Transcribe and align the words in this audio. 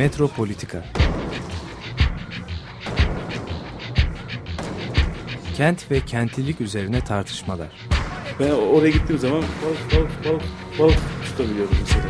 Metropolitika 0.00 0.84
Kent 5.56 5.90
ve 5.90 6.00
kentlilik 6.00 6.60
üzerine 6.60 7.00
tartışmalar. 7.00 7.68
Ben 8.40 8.50
oraya 8.50 8.90
gittiğim 8.90 9.18
zaman 9.18 9.42
balık 9.42 9.92
balık 9.92 10.24
balık 10.24 10.42
balık 10.78 10.98
tutabiliyorum 11.24 11.76
mesela. 11.80 12.04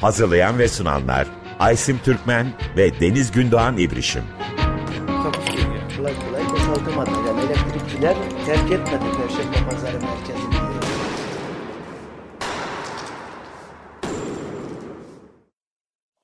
Hazırlayan 0.00 0.58
ve 0.58 0.68
sunanlar 0.68 1.26
Aysim 1.58 1.98
Türkmen 2.04 2.46
ve 2.76 3.00
Deniz 3.00 3.32
Gündoğan 3.32 3.76
İbrişim. 3.76 4.24
Kolay 5.96 6.12
kolay 6.26 6.50
boşaltamadı. 6.50 7.10
Yani 7.28 7.40
elektrikçiler 7.40 8.16
terk 8.46 8.72
etmedi 8.72 9.04
Perşembe 9.16 9.70
Pazarı 9.70 9.98
merkezini. 10.00 10.54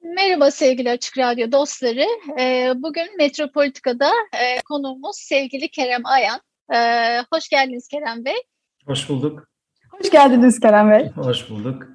Merhaba 0.02 0.50
sevgili 0.50 0.90
Açık 0.90 1.18
Radyo 1.18 1.52
dostları. 1.52 2.06
Ee, 2.40 2.72
bugün 2.76 3.16
Metropolitika'da 3.18 4.10
e, 4.32 4.60
konuğumuz 4.68 5.16
sevgili 5.16 5.68
Kerem 5.68 6.06
Ayan. 6.06 6.40
Ee, 6.74 7.18
hoş 7.32 7.48
geldiniz 7.48 7.88
Kerem 7.88 8.24
Bey. 8.24 8.42
Hoş 8.86 9.08
bulduk. 9.08 9.48
Hoş 9.90 10.10
geldiniz 10.10 10.60
Kerem 10.60 10.90
Bey. 10.90 11.08
Hoş 11.08 11.50
bulduk. 11.50 11.86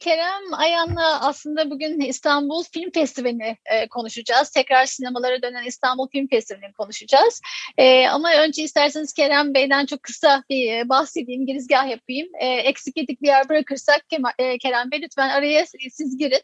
Kerem 0.00 0.42
Ayan'la 0.52 1.20
aslında 1.20 1.70
bugün 1.70 2.00
İstanbul 2.00 2.64
Film 2.72 2.90
Festivali'ni 2.90 3.56
e, 3.64 3.88
konuşacağız. 3.88 4.50
Tekrar 4.50 4.86
sinemalara 4.86 5.42
dönen 5.42 5.64
İstanbul 5.64 6.08
Film 6.08 6.28
Festivali'ni 6.28 6.72
konuşacağız. 6.72 7.40
E, 7.78 8.08
ama 8.08 8.32
önce 8.32 8.62
isterseniz 8.62 9.12
Kerem 9.12 9.54
Bey'den 9.54 9.86
çok 9.86 10.02
kısa 10.02 10.44
bir 10.50 10.72
e, 10.72 10.88
bahsedeyim, 10.88 11.46
girizgah 11.46 11.90
yapayım. 11.90 12.28
E, 12.40 12.46
eksik 12.46 12.96
yedik 12.96 13.22
bir 13.22 13.26
yer 13.26 13.48
bırakırsak 13.48 14.10
Kema, 14.10 14.32
e, 14.38 14.58
Kerem 14.58 14.90
Bey 14.90 15.02
lütfen 15.02 15.28
araya 15.28 15.66
siz 15.90 16.18
girin. 16.18 16.42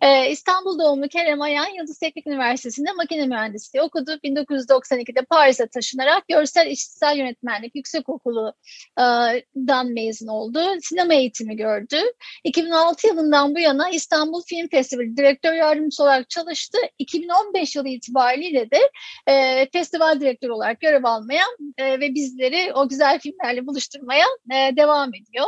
E, 0.00 0.30
İstanbul 0.30 0.78
doğumlu 0.78 1.08
Kerem 1.08 1.40
Ayan 1.40 1.74
Yıldız 1.78 1.98
Teknik 1.98 2.26
Üniversitesi'nde 2.26 2.92
makine 2.92 3.26
mühendisliği 3.26 3.82
okudu. 3.82 4.18
1992'de 4.24 5.22
Paris'e 5.30 5.66
taşınarak 5.66 6.28
görsel 6.28 6.66
işitsel 6.66 7.16
yönetmenlik 7.16 7.74
yüksekokulundan 7.74 9.92
mezun 9.92 10.26
oldu. 10.26 10.60
Sinema 10.82 11.14
eğitimi 11.14 11.56
gördü. 11.56 11.96
2006 12.44 12.81
yılından 13.04 13.54
bu 13.54 13.58
yana 13.58 13.90
İstanbul 13.90 14.42
Film 14.42 14.68
Festivali 14.68 15.16
direktör 15.16 15.52
yardımcısı 15.52 16.02
olarak 16.02 16.30
çalıştı. 16.30 16.78
2015 16.98 17.76
yılı 17.76 17.88
itibariyle 17.88 18.70
de 18.70 18.90
e, 19.26 19.66
festival 19.72 20.20
direktörü 20.20 20.52
olarak 20.52 20.80
görev 20.80 21.04
almaya 21.04 21.44
e, 21.78 22.00
ve 22.00 22.14
bizleri 22.14 22.72
o 22.74 22.88
güzel 22.88 23.18
filmlerle 23.18 23.66
buluşturmaya 23.66 24.26
e, 24.52 24.76
devam 24.76 25.14
ediyor. 25.14 25.46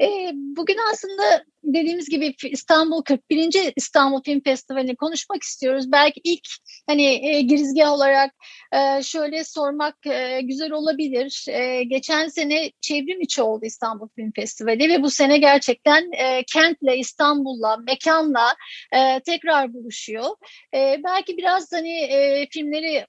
E, 0.00 0.30
bugün 0.34 0.76
aslında 0.92 1.44
dediğimiz 1.64 2.08
gibi 2.08 2.34
İstanbul 2.44 3.02
41. 3.02 3.72
İstanbul 3.76 4.22
Film 4.22 4.40
Festivali'ni 4.40 4.96
konuşmak 4.96 5.42
istiyoruz. 5.42 5.92
Belki 5.92 6.20
ilk 6.24 6.48
hani 6.86 7.28
e, 7.28 7.40
girizgah 7.40 7.92
olarak 7.92 8.34
e, 8.72 9.02
şöyle 9.02 9.44
sormak 9.44 10.06
e, 10.06 10.40
güzel 10.42 10.72
olabilir. 10.72 11.44
E, 11.48 11.84
geçen 11.84 12.28
sene 12.28 12.70
çevrim 12.80 13.20
içi 13.20 13.42
oldu 13.42 13.64
İstanbul 13.64 14.08
Film 14.16 14.32
Festivali 14.36 14.88
ve 14.88 15.02
bu 15.02 15.10
sene 15.10 15.38
gerçekten 15.38 16.10
kentle, 16.52 16.96
İstanbul'la, 16.96 17.76
mekanla 17.76 18.54
tekrar 19.26 19.74
buluşuyor. 19.74 20.24
Belki 21.04 21.36
biraz 21.36 21.72
hani 21.72 22.08
filmleri 22.50 23.06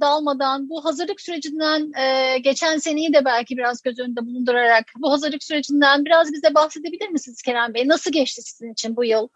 dalmadan 0.00 0.68
bu 0.68 0.84
hazırlık 0.84 1.20
sürecinden 1.20 1.92
e, 2.00 2.38
geçen 2.38 2.78
seneyi 2.78 3.12
de 3.12 3.24
belki 3.24 3.56
biraz 3.56 3.82
göz 3.82 3.98
önünde 3.98 4.26
bulundurarak 4.26 4.84
bu 4.96 5.12
hazırlık 5.12 5.44
sürecinden 5.44 6.04
biraz 6.04 6.32
bize 6.32 6.54
bahsedebilir 6.54 7.08
misiniz 7.08 7.42
Kerem 7.42 7.74
Bey? 7.74 7.88
Nasıl 7.88 8.12
geçti 8.12 8.42
sizin 8.42 8.72
için 8.72 8.96
bu 8.96 9.04
yıl? 9.04 9.28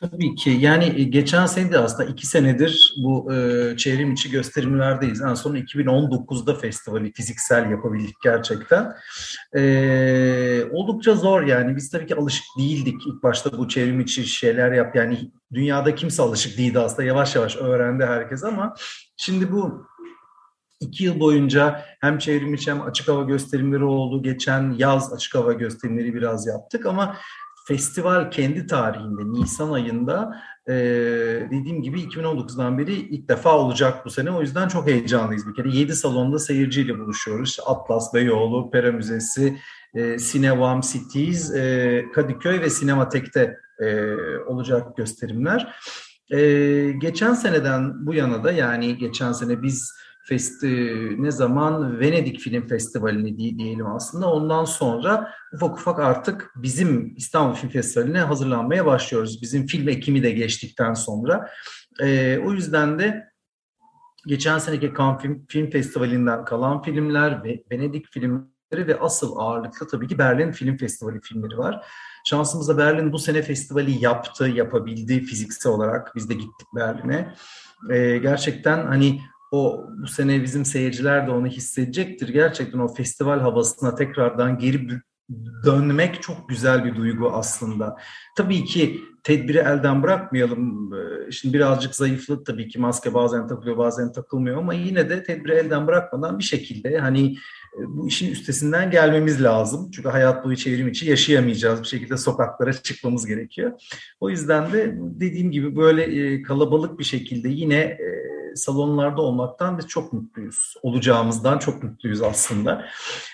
Tabii 0.00 0.34
ki. 0.34 0.50
Yani 0.50 1.10
geçen 1.10 1.46
sene 1.46 1.72
de 1.72 1.78
aslında 1.78 2.10
iki 2.10 2.26
senedir 2.26 2.94
bu 3.04 3.34
e, 3.34 3.76
çevrim 3.76 4.12
içi 4.12 4.30
gösterimlerdeyiz. 4.30 5.20
En 5.20 5.34
son 5.34 5.56
2019'da 5.56 6.54
festivali 6.54 7.12
fiziksel 7.12 7.70
yapabildik 7.70 8.16
gerçekten. 8.22 8.92
E, 9.56 10.64
oldukça 10.72 11.14
zor 11.14 11.42
yani. 11.42 11.76
Biz 11.76 11.90
tabii 11.90 12.06
ki 12.06 12.14
alışık 12.14 12.44
değildik 12.58 13.06
ilk 13.06 13.22
başta 13.22 13.58
bu 13.58 13.68
çevrim 13.68 14.00
içi 14.00 14.26
şeyler 14.26 14.72
yap. 14.72 14.96
Yani 14.96 15.30
dünyada 15.52 15.94
kimse 15.94 16.22
alışık 16.22 16.58
değildi 16.58 16.78
aslında. 16.78 17.02
Yavaş 17.02 17.36
yavaş 17.36 17.56
öğrendi 17.56 18.04
herkes 18.04 18.44
ama 18.44 18.74
şimdi 19.16 19.52
bu 19.52 19.86
iki 20.80 21.04
yıl 21.04 21.20
boyunca 21.20 21.84
hem 22.00 22.18
çevrim 22.18 22.54
içi 22.54 22.70
hem 22.70 22.82
açık 22.82 23.08
hava 23.08 23.22
gösterimleri 23.22 23.84
oldu. 23.84 24.22
Geçen 24.22 24.74
yaz 24.78 25.12
açık 25.12 25.34
hava 25.34 25.52
gösterimleri 25.52 26.14
biraz 26.14 26.46
yaptık 26.46 26.86
ama 26.86 27.16
festival 27.70 28.30
kendi 28.30 28.66
tarihinde 28.66 29.22
Nisan 29.24 29.72
ayında 29.72 30.42
e, 30.68 30.74
dediğim 31.50 31.82
gibi 31.82 32.00
2019'dan 32.00 32.78
beri 32.78 32.92
ilk 32.92 33.28
defa 33.28 33.58
olacak 33.58 34.04
bu 34.06 34.10
sene. 34.10 34.30
O 34.30 34.40
yüzden 34.40 34.68
çok 34.68 34.86
heyecanlıyız 34.86 35.48
bir 35.48 35.54
kere. 35.54 35.76
7 35.76 35.96
salonda 35.96 36.38
seyirciyle 36.38 36.98
buluşuyoruz. 36.98 37.58
Atlas, 37.66 38.14
Beyoğlu, 38.14 38.70
Pera 38.70 38.92
Müzesi, 38.92 39.58
e, 39.94 40.18
Sinevam 40.18 40.80
Cities, 40.80 41.54
e, 41.54 42.04
Kadıköy 42.14 42.60
ve 42.60 42.70
Sinematek'te 42.70 43.56
e, 43.78 44.06
olacak 44.46 44.96
gösterimler. 44.96 45.74
E, 46.30 46.40
geçen 46.98 47.34
seneden 47.34 48.06
bu 48.06 48.14
yana 48.14 48.44
da 48.44 48.52
yani 48.52 48.98
geçen 48.98 49.32
sene 49.32 49.62
biz 49.62 49.92
festi 50.30 50.68
ne 51.18 51.30
zaman 51.30 52.00
Venedik 52.00 52.40
Film 52.40 52.68
Festivali'ni 52.68 53.58
diyelim 53.58 53.86
aslında. 53.86 54.32
Ondan 54.32 54.64
sonra 54.64 55.32
ufak 55.54 55.78
ufak 55.78 55.98
artık 55.98 56.52
bizim 56.56 57.14
İstanbul 57.16 57.54
Film 57.54 57.70
Festivali'ne 57.70 58.20
hazırlanmaya 58.20 58.86
başlıyoruz. 58.86 59.42
Bizim 59.42 59.66
film 59.66 59.88
ekimi 59.88 60.22
de 60.22 60.30
geçtikten 60.30 60.94
sonra. 60.94 61.50
E, 62.02 62.38
o 62.38 62.52
yüzden 62.52 62.98
de 62.98 63.30
geçen 64.26 64.58
seneki 64.58 64.92
Cannes 64.98 65.22
Film, 65.22 65.46
Film 65.48 65.70
Festivali'nden 65.70 66.44
kalan 66.44 66.82
filmler 66.82 67.44
ve 67.44 67.64
Venedik 67.72 68.06
filmleri 68.06 68.86
ve 68.86 69.00
asıl 69.00 69.36
ağırlıklı 69.36 69.88
tabii 69.88 70.08
ki 70.08 70.18
Berlin 70.18 70.52
Film 70.52 70.76
Festivali 70.76 71.20
filmleri 71.20 71.58
var. 71.58 71.86
Şansımızla 72.24 72.78
Berlin 72.78 73.12
bu 73.12 73.18
sene 73.18 73.42
festivali 73.42 74.04
yaptı, 74.04 74.48
yapabildi 74.48 75.20
fiziksel 75.20 75.72
olarak. 75.72 76.16
Biz 76.16 76.28
de 76.28 76.34
gittik 76.34 76.68
Berlin'e. 76.74 77.34
Ee, 77.90 78.18
gerçekten 78.18 78.86
hani 78.86 79.20
o 79.50 79.86
bu 80.02 80.06
sene 80.06 80.42
bizim 80.42 80.64
seyirciler 80.64 81.26
de 81.26 81.30
onu 81.30 81.46
hissedecektir. 81.46 82.28
Gerçekten 82.28 82.78
o 82.78 82.94
festival 82.94 83.40
havasına 83.40 83.94
tekrardan 83.94 84.58
geri 84.58 84.88
dönmek 85.64 86.22
çok 86.22 86.48
güzel 86.48 86.84
bir 86.84 86.96
duygu 86.96 87.30
aslında. 87.30 87.96
Tabii 88.36 88.64
ki 88.64 89.00
tedbiri 89.22 89.58
elden 89.58 90.02
bırakmayalım. 90.02 90.94
Ee, 90.94 91.30
şimdi 91.30 91.54
birazcık 91.54 91.94
zayıflık 91.94 92.46
tabii 92.46 92.68
ki 92.68 92.78
maske 92.78 93.14
bazen 93.14 93.48
takılıyor 93.48 93.78
bazen 93.78 94.12
takılmıyor 94.12 94.56
ama 94.56 94.74
yine 94.74 95.08
de 95.10 95.22
tedbiri 95.22 95.52
elden 95.52 95.86
bırakmadan 95.86 96.38
bir 96.38 96.44
şekilde 96.44 96.98
hani 96.98 97.32
e, 97.78 97.80
bu 97.86 98.08
işin 98.08 98.32
üstesinden 98.32 98.90
gelmemiz 98.90 99.42
lazım. 99.42 99.90
Çünkü 99.90 100.08
hayat 100.08 100.44
boyu 100.44 100.56
çevrim 100.56 100.88
içi 100.88 101.10
yaşayamayacağız. 101.10 101.82
Bir 101.82 101.88
şekilde 101.88 102.16
sokaklara 102.16 102.72
çıkmamız 102.72 103.26
gerekiyor. 103.26 103.72
O 104.20 104.30
yüzden 104.30 104.72
de 104.72 104.94
dediğim 104.96 105.50
gibi 105.50 105.76
böyle 105.76 106.02
e, 106.02 106.42
kalabalık 106.42 106.98
bir 106.98 107.04
şekilde 107.04 107.48
yine 107.48 107.76
e, 107.76 108.39
salonlarda 108.56 109.22
olmaktan 109.22 109.78
biz 109.78 109.86
çok 109.86 110.12
mutluyuz. 110.12 110.74
Olacağımızdan 110.82 111.58
çok 111.58 111.82
mutluyuz 111.82 112.22
aslında. 112.22 112.84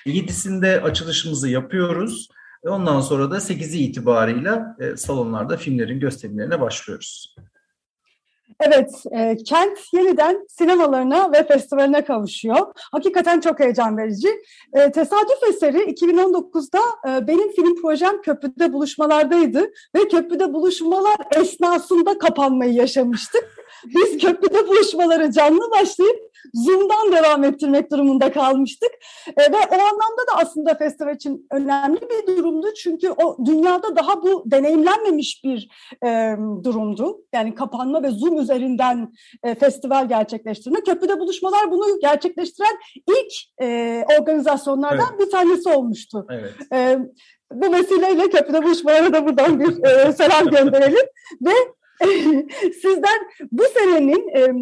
Yedisinde 0.07 0.83
açılışımızı 0.83 1.49
yapıyoruz. 1.49 2.29
Ondan 2.63 3.01
sonra 3.01 3.31
da 3.31 3.37
8'i 3.37 3.79
itibarıyla 3.79 4.77
salonlarda 4.97 5.57
filmlerin 5.57 6.01
gösterimlerine 6.01 6.61
başlıyoruz. 6.61 7.37
Evet, 8.61 8.91
e, 9.11 9.37
kent 9.37 9.79
yeniden 9.93 10.47
sinemalarına 10.49 11.33
ve 11.33 11.47
festivaline 11.47 12.05
kavuşuyor. 12.05 12.67
Hakikaten 12.93 13.41
çok 13.41 13.61
heyecan 13.61 13.99
verici. 13.99 14.29
E, 14.73 14.93
tesadüf 14.93 15.43
eseri 15.49 15.79
2019'da 15.79 16.81
e, 17.09 17.27
benim 17.27 17.53
film 17.53 17.83
projem 17.83 18.23
Köprüde 18.23 18.73
Buluşmalar'daydı 18.73 19.61
ve 19.97 20.09
Köprüde 20.09 20.53
Buluşmalar 20.53 21.17
esnasında 21.37 22.19
kapanmayı 22.19 22.73
yaşamıştık. 22.73 23.67
Biz 23.85 24.19
köprüde 24.19 24.69
buluşmaları 24.69 25.33
canlı 25.33 25.71
başlayıp 25.71 26.21
Zoom'dan 26.55 27.13
devam 27.13 27.45
ettirmek 27.45 27.93
durumunda 27.93 28.33
kalmıştık. 28.33 28.91
E, 29.37 29.53
ve 29.53 29.57
o 29.71 29.75
anlamda 29.75 30.27
da 30.33 30.37
aslında 30.37 30.75
festival 30.75 31.15
için 31.15 31.47
önemli 31.53 32.01
bir 32.01 32.37
durumdu. 32.37 32.67
Çünkü 32.77 33.11
o 33.11 33.47
dünyada 33.47 33.97
daha 33.97 34.23
bu 34.23 34.43
deneyimlenmemiş 34.47 35.45
bir 35.45 35.69
e, 36.05 36.37
durumdu. 36.65 37.19
Yani 37.33 37.55
kapanma 37.55 38.03
ve 38.03 38.11
Zoom 38.11 38.39
üzerinden 38.39 39.13
e, 39.43 39.55
festival 39.55 40.09
gerçekleştirme. 40.09 40.81
Köprüde 40.81 41.21
buluşmalar 41.21 41.71
bunu 41.71 42.01
gerçekleştiren 42.01 42.79
ilk 42.95 43.63
e, 43.63 44.05
organizasyonlardan 44.21 45.09
evet. 45.11 45.27
bir 45.27 45.31
tanesi 45.31 45.69
olmuştu. 45.69 46.27
Evet. 46.31 46.53
E, 46.73 46.99
bu 47.53 47.73
vesileyle 47.73 48.31
köprüde 48.31 48.63
buluşmalara 48.63 49.13
da 49.13 49.27
buradan 49.27 49.61
bir 49.61 49.85
e, 49.85 50.13
selam 50.13 50.47
gönderelim. 50.51 51.07
ve 51.43 51.53
Sizden 52.83 53.19
bu 53.53 53.63
senenin 53.75 54.29
e, 54.29 54.53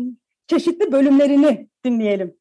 çeşitli 0.46 0.92
bölümlerini 0.92 1.68
dinleyelim. 1.84 2.34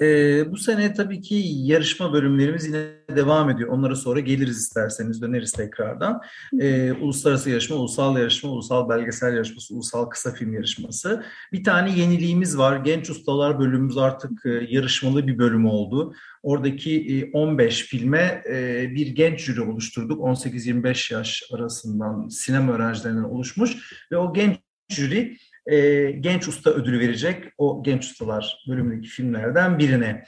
Ee, 0.00 0.52
bu 0.52 0.56
sene 0.56 0.94
tabii 0.94 1.20
ki 1.20 1.34
yarışma 1.44 2.12
bölümlerimiz 2.12 2.66
yine 2.66 2.86
devam 3.16 3.50
ediyor. 3.50 3.68
Onlara 3.68 3.96
sonra 3.96 4.20
geliriz 4.20 4.58
isterseniz, 4.58 5.22
döneriz 5.22 5.52
tekrardan. 5.52 6.20
Ee, 6.60 6.92
uluslararası 6.92 7.50
yarışma, 7.50 7.76
ulusal 7.76 8.18
yarışma, 8.18 8.50
ulusal 8.50 8.88
belgesel 8.88 9.34
yarışması, 9.34 9.74
ulusal 9.74 10.06
kısa 10.06 10.34
film 10.34 10.52
yarışması. 10.52 11.24
Bir 11.52 11.64
tane 11.64 11.98
yeniliğimiz 11.98 12.58
var. 12.58 12.76
Genç 12.76 13.10
Ustalar 13.10 13.58
bölümümüz 13.58 13.98
artık 13.98 14.46
e, 14.46 14.66
yarışmalı 14.68 15.26
bir 15.26 15.38
bölüm 15.38 15.66
oldu. 15.66 16.14
Oradaki 16.42 17.20
e, 17.24 17.30
15 17.32 17.82
filme 17.82 18.42
e, 18.50 18.86
bir 18.94 19.06
genç 19.06 19.40
jüri 19.40 19.60
oluşturduk. 19.60 20.20
18-25 20.20 21.14
yaş 21.14 21.42
arasından 21.52 22.28
sinema 22.28 22.72
öğrencilerinden 22.72 23.24
oluşmuş 23.24 23.76
ve 24.12 24.16
o 24.16 24.34
genç 24.34 24.56
jüri 24.88 25.36
e, 25.68 26.10
genç 26.10 26.48
usta 26.48 26.70
ödülü 26.70 27.00
verecek 27.00 27.44
o 27.58 27.82
genç 27.82 28.04
ustalar 28.04 28.64
bölümündeki 28.68 29.08
filmlerden 29.08 29.78
birine. 29.78 30.24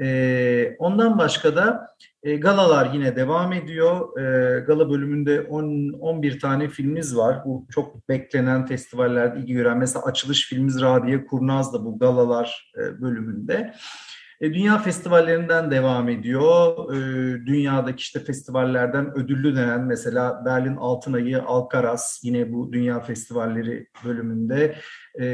E, 0.00 0.76
ondan 0.78 1.18
başka 1.18 1.56
da 1.56 1.96
e, 2.22 2.36
galalar 2.36 2.94
yine 2.94 3.16
devam 3.16 3.52
ediyor. 3.52 4.20
E, 4.20 4.60
gala 4.60 4.90
bölümünde 4.90 5.40
10, 5.40 5.92
11 5.92 6.40
tane 6.40 6.68
filmimiz 6.68 7.16
var. 7.16 7.44
Bu 7.44 7.66
çok 7.70 8.08
beklenen 8.08 8.66
festivallerde 8.66 9.40
ilgi 9.40 9.52
gören. 9.52 9.78
Mesela 9.78 10.04
açılış 10.04 10.48
filmimiz 10.48 10.80
Radiye 10.80 11.26
Kurnaz 11.26 11.74
da 11.74 11.84
bu 11.84 11.98
galalar 11.98 12.72
e, 12.78 13.00
bölümünde. 13.00 13.74
E, 14.40 14.54
dünya 14.54 14.78
festivallerinden 14.78 15.70
devam 15.70 16.08
ediyor. 16.08 16.76
E, 16.94 16.98
dünyadaki 17.46 18.00
işte 18.00 18.20
festivallerden 18.20 19.18
ödüllü 19.18 19.56
denen 19.56 19.80
mesela 19.80 20.44
Berlin 20.44 20.76
Altın 20.76 21.12
Ayı, 21.12 21.42
Alcaraz 21.42 22.20
yine 22.22 22.52
bu 22.52 22.72
dünya 22.72 23.00
festivalleri 23.00 23.88
bölümünde. 24.04 24.76
E, 25.20 25.24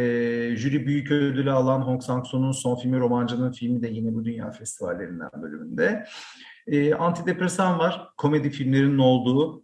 jüri 0.56 0.87
büyük 0.87 1.11
ödülü 1.11 1.51
alan 1.51 1.81
Hong 1.81 2.03
Sang-soo'nun 2.03 2.53
son 2.53 2.77
filmi 2.77 2.99
Romancı'nın 2.99 3.53
filmi 3.53 3.83
de 3.83 3.89
yine 3.89 4.15
bu 4.15 4.25
dünya 4.25 4.51
festivallerinden 4.51 5.31
bölümünde. 5.43 6.05
antidepresan 6.99 7.79
var, 7.79 8.09
komedi 8.17 8.50
filmlerinin 8.50 8.99
olduğu. 8.99 9.63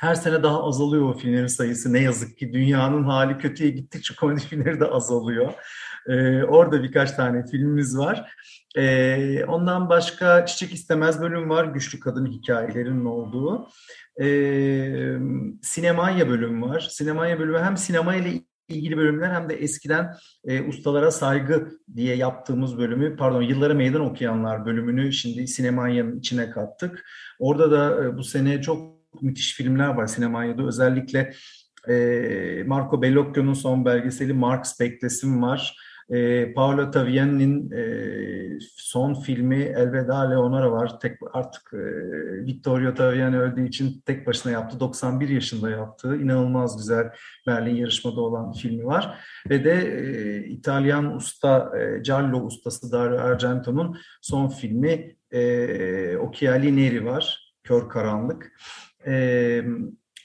Her 0.00 0.14
sene 0.14 0.42
daha 0.42 0.62
azalıyor 0.62 1.02
o 1.08 1.18
filmlerin 1.18 1.46
sayısı. 1.46 1.92
Ne 1.92 2.00
yazık 2.00 2.38
ki 2.38 2.52
dünyanın 2.52 3.04
hali 3.04 3.38
kötüye 3.38 3.70
gittikçe 3.70 4.14
komedi 4.14 4.40
filmleri 4.48 4.80
de 4.80 4.84
azalıyor. 4.84 5.52
E, 6.08 6.44
orada 6.44 6.82
birkaç 6.82 7.12
tane 7.12 7.46
filmimiz 7.46 7.98
var. 7.98 8.32
E, 8.76 9.44
ondan 9.44 9.88
başka 9.88 10.46
Çiçek 10.46 10.72
İstemez 10.72 11.20
bölüm 11.20 11.50
var. 11.50 11.64
Güçlü 11.64 12.00
kadın 12.00 12.26
hikayelerinin 12.26 13.04
olduğu. 13.04 13.68
E, 14.22 14.26
Sinemanya 15.62 16.28
bölümü 16.28 16.66
var. 16.66 16.88
Sinemanya 16.90 17.38
bölümü 17.38 17.58
hem 17.58 17.76
sinema 17.76 18.14
ile 18.14 18.40
ilgili 18.68 18.96
bölümler 18.96 19.34
hem 19.34 19.48
de 19.48 19.54
eskiden 19.54 20.14
e, 20.44 20.62
ustalara 20.62 21.10
saygı 21.10 21.68
diye 21.96 22.16
yaptığımız 22.16 22.78
bölümü, 22.78 23.16
pardon 23.16 23.42
yıllara 23.42 23.74
meydan 23.74 24.00
okuyanlar 24.00 24.66
bölümünü 24.66 25.12
şimdi 25.12 25.48
Sinemanya'nın 25.48 26.18
içine 26.18 26.50
kattık. 26.50 27.04
Orada 27.38 27.70
da 27.70 28.04
e, 28.04 28.16
bu 28.16 28.24
sene 28.24 28.62
çok 28.62 28.95
müthiş 29.22 29.54
filmler 29.54 29.88
var 29.88 30.06
Sinemanya'da. 30.06 30.66
Özellikle 30.66 31.32
e, 31.88 32.64
Marco 32.66 33.02
Bellocchio'nun 33.02 33.52
son 33.52 33.84
belgeseli 33.84 34.32
Marx 34.32 34.80
Beklesim 34.80 35.42
var. 35.42 35.76
E, 36.10 36.52
Paolo 36.52 36.90
Taviani'nin 36.90 37.70
e, 37.70 38.58
son 38.76 39.14
filmi 39.14 39.56
Elveda 39.56 40.28
Leonora 40.28 40.72
var. 40.72 41.00
Tek 41.00 41.18
artık 41.32 41.72
e, 41.74 41.78
Vittorio 42.46 42.94
Taviani 42.94 43.38
öldüğü 43.38 43.68
için 43.68 44.02
tek 44.06 44.26
başına 44.26 44.52
yaptı. 44.52 44.80
91 44.80 45.28
yaşında 45.28 45.70
yaptığı 45.70 46.16
inanılmaz 46.16 46.76
güzel 46.76 47.10
Berlin 47.46 47.76
yarışmada 47.76 48.20
olan 48.20 48.52
filmi 48.52 48.86
var. 48.86 49.18
Ve 49.50 49.64
de 49.64 49.72
e, 49.72 50.38
İtalyan 50.46 51.16
usta 51.16 51.72
e, 51.78 51.98
Giallo 51.98 52.40
ustası 52.40 52.92
Dario 52.92 53.18
Argento'nun 53.18 53.96
son 54.22 54.48
filmi 54.48 55.16
e, 55.30 56.16
Occhiali 56.16 56.76
Neri 56.76 57.04
var. 57.04 57.52
Kör 57.64 57.88
Karanlık. 57.88 58.52
E, 59.06 59.64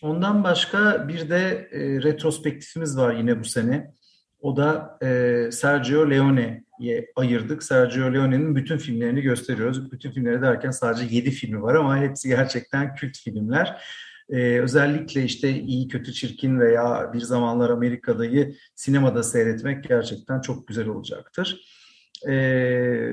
ondan 0.01 0.43
başka 0.43 1.07
bir 1.07 1.29
de 1.29 1.69
e, 1.71 1.79
retrospektifimiz 2.03 2.97
var 2.97 3.13
yine 3.13 3.39
bu 3.39 3.43
sene. 3.43 3.93
O 4.39 4.57
da 4.57 4.97
e, 5.03 5.49
Sergio 5.51 6.09
Leone'ye 6.09 7.05
ayırdık. 7.15 7.63
Sergio 7.63 8.13
Leone'nin 8.13 8.55
bütün 8.55 8.77
filmlerini 8.77 9.21
gösteriyoruz. 9.21 9.91
Bütün 9.91 10.11
filmleri 10.11 10.41
derken 10.41 10.71
sadece 10.71 11.15
7 11.15 11.31
filmi 11.31 11.61
var 11.61 11.75
ama 11.75 11.97
hepsi 11.97 12.27
gerçekten 12.27 12.95
kült 12.95 13.17
filmler. 13.17 13.81
Ee, 14.31 14.59
özellikle 14.59 15.23
işte 15.23 15.49
iyi 15.59 15.87
kötü 15.87 16.13
çirkin 16.13 16.59
veya 16.59 17.13
bir 17.13 17.19
zamanlar 17.19 17.69
Amerika'dayı 17.69 18.55
sinemada 18.75 19.23
seyretmek 19.23 19.83
gerçekten 19.83 20.41
çok 20.41 20.67
güzel 20.67 20.87
olacaktır. 20.87 21.61
Ee, 22.27 23.11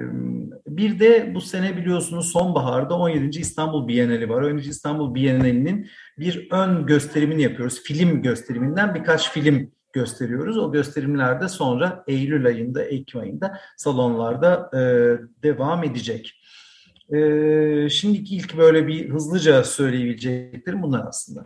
bir 0.67 1.01
de 1.01 1.35
bu 1.35 1.41
sene 1.41 1.77
biliyorsunuz 1.77 2.33
sonbaharda 2.33 2.99
17. 2.99 3.39
İstanbul 3.39 3.89
Bienali 3.89 4.29
var. 4.29 4.43
17. 4.43 4.69
İstanbul 4.69 5.15
Bienali'nin 5.15 5.87
bir 6.19 6.49
ön 6.51 6.87
gösterimini 6.87 7.43
yapıyoruz. 7.43 7.83
Film 7.83 8.23
gösteriminden 8.23 8.95
birkaç 8.95 9.31
film 9.31 9.71
gösteriyoruz. 9.93 10.59
O 10.59 10.73
gösterimlerde 10.73 11.49
sonra 11.49 12.05
Eylül 12.07 12.47
ayında, 12.47 12.85
Ekim 12.85 13.21
ayında 13.21 13.61
salonlarda 13.77 14.71
e, 14.75 14.81
devam 15.43 15.85
edecek. 15.85 16.41
E, 17.13 17.89
şimdiki 17.89 18.37
ilk 18.37 18.59
böyle 18.59 18.87
bir 18.87 19.11
hızlıca 19.11 19.65
söyleyebileceklerim 19.65 20.83
bunlar 20.83 21.07
aslında. 21.09 21.45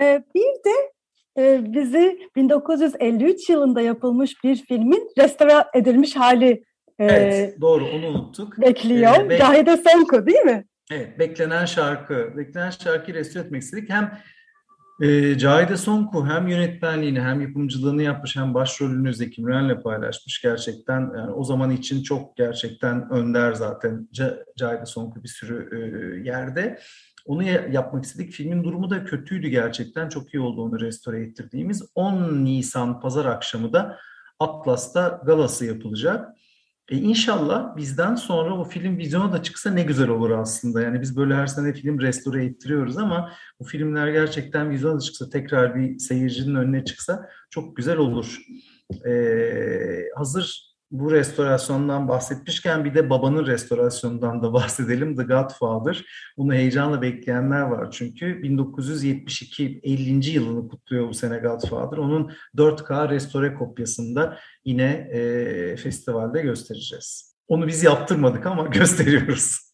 E, 0.00 0.24
bir 0.34 0.64
de 0.70 0.92
bizi 1.74 2.18
1953 2.36 3.48
yılında 3.50 3.80
yapılmış 3.80 4.44
bir 4.44 4.56
filmin 4.56 5.10
restore 5.18 5.64
edilmiş 5.74 6.16
hali 6.16 6.64
e, 6.98 7.04
Evet, 7.04 7.60
doğru 7.60 7.84
onu 7.86 8.06
unuttuk. 8.06 8.60
Bekliyor. 8.60 9.30
Ee, 9.30 9.38
Cahide 9.38 9.76
Sonku 9.76 10.26
değil 10.26 10.40
mi? 10.40 10.64
Evet, 10.92 11.18
beklenen 11.18 11.64
şarkı. 11.64 12.32
Beklenen 12.36 12.70
şarkıyı 12.70 13.16
restore 13.16 13.44
etmek 13.44 13.62
istedik. 13.62 13.90
Hem 13.90 14.18
e, 15.00 15.38
Cahide 15.38 15.76
Sonku 15.76 16.26
hem 16.26 16.48
yönetmenliğini 16.48 17.20
hem 17.20 17.40
yapımcılığını 17.40 18.02
yapmış 18.02 18.36
hem 18.36 18.54
başrolünü 18.54 19.14
Zeki 19.14 19.42
Müren'le 19.42 19.82
paylaşmış 19.82 20.42
gerçekten. 20.42 21.00
Yani 21.00 21.32
o 21.32 21.44
zaman 21.44 21.70
için 21.70 22.02
çok 22.02 22.36
gerçekten 22.36 23.10
önder 23.10 23.52
zaten 23.52 24.08
Cahide 24.58 24.86
Sonku 24.86 25.22
bir 25.22 25.28
sürü 25.28 25.68
e, 25.72 25.78
yerde. 26.28 26.78
Onu 27.26 27.42
yapmak 27.72 28.04
istedik. 28.04 28.32
Filmin 28.32 28.64
durumu 28.64 28.90
da 28.90 29.04
kötüydü 29.04 29.48
gerçekten. 29.48 30.08
Çok 30.08 30.34
iyi 30.34 30.40
oldu 30.40 30.62
onu 30.62 30.80
restore 30.80 31.22
ettirdiğimiz. 31.22 31.82
10 31.94 32.44
Nisan 32.44 33.00
pazar 33.00 33.24
akşamı 33.24 33.72
da 33.72 33.98
Atlas'ta 34.38 35.22
galası 35.26 35.66
yapılacak. 35.66 36.28
E 36.88 36.96
inşallah 36.96 37.76
bizden 37.76 38.14
sonra 38.14 38.58
o 38.58 38.64
film 38.64 38.98
vizyona 38.98 39.32
da 39.32 39.42
çıksa 39.42 39.70
ne 39.70 39.82
güzel 39.82 40.08
olur 40.08 40.30
aslında. 40.30 40.80
Yani 40.80 41.00
biz 41.00 41.16
böyle 41.16 41.34
her 41.34 41.46
sene 41.46 41.72
film 41.72 42.00
restore 42.00 42.44
ettiriyoruz 42.44 42.98
ama 42.98 43.32
bu 43.60 43.64
filmler 43.64 44.08
gerçekten 44.08 44.70
vizyona 44.70 44.96
da 44.96 45.00
çıksa 45.00 45.30
tekrar 45.30 45.74
bir 45.74 45.98
seyircinin 45.98 46.54
önüne 46.54 46.84
çıksa 46.84 47.28
çok 47.50 47.76
güzel 47.76 47.96
olur. 47.96 48.38
Ee, 49.06 50.04
hazır 50.16 50.69
bu 50.90 51.12
restorasyondan 51.12 52.08
bahsetmişken 52.08 52.84
bir 52.84 52.94
de 52.94 53.10
babanın 53.10 53.46
restorasyonundan 53.46 54.42
da 54.42 54.52
bahsedelim. 54.52 55.16
The 55.16 55.22
Godfather. 55.22 56.04
Bunu 56.36 56.54
heyecanla 56.54 57.02
bekleyenler 57.02 57.60
var 57.60 57.90
çünkü 57.90 58.42
1972 58.42 59.80
50. 59.82 60.30
yılını 60.30 60.68
kutluyor 60.68 61.08
bu 61.08 61.14
sene 61.14 61.38
Godfather. 61.38 61.98
Onun 61.98 62.32
4K 62.56 63.10
restore 63.10 63.54
kopyasında 63.54 64.38
yine 64.64 65.08
e, 65.12 65.76
festivalde 65.76 66.42
göstereceğiz. 66.42 67.36
Onu 67.48 67.66
biz 67.66 67.84
yaptırmadık 67.84 68.46
ama 68.46 68.66
gösteriyoruz. 68.66 69.70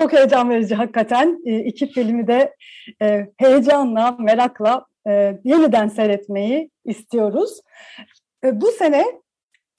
Çok 0.00 0.12
heyecan 0.12 0.50
verici 0.50 0.74
hakikaten. 0.74 1.42
E, 1.46 1.58
iki 1.58 1.92
filmi 1.92 2.26
de 2.26 2.54
e, 3.02 3.26
heyecanla, 3.36 4.16
merakla 4.18 4.86
e, 5.08 5.40
yeniden 5.44 5.88
seyretmeyi 5.88 6.70
istiyoruz. 6.84 7.60
Bu 8.44 8.66
sene 8.66 9.04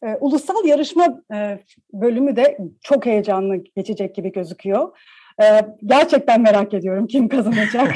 e, 0.03 0.17
ulusal 0.19 0.65
yarışma 0.65 1.21
e, 1.33 1.59
bölümü 1.93 2.35
de 2.35 2.57
çok 2.83 3.05
heyecanlı 3.05 3.55
geçecek 3.75 4.15
gibi 4.15 4.31
gözüküyor. 4.31 4.97
E, 5.41 5.45
gerçekten 5.85 6.41
merak 6.41 6.73
ediyorum 6.73 7.07
kim 7.07 7.29
kazanacak. 7.29 7.95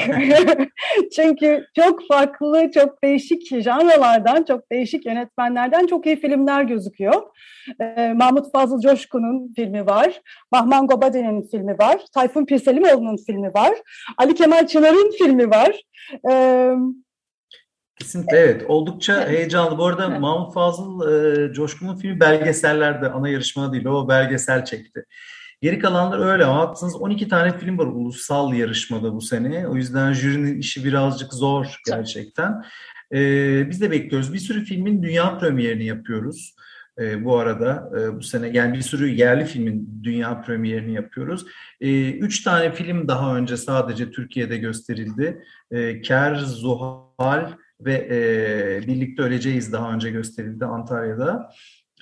Çünkü 1.16 1.64
çok 1.76 2.06
farklı, 2.08 2.70
çok 2.74 3.04
değişik 3.04 3.62
janralardan, 3.62 4.42
çok 4.42 4.72
değişik 4.72 5.06
yönetmenlerden 5.06 5.86
çok 5.86 6.06
iyi 6.06 6.20
filmler 6.20 6.62
gözüküyor. 6.62 7.22
E, 7.80 8.12
Mahmut 8.12 8.52
Fazıl 8.52 8.80
Coşkun'un 8.80 9.52
filmi 9.56 9.86
var, 9.86 10.20
Bahman 10.52 10.86
Gobadi'nin 10.86 11.42
filmi 11.42 11.78
var, 11.78 12.00
Tayfun 12.14 12.44
Pirselimoğlu'nun 12.44 13.16
filmi 13.26 13.54
var, 13.54 13.74
Ali 14.18 14.34
Kemal 14.34 14.66
Çınar'ın 14.66 15.10
filmi 15.18 15.50
var. 15.50 15.82
Evet. 16.24 16.78
Kesinlikle 18.00 18.36
evet. 18.36 18.64
Oldukça 18.68 19.28
heyecanlı. 19.28 19.78
Bu 19.78 19.86
arada 19.86 20.08
Mahmut 20.08 20.54
Fazıl 20.54 21.12
e, 21.12 21.52
Coşkun'un 21.52 21.96
filmi 21.96 22.20
belgesellerde 22.20 23.08
ana 23.08 23.28
yarışma 23.28 23.72
değil. 23.72 23.84
O 23.86 24.08
belgesel 24.08 24.64
çekti. 24.64 25.04
Geri 25.62 25.78
kalanlar 25.78 26.32
öyle 26.32 26.44
ama 26.44 26.68
baktınız 26.68 26.96
12 26.96 27.28
tane 27.28 27.58
film 27.58 27.78
var 27.78 27.86
ulusal 27.86 28.54
yarışmada 28.54 29.14
bu 29.14 29.20
sene. 29.20 29.68
O 29.68 29.76
yüzden 29.76 30.12
jürinin 30.12 30.58
işi 30.58 30.84
birazcık 30.84 31.34
zor 31.34 31.80
gerçekten. 31.86 32.64
Ee, 33.14 33.70
biz 33.70 33.80
de 33.80 33.90
bekliyoruz. 33.90 34.32
Bir 34.32 34.38
sürü 34.38 34.64
filmin 34.64 35.02
dünya 35.02 35.38
premierini 35.38 35.84
yapıyoruz. 35.84 36.54
e, 37.00 37.24
bu 37.24 37.38
arada 37.38 37.90
e, 38.00 38.16
bu 38.16 38.22
sene 38.22 38.48
yani 38.48 38.74
bir 38.76 38.82
sürü 38.82 39.08
yerli 39.08 39.44
filmin 39.44 40.00
dünya 40.02 40.40
premierini 40.42 40.94
yapıyoruz. 40.94 41.46
E, 41.80 42.10
üç 42.12 42.42
tane 42.42 42.72
film 42.72 43.08
daha 43.08 43.36
önce 43.36 43.56
sadece 43.56 44.10
Türkiye'de 44.10 44.58
gösterildi. 44.58 45.42
E, 45.70 46.00
Ker, 46.02 46.34
Zuhal 46.34 47.50
ve 47.80 47.94
e, 48.10 48.86
Birlikte 48.86 49.22
Öleceğiz 49.22 49.72
daha 49.72 49.92
önce 49.92 50.10
gösterildi 50.10 50.64
Antalya'da. 50.64 51.50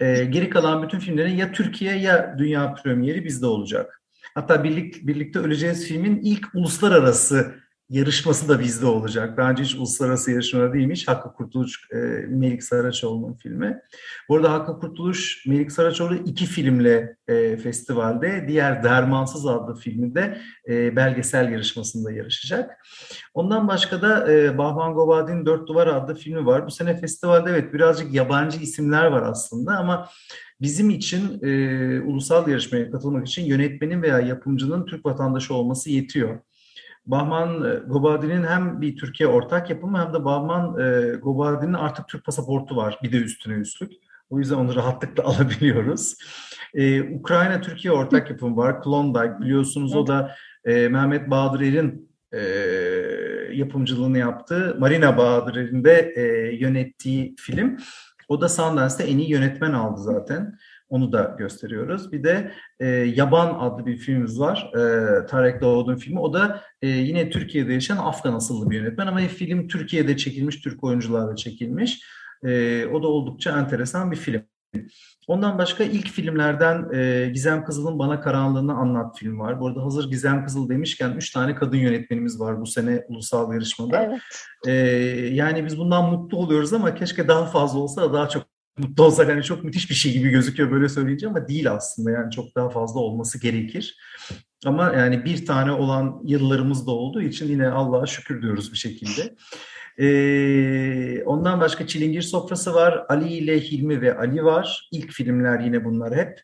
E, 0.00 0.25
geri 0.25 0.50
kalan 0.50 0.83
bütün 0.83 0.99
filmlerin 0.99 1.37
ya 1.37 1.52
Türkiye 1.52 1.97
ya 1.97 2.35
dünya 2.38 2.75
premieri 2.75 3.25
bizde 3.25 3.47
olacak. 3.47 4.02
Hatta 4.35 4.64
birlik, 4.64 5.06
Birlikte 5.06 5.38
Öleceğiz 5.38 5.87
filmin 5.87 6.21
ilk 6.23 6.54
uluslararası 6.54 7.54
yarışması 7.88 8.48
da 8.48 8.60
bizde 8.60 8.86
olacak. 8.86 9.38
Önce 9.38 9.62
hiç 9.62 9.74
uluslararası 9.74 10.30
yarışmada 10.30 10.72
değilmiş. 10.72 11.08
Hakkı 11.08 11.32
Kurtuluş, 11.32 11.88
e, 11.92 11.96
Melik 12.28 12.62
Saraçoğlu'nun 12.62 13.34
filmi. 13.34 13.80
Bu 14.28 14.36
arada 14.36 14.52
Hakkı 14.52 14.80
Kurtuluş, 14.80 15.46
Melik 15.46 15.72
Saraçoğlu 15.72 16.14
iki 16.14 16.46
filmle 16.46 17.16
e, 17.28 17.56
festivalde. 17.56 18.44
Diğer 18.48 18.84
Dermansız 18.84 19.46
adlı 19.46 19.74
filminde 19.74 20.38
e, 20.68 20.96
belgesel 20.96 21.52
yarışmasında 21.52 22.12
yarışacak. 22.12 22.86
Ondan 23.34 23.68
başka 23.68 24.02
da 24.02 24.32
e, 24.32 24.58
Bahman 24.58 24.94
Gobadi'nin 24.94 25.46
Dört 25.46 25.68
Duvar 25.68 25.86
adlı 25.86 26.14
filmi 26.14 26.46
var. 26.46 26.66
Bu 26.66 26.70
sene 26.70 27.00
festivalde 27.00 27.50
evet 27.50 27.74
birazcık 27.74 28.14
yabancı 28.14 28.60
isimler 28.60 29.04
var 29.06 29.22
aslında 29.22 29.76
ama 29.76 30.08
Bizim 30.60 30.90
için 30.90 31.40
e, 31.42 32.00
ulusal 32.00 32.48
yarışmaya 32.48 32.90
katılmak 32.90 33.26
için 33.26 33.44
yönetmenin 33.44 34.02
veya 34.02 34.20
yapımcının 34.20 34.86
Türk 34.86 35.06
vatandaşı 35.06 35.54
olması 35.54 35.90
yetiyor. 35.90 36.38
Bahman 37.06 37.64
e, 37.64 37.75
Gobadi'nin 37.86 38.44
hem 38.44 38.80
bir 38.80 38.96
Türkiye 38.96 39.28
ortak 39.28 39.70
yapımı 39.70 40.04
hem 40.04 40.14
de 40.14 40.25
Bahman 40.25 40.80
e, 40.80 41.16
Gobadi'nin 41.16 41.72
artık 41.72 42.08
Türk 42.08 42.25
pasaportu 42.25 42.76
var 42.76 42.98
bir 43.02 43.12
de 43.12 43.16
üstüne 43.16 43.54
üstlük. 43.54 43.92
O 44.30 44.38
yüzden 44.38 44.56
onu 44.56 44.75
rahatlıkla 44.75 45.25
alabiliyoruz. 45.25 46.14
Ee, 46.75 47.02
Ukrayna 47.02 47.60
Türkiye 47.60 47.92
ortak 47.92 48.30
yapımı 48.30 48.56
var. 48.56 48.82
Klondike 48.82 49.40
biliyorsunuz 49.40 49.96
o 49.96 50.06
da 50.06 50.34
e, 50.64 50.88
Mehmet 50.88 51.30
Bahadır 51.30 51.60
Er'in 51.60 52.10
e, 52.32 52.40
yapımcılığını 53.52 54.18
yaptığı 54.18 54.76
Marina 54.78 55.16
Bahadır 55.16 55.56
Er'in 55.56 55.84
de 55.84 56.12
e, 56.16 56.22
yönettiği 56.56 57.34
film. 57.38 57.78
O 58.28 58.40
da 58.40 58.48
Sundance'de 58.48 59.04
en 59.04 59.18
iyi 59.18 59.30
yönetmen 59.30 59.72
aldı 59.72 60.00
zaten. 60.00 60.58
Onu 60.88 61.12
da 61.12 61.36
gösteriyoruz. 61.38 62.12
Bir 62.12 62.24
de 62.24 62.52
e, 62.80 62.86
Yaban 62.86 63.56
adlı 63.60 63.86
bir 63.86 63.96
filmimiz 63.96 64.40
var. 64.40 64.70
E, 64.74 65.26
Tarek 65.26 65.60
Davud'un 65.60 65.96
filmi. 65.96 66.20
O 66.20 66.32
da 66.32 66.62
e, 66.82 66.88
yine 66.88 67.30
Türkiye'de 67.30 67.72
yaşayan 67.72 67.96
Afgan 67.96 68.34
asıllı 68.34 68.70
bir 68.70 68.76
yönetmen 68.76 69.06
ama 69.06 69.20
film 69.20 69.68
Türkiye'de 69.68 70.16
çekilmiş, 70.16 70.60
Türk 70.60 70.84
oyuncularla 70.84 71.36
çekilmiş. 71.36 72.02
E, 72.44 72.86
o 72.86 73.02
da 73.02 73.08
oldukça 73.08 73.58
enteresan 73.58 74.10
bir 74.10 74.16
film. 74.16 74.42
Ondan 75.28 75.58
başka 75.58 75.84
ilk 75.84 76.08
filmlerden 76.08 76.94
e, 76.94 77.28
Gizem 77.28 77.64
Kızıl'ın 77.64 77.98
Bana 77.98 78.20
Karanlığını 78.20 78.74
Anlat 78.74 79.18
film 79.18 79.38
var. 79.38 79.60
Bu 79.60 79.66
arada 79.66 79.84
hazır 79.84 80.10
Gizem 80.10 80.44
Kızıl 80.44 80.68
demişken 80.68 81.10
üç 81.10 81.30
tane 81.30 81.54
kadın 81.54 81.76
yönetmenimiz 81.76 82.40
var 82.40 82.60
bu 82.60 82.66
sene 82.66 83.04
ulusal 83.08 83.52
yarışmada. 83.52 84.02
Evet. 84.02 84.20
E, 84.66 84.72
yani 85.34 85.64
biz 85.64 85.78
bundan 85.78 86.10
mutlu 86.10 86.38
oluyoruz 86.38 86.72
ama 86.72 86.94
keşke 86.94 87.28
daha 87.28 87.46
fazla 87.46 87.78
olsa 87.78 88.02
da 88.02 88.12
daha 88.12 88.28
çok 88.28 88.55
mutlu 88.78 89.04
olsak 89.04 89.28
hani 89.28 89.42
çok 89.42 89.64
müthiş 89.64 89.90
bir 89.90 89.95
şey 89.95 90.12
gibi 90.12 90.28
gözüküyor 90.28 90.71
böyle 90.71 90.88
söyleyince 90.88 91.26
ama 91.26 91.49
değil 91.49 91.73
aslında 91.73 92.11
yani 92.11 92.30
çok 92.30 92.56
daha 92.56 92.71
fazla 92.71 93.00
olması 93.00 93.40
gerekir. 93.40 93.99
Ama 94.64 94.92
yani 94.92 95.25
bir 95.25 95.47
tane 95.47 95.73
olan 95.73 96.21
yıllarımız 96.25 96.87
da 96.87 96.90
olduğu 96.90 97.23
için 97.23 97.49
yine 97.49 97.68
Allah'a 97.68 98.06
şükür 98.06 98.42
diyoruz 98.42 98.73
bir 98.73 98.78
şekilde. 98.78 99.35
Ee, 99.99 101.23
ondan 101.25 101.61
başka 101.61 101.87
Çilingir 101.87 102.23
Sofrası 102.23 102.75
var. 102.75 103.04
Ali 103.09 103.28
ile 103.28 103.61
Hilmi 103.61 104.00
ve 104.00 104.18
Ali 104.18 104.45
var. 104.45 104.88
İlk 104.92 105.12
filmler 105.12 105.61
yine 105.61 105.85
bunlar 105.85 106.16
hep. 106.16 106.40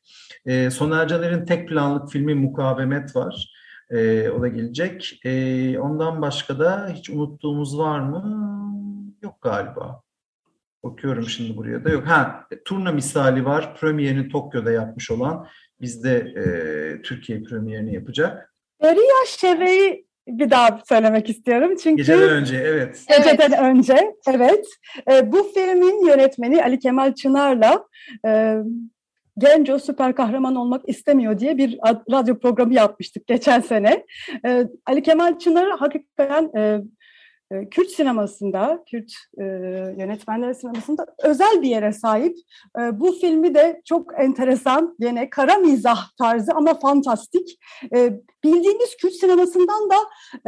Ee, 0.46 0.70
Soner 0.70 1.08
Caner'in 1.08 1.46
tek 1.46 1.68
planlık 1.68 2.10
filmi 2.10 2.34
Mukavemet 2.34 3.16
var. 3.16 3.52
Ee, 3.90 4.30
o 4.30 4.42
da 4.42 4.48
gelecek. 4.48 5.20
Ee, 5.24 5.78
ondan 5.78 6.22
başka 6.22 6.58
da 6.58 6.92
hiç 6.94 7.10
unuttuğumuz 7.10 7.78
var 7.78 8.00
mı? 8.00 8.42
Yok 9.22 9.42
galiba. 9.42 10.02
Bakıyorum 10.84 11.28
şimdi 11.28 11.56
buraya 11.56 11.84
da 11.84 11.90
yok. 11.90 12.06
Ha, 12.06 12.46
turna 12.64 12.92
misali 12.92 13.44
var. 13.44 13.76
Premierini 13.76 14.28
Tokyo'da 14.28 14.72
yapmış 14.72 15.10
olan. 15.10 15.46
Bizde 15.80 16.16
e, 16.16 17.02
Türkiye 17.02 17.42
premierini 17.42 17.94
yapacak. 17.94 18.54
Eriya 18.80 19.26
Şeve'yi 19.26 20.06
bir 20.28 20.50
daha 20.50 20.80
söylemek 20.88 21.30
istiyorum. 21.30 21.76
Çünkü 21.82 21.96
Geceden 21.96 22.30
önce, 22.30 22.56
evet. 22.56 23.04
Geceden 23.08 23.50
evet. 23.50 23.60
önce, 23.60 24.14
evet. 24.26 24.66
E, 25.10 25.32
bu 25.32 25.52
filmin 25.54 26.06
yönetmeni 26.06 26.64
Ali 26.64 26.78
Kemal 26.78 27.14
Çınar'la 27.14 27.84
e, 28.26 28.56
Genco 29.38 29.78
süper 29.78 30.14
kahraman 30.14 30.56
olmak 30.56 30.88
istemiyor 30.88 31.38
diye 31.38 31.58
bir 31.58 31.78
radyo 32.10 32.38
programı 32.38 32.74
yapmıştık 32.74 33.26
geçen 33.26 33.60
sene. 33.60 34.06
E, 34.46 34.66
Ali 34.86 35.02
Kemal 35.02 35.38
Çınar 35.38 35.78
hakikaten 35.78 36.50
e, 36.56 36.80
Kürt 37.70 37.90
sinemasında, 37.90 38.84
Kürt 38.90 39.12
e, 39.38 39.44
yönetmenler 39.98 40.54
sinemasında 40.54 41.06
özel 41.24 41.62
bir 41.62 41.68
yere 41.68 41.92
sahip. 41.92 42.36
E, 42.78 43.00
bu 43.00 43.12
filmi 43.12 43.54
de 43.54 43.82
çok 43.84 44.20
enteresan, 44.20 44.96
yine 45.00 45.30
kara 45.30 45.58
mizah 45.58 46.10
tarzı 46.18 46.52
ama 46.54 46.78
fantastik. 46.78 47.58
E, 47.94 48.12
bildiğimiz 48.44 48.96
Kürt 48.96 49.12
sinemasından 49.12 49.90
da 49.90 49.96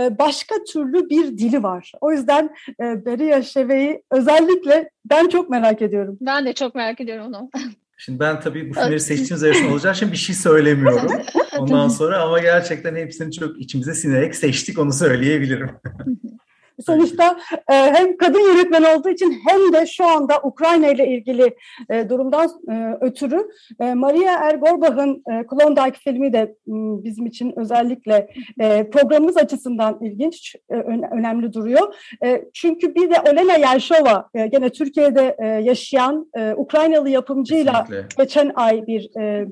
e, 0.03 0.19
başka 0.19 0.55
türlü 0.65 1.11
bir 1.11 1.39
dili 1.39 1.63
var. 1.63 1.93
O 2.01 2.13
yüzden 2.13 2.55
e, 2.81 3.07
Beria 3.07 3.43
Şeve'yi 3.43 4.03
özellikle 4.11 4.91
ben 5.11 5.29
çok 5.29 5.51
merak 5.51 5.83
ediyorum. 5.83 6.19
Ben 6.21 6.47
de 6.47 6.53
çok 6.53 6.75
merak 6.75 7.01
ediyorum 7.01 7.27
onu. 7.27 7.51
Şimdi 7.97 8.21
ben 8.21 8.41
tabii 8.41 8.71
bu 8.71 8.75
filmleri 8.75 9.01
seçtiğimiz 9.01 9.43
arasında 9.43 9.73
olacak 9.73 9.97
için 9.97 10.13
bir 10.13 10.17
şey 10.17 10.35
söylemiyorum 10.35 11.13
ondan 11.59 11.89
sonra 11.89 12.23
ama 12.23 12.39
gerçekten 12.39 12.97
hepsini 12.97 13.33
çok 13.33 13.61
içimize 13.61 13.95
sinerek 13.95 14.35
seçtik 14.35 14.79
onu 14.79 14.93
söyleyebilirim. 14.93 15.71
Sonuçta 16.87 17.37
e, 17.71 17.75
hem 17.75 18.17
kadın 18.17 18.41
yönetmen 18.41 18.83
olduğu 18.83 19.09
için 19.09 19.37
hem 19.49 19.73
de 19.73 19.87
şu 19.87 20.07
anda 20.07 20.41
Ukrayna 20.43 20.89
ile 20.89 21.09
ilgili 21.09 21.57
e, 21.91 22.09
durumdan 22.09 22.51
e, 22.71 22.97
ötürü 23.01 23.49
e, 23.81 23.95
Maria 23.95 24.33
Ergorbach'ın 24.33 25.23
e, 25.33 25.47
Klondike 25.47 25.99
filmi 26.05 26.33
de 26.33 26.55
m, 26.67 27.05
bizim 27.05 27.27
için 27.27 27.53
özellikle 27.57 28.29
e, 28.61 28.91
programımız 28.91 29.37
açısından 29.37 29.99
ilginç, 30.03 30.57
e, 30.71 30.75
önemli 31.13 31.53
duruyor. 31.53 31.95
E, 32.25 32.45
çünkü 32.55 32.95
bir 32.95 33.11
de 33.11 33.15
Olena 33.33 33.57
Yelshova, 33.57 34.29
e, 34.35 34.47
gene 34.47 34.71
Türkiye'de 34.71 35.37
e, 35.39 35.47
yaşayan 35.47 36.31
e, 36.37 36.55
Ukraynalı 36.57 37.11
yapımcıyla 37.11 37.85
Kesinlikle. 37.85 38.25
geçen 38.25 38.53
ay 38.55 38.87
bir 38.87 39.17
e, 39.21 39.47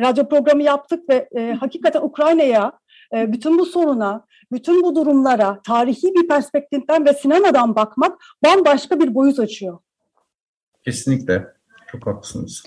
radyo 0.00 0.28
programı 0.28 0.62
yaptık 0.62 1.08
ve 1.08 1.28
e, 1.36 1.52
hakikaten 1.52 2.02
Ukrayna'ya 2.02 2.72
e, 3.14 3.32
bütün 3.32 3.58
bu 3.58 3.66
soruna, 3.66 4.26
bütün 4.52 4.82
bu 4.82 4.94
durumlara 4.94 5.60
tarihi 5.66 6.14
bir 6.14 6.28
perspektiften 6.28 7.06
ve 7.06 7.12
sinemadan 7.12 7.74
bakmak 7.74 8.18
bambaşka 8.44 9.00
bir 9.00 9.14
boyut 9.14 9.38
açıyor. 9.38 9.78
Kesinlikle. 10.84 11.46
Çok 11.92 12.06
haklısınız. 12.06 12.62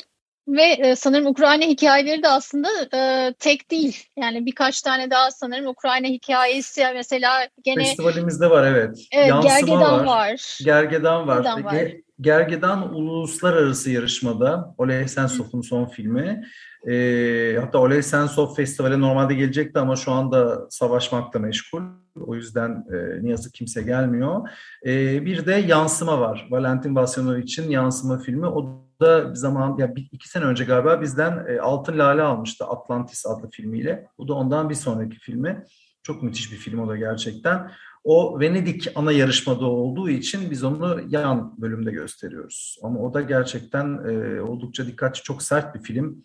Ve 0.47 0.61
e, 0.61 0.95
sanırım 0.95 1.27
Ukrayna 1.27 1.63
hikayeleri 1.63 2.23
de 2.23 2.27
aslında 2.27 2.67
e, 2.93 3.33
tek 3.39 3.71
değil. 3.71 4.03
Yani 4.17 4.45
birkaç 4.45 4.81
tane 4.81 5.11
daha 5.11 5.31
sanırım 5.31 5.67
Ukrayna 5.67 6.07
hikayesi 6.07 6.83
mesela 6.93 7.47
gene... 7.63 7.83
Festivalimizde 7.83 8.49
var 8.49 8.67
evet. 8.67 8.97
evet 9.11 9.33
Gergedan 9.43 9.81
var. 9.81 10.05
var. 10.05 10.59
Gergedan 10.63 11.27
var. 11.27 11.43
Gergedan 11.43 11.65
var. 11.65 11.91
Gergedan 12.21 12.95
uluslararası 12.95 13.91
yarışmada 13.91 14.75
Oleh 14.77 15.07
Sensov'un 15.07 15.61
son 15.61 15.85
filmi. 15.85 16.43
E, 16.87 17.57
hatta 17.59 17.79
Oley 17.79 18.03
Sensov 18.03 18.55
Festivale 18.55 18.99
normalde 18.99 19.33
gelecekti 19.33 19.79
ama 19.79 19.95
şu 19.95 20.11
anda 20.11 20.67
savaşmakla 20.69 21.39
meşgul. 21.39 21.81
O 22.21 22.35
yüzden 22.35 22.85
e, 22.93 23.23
ne 23.23 23.29
yazık 23.29 23.53
kimse 23.53 23.81
gelmiyor. 23.83 24.49
E, 24.85 25.25
bir 25.25 25.45
de 25.45 25.53
Yansıma 25.53 26.19
var. 26.19 26.47
Valentin 26.51 26.95
Vasyanovic'in 26.95 27.69
Yansıma 27.69 28.17
filmi. 28.17 28.47
O 28.47 28.85
da 29.01 29.29
bir 29.29 29.35
zaman, 29.35 29.77
ya 29.77 29.95
bir, 29.95 30.09
iki 30.11 30.29
sene 30.29 30.45
önce 30.45 30.63
galiba 30.63 31.01
bizden 31.01 31.45
e, 31.47 31.59
Altın 31.59 31.97
Lale 31.97 32.21
almıştı 32.21 32.65
Atlantis 32.65 33.25
adlı 33.25 33.49
filmiyle. 33.49 34.07
Bu 34.17 34.27
da 34.27 34.33
ondan 34.33 34.69
bir 34.69 34.75
sonraki 34.75 35.19
filmi. 35.19 35.63
Çok 36.03 36.23
müthiş 36.23 36.51
bir 36.51 36.57
film 36.57 36.79
o 36.79 36.87
da 36.87 36.97
gerçekten. 36.97 37.71
O 38.03 38.39
Venedik 38.39 38.87
ana 38.95 39.11
yarışmada 39.11 39.65
olduğu 39.65 40.09
için 40.09 40.51
biz 40.51 40.63
onu 40.63 41.01
yan 41.09 41.61
bölümde 41.61 41.91
gösteriyoruz. 41.91 42.79
Ama 42.83 42.99
o 42.99 43.13
da 43.13 43.21
gerçekten 43.21 43.99
e, 44.09 44.41
oldukça 44.41 44.87
dikkatli, 44.87 45.21
çok 45.21 45.43
sert 45.43 45.75
bir 45.75 45.79
film 45.79 46.23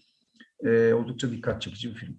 e, 0.65 0.95
oldukça 0.95 1.31
dikkat 1.31 1.63
çekici 1.63 1.89
bir 1.89 1.95
film. 1.95 2.17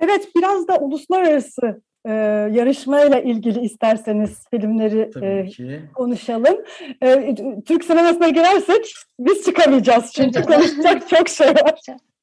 Evet, 0.00 0.28
biraz 0.36 0.68
da 0.68 0.78
uluslararası 0.78 1.82
e, 2.04 2.12
yarışmayla 2.52 3.20
ilgili 3.20 3.60
isterseniz 3.60 4.44
filmleri 4.50 5.10
e, 5.22 5.46
konuşalım. 5.94 6.56
E, 7.02 7.34
Türk 7.66 7.84
sinemasına 7.84 8.28
girersek 8.28 8.92
biz 9.18 9.44
çıkamayacağız 9.44 10.12
çünkü 10.12 10.42
konuşacak 10.42 11.08
çok 11.08 11.28
şey 11.28 11.48
var. 11.48 11.80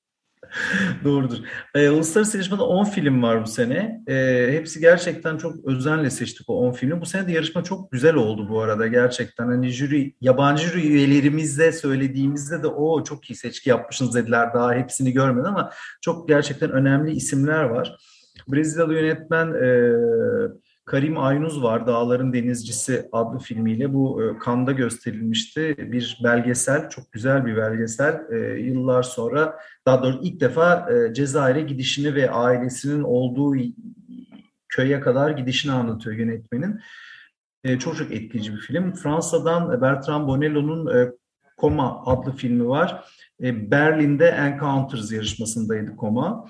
Doğrudur. 1.03 1.37
Ee, 1.75 1.89
Uluslararası 1.89 2.37
yarışmada 2.37 2.63
10 2.63 2.85
film 2.85 3.23
var 3.23 3.43
bu 3.43 3.47
sene. 3.47 4.01
Ee, 4.07 4.47
hepsi 4.51 4.79
gerçekten 4.79 5.37
çok 5.37 5.65
özenle 5.65 6.09
seçtik 6.09 6.49
o 6.49 6.53
10 6.53 6.71
filmi. 6.71 7.01
Bu 7.01 7.05
sene 7.05 7.27
de 7.27 7.31
yarışma 7.31 7.63
çok 7.63 7.91
güzel 7.91 8.15
oldu 8.15 8.49
bu 8.49 8.61
arada 8.61 8.87
gerçekten. 8.87 9.45
Hani 9.45 9.69
jüri, 9.69 10.15
yabancı 10.21 10.67
jüri 10.67 10.87
üyelerimizle 10.87 11.71
söylediğimizde 11.71 12.63
de 12.63 12.67
o 12.67 13.03
çok 13.03 13.29
iyi 13.29 13.35
seçki 13.35 13.69
yapmışsınız 13.69 14.15
dediler. 14.15 14.53
Daha 14.53 14.73
hepsini 14.73 15.11
görmedim 15.11 15.49
ama 15.49 15.71
çok 16.01 16.27
gerçekten 16.27 16.71
önemli 16.71 17.11
isimler 17.11 17.63
var. 17.63 17.97
Brezilyalı 18.47 18.93
yönetmen 18.93 19.47
e, 19.47 19.93
Karim 20.85 21.17
Aynuz 21.17 21.63
var, 21.63 21.87
Dağların 21.87 22.33
Denizcisi 22.33 23.09
adlı 23.11 23.39
filmiyle. 23.39 23.93
Bu 23.93 24.23
e, 24.23 24.37
Kanda 24.37 24.71
gösterilmişti. 24.71 25.75
Bir 25.77 26.19
belgesel, 26.23 26.89
çok 26.89 27.11
güzel 27.11 27.45
bir 27.45 27.57
belgesel. 27.57 28.21
E, 28.31 28.37
yıllar 28.61 29.03
sonra, 29.03 29.59
daha 29.87 30.03
doğrusu 30.03 30.19
ilk 30.23 30.39
defa 30.39 30.89
e, 30.91 31.13
Cezayir'e 31.13 31.61
gidişini 31.61 32.15
ve 32.15 32.31
ailesinin 32.31 33.03
olduğu 33.03 33.55
köye 34.69 34.99
kadar 34.99 35.29
gidişini 35.29 35.71
anlatıyor 35.71 36.15
yönetmenin. 36.15 36.79
E, 37.63 37.79
çok 37.79 37.97
çok 37.97 38.11
etkileyici 38.11 38.53
bir 38.53 38.59
film. 38.59 38.93
Fransa'dan 38.93 39.81
Bertrand 39.81 40.27
Bonello'nun 40.27 40.95
e, 40.97 41.11
Koma 41.57 42.03
adlı 42.05 42.35
filmi 42.35 42.67
var. 42.67 43.03
E, 43.43 43.71
Berlin'de 43.71 44.25
Encounters 44.25 45.11
yarışmasındaydı 45.11 45.95
Koma. 45.95 46.49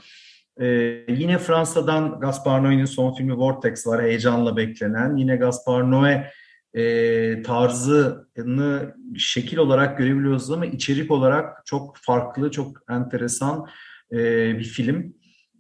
Ee, 0.61 0.65
yine 1.07 1.37
Fransa'dan 1.37 2.19
Gaspar 2.19 2.59
Noé'nin 2.59 2.85
son 2.85 3.13
filmi 3.13 3.37
Vortex 3.37 3.87
var, 3.87 4.03
heyecanla 4.03 4.57
beklenen. 4.57 5.15
Yine 5.15 5.35
Gaspar 5.35 5.81
Noé 5.81 6.25
e, 6.73 7.41
tarzını 7.41 8.95
şekil 9.17 9.57
olarak 9.57 9.97
görebiliyoruz 9.97 10.51
ama 10.51 10.65
içerik 10.65 11.11
olarak 11.11 11.65
çok 11.65 11.97
farklı, 11.97 12.51
çok 12.51 12.77
enteresan 12.89 13.67
e, 14.11 14.17
bir 14.59 14.63
film. 14.63 15.15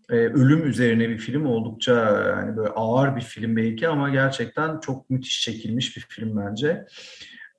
E, 0.09 0.15
ölüm 0.15 0.67
üzerine 0.67 1.09
bir 1.09 1.17
film 1.17 1.45
oldukça 1.45 1.93
yani 2.37 2.57
böyle 2.57 2.69
ağır 2.69 3.15
bir 3.15 3.21
film 3.21 3.55
belki 3.55 3.87
ama 3.87 4.09
gerçekten 4.09 4.79
çok 4.79 5.09
müthiş 5.09 5.41
çekilmiş 5.41 5.97
bir 5.97 6.01
film 6.01 6.37
bence. 6.37 6.85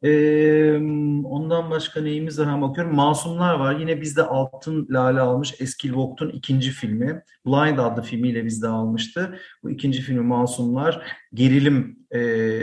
Ee, 0.03 0.77
ondan 1.25 1.71
başka 1.71 2.01
neyimiz 2.01 2.39
var? 2.39 2.63
bakıyorum. 2.63 2.95
Masumlar 2.95 3.55
var. 3.55 3.81
Yine 3.81 4.01
bizde 4.01 4.23
altın 4.23 4.87
lale 4.91 5.21
almış 5.21 5.55
Eskil 5.61 5.93
Vought'un 5.93 6.29
ikinci 6.29 6.71
filmi. 6.71 7.23
Blind 7.47 7.79
adlı 7.79 8.03
filmiyle 8.03 8.45
bizde 8.45 8.69
almıştı. 8.69 9.39
Bu 9.63 9.71
ikinci 9.71 10.03
filmi 10.03 10.21
Masumlar. 10.21 11.07
Gerilim, 11.35 11.99
e, 12.11 12.21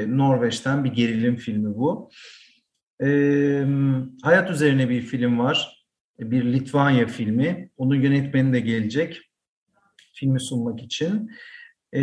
Norveç'ten 0.08 0.84
bir 0.84 0.92
gerilim 0.94 1.36
filmi 1.36 1.76
bu. 1.76 2.10
E, 3.04 3.08
hayat 4.24 4.52
üzerine 4.52 4.90
bir 4.90 5.02
film 5.02 5.40
var. 5.40 5.86
Bir 6.20 6.54
Litvanya 6.54 7.08
filmi. 7.08 7.70
Onun 7.78 7.96
yönetmeni 7.96 8.54
de 8.54 8.60
gelecek 8.60 9.22
filmi 10.14 10.40
sunmak 10.40 10.84
için. 10.84 11.32
E, 11.94 12.02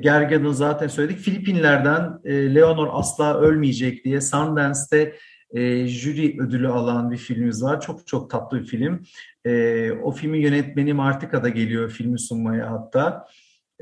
Gergan'ın 0.00 0.52
zaten 0.52 0.88
söyledik. 0.88 1.18
Filipinler'den 1.18 2.18
e, 2.24 2.54
Leonor 2.54 2.88
asla 2.92 3.40
ölmeyecek 3.40 4.04
diye 4.04 4.20
Sundance'te 4.20 5.16
e, 5.50 5.86
jüri 5.86 6.40
ödülü 6.40 6.68
alan 6.68 7.10
bir 7.10 7.16
filmimiz 7.16 7.62
var. 7.62 7.80
Çok 7.80 8.06
çok 8.06 8.30
tatlı 8.30 8.60
bir 8.60 8.66
film. 8.66 9.02
E, 9.44 9.92
o 9.92 10.12
filmin 10.12 10.40
yönetmeni 10.40 10.92
Martika'da 10.92 11.48
geliyor 11.48 11.90
filmi 11.90 12.20
sunmaya 12.20 12.70
hatta. 12.70 13.26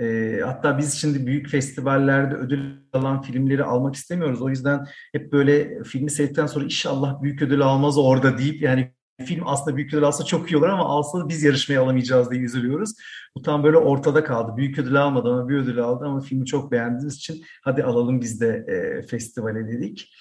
E, 0.01 0.39
hatta 0.45 0.79
biz 0.79 0.95
şimdi 0.95 1.27
büyük 1.27 1.49
festivallerde 1.49 2.35
ödül 2.35 2.61
alan 2.93 3.23
filmleri 3.23 3.65
almak 3.65 3.95
istemiyoruz. 3.95 4.43
O 4.43 4.49
yüzden 4.49 4.87
hep 5.13 5.33
böyle 5.33 5.83
filmi 5.85 6.11
seyrettikten 6.11 6.47
sonra 6.47 6.65
inşallah 6.65 7.23
büyük 7.23 7.43
ödül 7.43 7.61
almaz 7.61 7.99
orada 7.99 8.39
deyip 8.39 8.63
yani 8.63 8.93
film 9.25 9.43
aslında 9.47 9.77
büyük 9.77 9.95
ödül 9.95 10.05
alsa 10.05 10.25
çok 10.25 10.51
iyi 10.51 10.57
olur 10.57 10.69
ama 10.69 10.85
alsa 10.85 11.29
biz 11.29 11.43
yarışmaya 11.43 11.83
alamayacağız 11.83 12.31
diye 12.31 12.43
üzülüyoruz. 12.43 12.95
Bu 13.37 13.43
tam 13.43 13.65
böyle 13.65 13.77
ortada 13.77 14.25
kaldı. 14.25 14.57
Büyük 14.57 14.79
ödül 14.79 15.03
almadı 15.03 15.29
ama 15.29 15.49
bir 15.49 15.57
ödül 15.57 15.79
aldı 15.79 16.05
ama 16.05 16.21
filmi 16.21 16.47
çok 16.47 16.73
beğendiğimiz 16.73 17.17
için 17.17 17.45
hadi 17.63 17.85
alalım 17.85 18.21
biz 18.21 18.41
de 18.41 18.65
e, 18.69 19.07
festivale 19.07 19.69
dedik. 19.69 20.15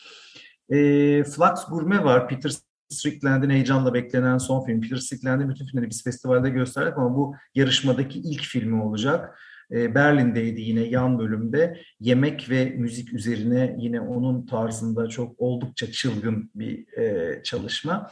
E, 0.70 0.78
Flux 1.24 1.66
Gurme 1.70 2.04
var. 2.04 2.28
Peter 2.28 2.52
Strickland'in 2.90 3.50
heyecanla 3.50 3.94
beklenen 3.94 4.38
son 4.38 4.66
film. 4.66 4.82
Peter 4.82 4.98
Strickland'in 4.98 5.50
bütün 5.50 5.66
filmleri 5.66 5.90
biz 5.90 6.04
festivalde 6.04 6.50
gösterdik 6.50 6.98
ama 6.98 7.16
bu 7.16 7.36
yarışmadaki 7.56 8.20
ilk 8.20 8.42
filmi 8.42 8.84
olacak. 8.84 9.40
E, 9.72 9.96
Berlin'deydi 9.96 10.62
yine 10.62 10.82
yan 10.82 11.20
bölümde. 11.20 11.82
Yemek 12.00 12.50
ve 12.50 12.66
müzik 12.66 13.14
üzerine 13.14 13.76
yine 13.80 14.02
onun 14.02 14.46
tarzında 14.46 15.10
çok 15.10 15.40
oldukça 15.40 15.92
çılgın 15.92 16.52
bir 16.56 16.98
e, 16.98 17.44
çalışma. 17.44 18.12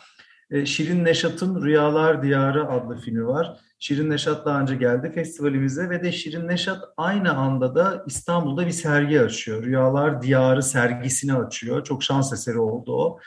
E, 0.52 0.66
Şirin 0.66 1.06
Neşat'ın 1.06 1.64
Rüyalar 1.66 2.24
Diyarı 2.24 2.70
adlı 2.70 2.98
filmi 2.98 3.28
var. 3.28 3.58
Şirin 3.80 4.10
Neşat 4.10 4.46
daha 4.46 4.62
önce 4.62 4.76
geldi 4.76 5.12
festivalimize 5.16 5.90
ve 5.90 6.04
de 6.04 6.12
Şirin 6.12 6.48
Neşat 6.48 6.84
aynı 6.98 7.38
anda 7.38 7.76
da 7.76 8.04
İstanbul'da 8.08 8.66
bir 8.66 8.72
sergi 8.72 9.22
açıyor. 9.22 9.64
Rüyalar 9.64 10.22
Diyarı 10.22 10.64
sergisini 10.64 11.34
açıyor. 11.34 11.84
Çok 11.84 12.04
şans 12.04 12.34
eseri 12.34 12.60
oldu 12.60 12.96
o. 12.96 13.20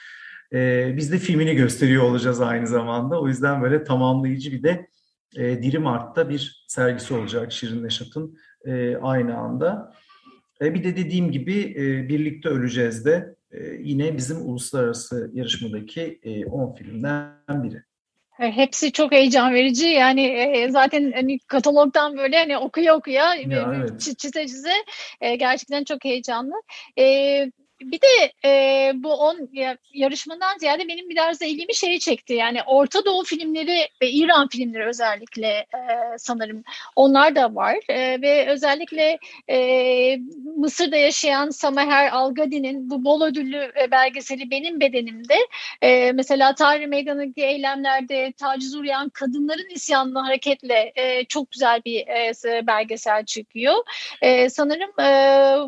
Ee, 0.52 0.94
biz 0.96 1.12
de 1.12 1.18
filmini 1.18 1.54
gösteriyor 1.54 2.02
olacağız 2.02 2.40
aynı 2.40 2.66
zamanda. 2.66 3.20
O 3.20 3.28
yüzden 3.28 3.62
böyle 3.62 3.84
tamamlayıcı 3.84 4.52
bir 4.52 4.62
de 4.62 4.88
e, 5.36 5.62
Dirim 5.62 5.86
Art'ta 5.86 6.28
bir 6.28 6.64
sergisi 6.68 7.14
olacak 7.14 7.52
Şirin 7.52 7.84
Neşat'ın 7.84 8.38
e, 8.64 8.96
aynı 8.96 9.36
anda. 9.36 9.92
E, 10.62 10.74
bir 10.74 10.84
de 10.84 10.96
dediğim 10.96 11.30
gibi 11.30 11.74
e, 11.76 12.08
Birlikte 12.08 12.48
Öleceğiz 12.48 13.04
de 13.04 13.12
e, 13.12 13.37
yine 13.80 14.16
bizim 14.16 14.36
uluslararası 14.36 15.30
yarışmadaki 15.34 16.20
e, 16.22 16.46
10 16.46 16.74
filmden 16.74 17.32
biri. 17.48 17.82
Hepsi 18.30 18.92
çok 18.92 19.12
heyecan 19.12 19.54
verici. 19.54 19.86
Yani 19.86 20.26
e, 20.26 20.70
zaten 20.70 21.12
hani 21.12 21.38
katalogdan 21.38 22.16
böyle 22.16 22.36
hani 22.38 22.58
okuya 22.58 22.96
okuya 22.96 23.34
ya, 23.34 23.74
evet. 23.76 24.00
çize 24.18 24.46
çize 24.46 24.72
e, 25.20 25.36
gerçekten 25.36 25.84
çok 25.84 26.04
heyecanlı. 26.04 26.54
Bir 27.80 28.00
de 28.00 28.32
e, 28.48 28.92
bu 28.94 29.12
on 29.12 29.48
yarışmadan 29.94 30.58
ziyade 30.58 30.88
benim 30.88 31.08
biraz 31.08 31.40
da 31.40 31.44
ilgimi 31.44 31.74
şeyi 31.74 32.00
çekti. 32.00 32.34
Yani 32.34 32.62
Orta 32.66 33.04
Doğu 33.04 33.24
filmleri 33.24 33.88
ve 34.02 34.10
İran 34.10 34.48
filmleri 34.48 34.86
özellikle 34.86 35.48
e, 35.48 35.66
sanırım 36.18 36.62
onlar 36.96 37.36
da 37.36 37.54
var. 37.54 37.76
E, 37.88 38.22
ve 38.22 38.48
özellikle 38.48 39.18
e, 39.50 40.18
Mısır'da 40.56 40.96
yaşayan 40.96 41.50
Samaher 41.50 42.12
Algadi'nin 42.12 42.90
bu 42.90 43.04
bol 43.04 43.22
ödüllü 43.22 43.72
belgeseli 43.90 44.50
Benim 44.50 44.80
Bedenim'de 44.80 45.36
e, 45.82 46.12
mesela 46.12 46.54
Tahrir 46.54 46.86
Meydanı'ndaki 46.86 47.42
eylemlerde 47.42 48.32
taciz 48.32 48.74
uğrayan 48.74 49.08
kadınların 49.08 49.74
isyanlı 49.74 50.18
hareketle 50.18 50.92
e, 50.96 51.24
çok 51.24 51.50
güzel 51.50 51.82
bir 51.84 52.06
e, 52.06 52.66
belgesel 52.66 53.24
çıkıyor. 53.24 53.74
E, 54.22 54.50
sanırım 54.50 55.00
e, 55.00 55.10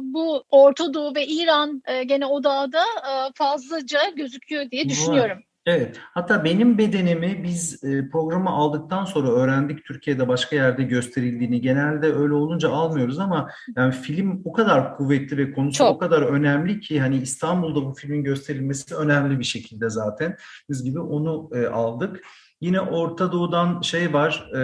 bu 0.03 0.45
Orta 0.51 0.95
Doğu 0.95 1.15
ve 1.15 1.27
İran 1.27 1.83
e, 1.87 2.00
gene 2.03 2.27
o 2.27 2.45
dağda 2.45 2.83
e, 2.83 3.33
fazlaca 3.35 4.01
gözüküyor 4.17 4.71
diye 4.71 4.89
düşünüyorum. 4.89 5.39
Evet. 5.67 5.97
Hatta 6.15 6.45
benim 6.45 6.79
bedenimi 6.79 7.45
biz 7.45 7.85
e, 7.85 8.09
programı 8.09 8.51
aldıktan 8.51 9.05
sonra 9.05 9.29
öğrendik 9.29 9.85
Türkiye'de 9.85 10.29
başka 10.29 10.57
yerde 10.57 10.83
gösterildiğini. 10.83 11.61
Genelde 11.61 12.13
öyle 12.13 12.35
olunca 12.35 12.71
almıyoruz 12.71 13.19
ama 13.19 13.51
yani 13.77 13.93
film 13.93 14.43
o 14.45 14.53
kadar 14.53 14.97
kuvvetli 14.97 15.37
ve 15.37 15.53
konusu 15.53 15.79
Çok. 15.79 15.97
o 15.97 15.99
kadar 15.99 16.23
önemli 16.23 16.81
ki 16.81 17.01
hani 17.01 17.17
İstanbul'da 17.17 17.85
bu 17.85 17.95
filmin 17.95 18.25
gösterilmesi 18.25 18.95
önemli 18.95 19.39
bir 19.39 19.45
şekilde 19.45 19.91
zaten. 19.91 20.37
Biz 20.69 20.85
gibi 20.85 21.01
onu 21.01 21.51
e, 21.55 21.67
aldık. 21.67 22.21
Yine 22.61 22.81
Orta 22.81 23.33
Doğu'dan 23.33 23.81
şey 23.81 24.13
var. 24.13 24.51
E, 24.57 24.63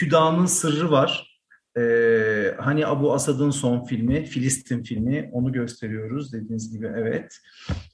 Hüda'nın 0.00 0.46
Sırrı 0.46 0.90
var. 0.90 1.27
Ee, 1.78 2.54
hani 2.58 2.86
Abu 2.86 3.12
Asad'ın 3.14 3.50
son 3.50 3.84
filmi, 3.84 4.24
Filistin 4.24 4.82
filmi, 4.82 5.30
onu 5.32 5.52
gösteriyoruz 5.52 6.32
dediğiniz 6.32 6.72
gibi 6.72 6.90
evet. 6.96 7.38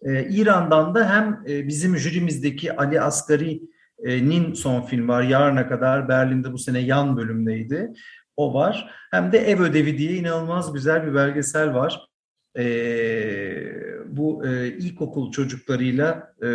Ee, 0.03 0.29
İran'dan 0.31 0.95
da 0.95 1.11
hem 1.11 1.43
e, 1.49 1.69
bizim 1.69 1.97
jürimizdeki 1.97 2.77
Ali 2.77 3.01
Asgari'nin 3.01 4.55
son 4.55 4.83
film 4.83 5.09
var, 5.09 5.23
yarına 5.23 5.69
kadar 5.69 6.09
Berlin'de 6.09 6.53
bu 6.53 6.59
sene 6.59 6.79
yan 6.79 7.17
bölümdeydi. 7.17 7.93
O 8.37 8.55
var. 8.55 8.91
Hem 9.11 9.33
de 9.33 9.39
Ev 9.39 9.61
Ödevi 9.61 9.99
diye 9.99 10.13
inanılmaz 10.13 10.73
güzel 10.73 11.07
bir 11.07 11.15
belgesel 11.15 11.75
var. 11.75 12.07
Ee, 12.59 13.75
bu 14.07 14.47
e, 14.47 14.67
ilkokul 14.67 15.31
çocuklarıyla 15.31 16.35
e, 16.43 16.49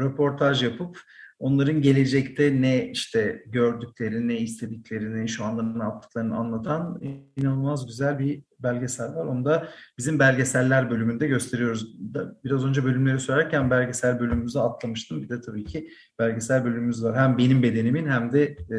röportaj 0.00 0.62
yapıp 0.62 1.00
onların 1.40 1.82
gelecekte 1.82 2.62
ne 2.62 2.90
işte 2.90 3.42
gördüklerini, 3.46 4.28
ne 4.28 4.38
istediklerini, 4.38 5.28
şu 5.28 5.44
anda 5.44 5.62
ne 5.62 5.82
yaptıklarını 5.82 6.36
anlatan 6.36 7.00
inanılmaz 7.36 7.86
güzel 7.86 8.18
bir 8.18 8.42
belgesel 8.58 9.14
var. 9.14 9.26
Onu 9.26 9.44
da 9.44 9.68
bizim 9.98 10.18
belgeseller 10.18 10.90
bölümünde 10.90 11.26
gösteriyoruz. 11.26 11.96
Biraz 12.44 12.64
önce 12.64 12.84
bölümleri 12.84 13.20
söylerken 13.20 13.70
belgesel 13.70 14.20
bölümümüzü 14.20 14.58
atlamıştım. 14.58 15.22
Bir 15.22 15.28
de 15.28 15.40
tabii 15.40 15.64
ki 15.64 15.90
belgesel 16.18 16.64
bölümümüz 16.64 17.04
var. 17.04 17.16
Hem 17.16 17.38
benim 17.38 17.62
bedenimin 17.62 18.08
hem 18.08 18.32
de 18.32 18.42
e, 18.42 18.76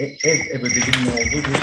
ev, 0.00 0.38
ev 0.50 0.60
ödevimin 0.60 1.10
olduğu 1.12 1.48
bir 1.48 1.60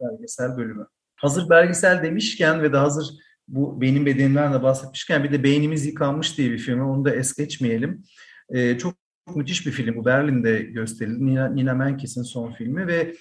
belgesel 0.00 0.56
bölümü. 0.56 0.86
Hazır 1.16 1.50
belgesel 1.50 2.02
demişken 2.02 2.62
ve 2.62 2.72
de 2.72 2.76
hazır 2.76 3.06
bu 3.48 3.80
benim 3.80 4.06
bedenimden 4.06 4.52
de 4.52 4.62
bahsetmişken 4.62 5.24
bir 5.24 5.32
de 5.32 5.42
Beynimiz 5.42 5.86
Yıkanmış 5.86 6.38
diye 6.38 6.50
bir 6.50 6.58
film. 6.58 6.80
Onu 6.80 7.04
da 7.04 7.14
es 7.14 7.34
geçmeyelim. 7.34 8.04
E, 8.50 8.78
çok 8.78 8.94
müthiş 9.34 9.66
bir 9.66 9.72
film 9.72 9.96
bu. 9.96 10.04
Berlin'de 10.04 10.62
gösterildi. 10.62 11.26
Nina, 11.26 11.48
Nina 11.48 11.74
Menkes'in 11.74 12.22
son 12.22 12.52
filmi 12.52 12.86
ve 12.86 13.14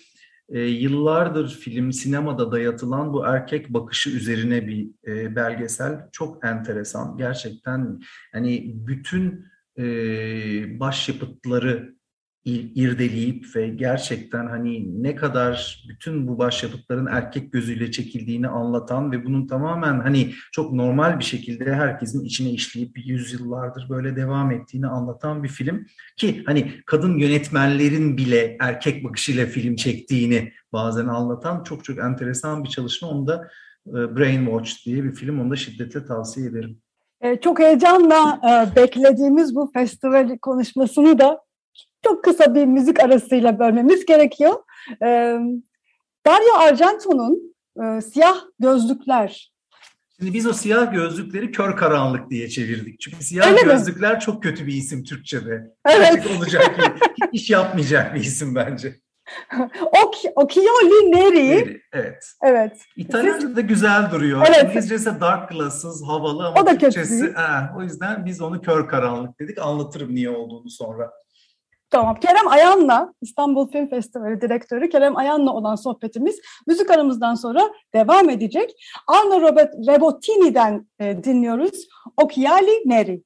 e, 0.50 0.62
yıllardır 0.62 1.50
film 1.50 1.92
sinemada 1.92 2.52
dayatılan 2.52 3.14
bu 3.14 3.26
erkek 3.26 3.70
bakışı 3.70 4.10
üzerine 4.10 4.68
bir 4.68 4.90
e, 5.08 5.36
belgesel. 5.36 6.10
Çok 6.12 6.46
enteresan. 6.46 7.18
Gerçekten 7.18 8.00
hani 8.34 8.72
bütün 8.76 9.46
e, 9.78 9.86
başyapıtları 10.80 11.97
irdeleyip 12.54 13.56
ve 13.56 13.68
gerçekten 13.68 14.48
hani 14.48 15.04
ne 15.04 15.16
kadar 15.16 15.86
bütün 15.90 16.28
bu 16.28 16.38
başyapıtların 16.38 17.06
erkek 17.06 17.54
gözüyle 17.54 17.92
çekildiğini 17.92 18.48
anlatan 18.48 19.12
ve 19.12 19.26
bunun 19.26 19.48
tamamen 19.48 20.00
hani 20.00 20.34
çok 20.52 20.74
normal 20.74 21.20
bir 21.20 21.24
şekilde 21.24 21.74
herkesin 21.74 22.26
içine 22.26 22.50
işleyip 22.50 23.08
yüzyıllardır 23.08 23.90
böyle 23.90 24.16
devam 24.16 24.52
ettiğini 24.52 24.88
anlatan 24.88 25.44
bir 25.44 25.50
film 25.50 25.86
ki 26.18 26.44
hani 26.46 26.72
kadın 26.86 27.18
yönetmenlerin 27.18 28.18
bile 28.18 28.58
erkek 28.60 29.04
bakışıyla 29.04 29.46
film 29.46 29.76
çektiğini 29.76 30.54
bazen 30.74 31.08
anlatan 31.08 31.64
çok 31.64 31.86
çok 31.86 31.98
enteresan 31.98 32.64
bir 32.64 32.70
çalışma. 32.70 33.10
Onu 33.10 33.28
da 33.28 33.48
e, 33.88 33.92
Brainwatch 33.92 34.72
diye 34.86 35.04
bir 35.04 35.12
film. 35.12 35.42
Onu 35.42 35.52
da 35.52 35.56
şiddetle 35.56 36.06
tavsiye 36.06 36.48
ederim. 36.48 36.82
E, 37.22 37.40
çok 37.40 37.60
heyecanla 37.60 38.40
e, 38.44 38.76
beklediğimiz 38.76 39.56
bu 39.56 39.72
festival 39.74 40.38
konuşmasını 40.38 41.20
da 41.20 41.47
çok 42.08 42.24
kısa 42.24 42.56
bir 42.56 42.66
müzik 42.66 43.00
arasıyla 43.00 43.60
bölmemiz 43.60 44.06
gerekiyor. 44.06 44.54
E, 45.02 45.08
Dario 46.26 46.56
Argento'nun 46.58 47.56
e, 47.84 48.02
Siyah 48.02 48.38
Gözlükler. 48.60 49.52
Şimdi 50.20 50.34
biz 50.34 50.48
o 50.48 50.54
siyah 50.54 50.94
gözlükleri 50.94 51.52
kör 51.52 51.78
karanlık 51.78 52.30
diye 52.30 52.50
çevirdik. 52.50 53.00
Çünkü 53.00 53.24
siyah 53.24 53.52
Öyle 53.52 53.62
gözlükler 53.62 54.14
mi? 54.14 54.20
çok 54.20 54.44
kötü 54.44 54.68
bir 54.68 54.74
isim 54.74 55.04
Türkçe'de. 55.04 55.72
Evet. 55.90 56.14
Gerçek 56.14 56.38
olacak 56.38 56.78
bir, 56.78 57.28
iş 57.32 57.50
yapmayacak 57.50 58.16
bir 58.16 58.20
isim 58.20 58.56
bence. 58.56 58.96
Occhioli 60.36 61.12
Neri. 61.12 61.82
Evet. 61.94 62.24
Evet. 62.44 62.78
İtalyanca 62.96 63.56
da 63.56 63.62
güzel 63.62 64.12
duruyor. 64.12 64.46
Evet. 64.48 64.64
İngilizcesi 64.64 65.22
dark 65.22 65.50
glasses, 65.50 66.04
havalı 66.08 66.48
ama 66.48 66.62
o 66.62 66.66
da 66.66 66.78
Türkçesi. 66.78 67.20
Kötü. 67.20 67.36
He, 67.36 67.78
o 67.78 67.84
yüzden 67.84 68.26
biz 68.26 68.42
onu 68.42 68.62
kör 68.62 68.88
karanlık 68.88 69.40
dedik. 69.40 69.58
Anlatırım 69.58 70.16
niye 70.16 70.30
olduğunu 70.30 70.70
sonra. 70.70 71.12
Tamam. 71.90 72.16
Kerem 72.16 72.48
Ayan'la 72.48 73.14
İstanbul 73.22 73.72
Film 73.72 73.90
Festivali 73.90 74.42
direktörü 74.42 74.90
Kerem 74.90 75.18
Ayan'la 75.18 75.54
olan 75.54 75.76
sohbetimiz 75.76 76.40
müzik 76.68 76.92
aramızdan 76.92 77.36
sonra 77.36 77.62
devam 77.94 78.30
edecek. 78.30 78.72
Arno 79.08 79.42
Robert 79.42 79.74
Rebottini'den 79.88 80.88
e, 81.00 81.24
dinliyoruz. 81.24 81.88
Occhiali 82.18 82.82
Neri. 82.86 83.24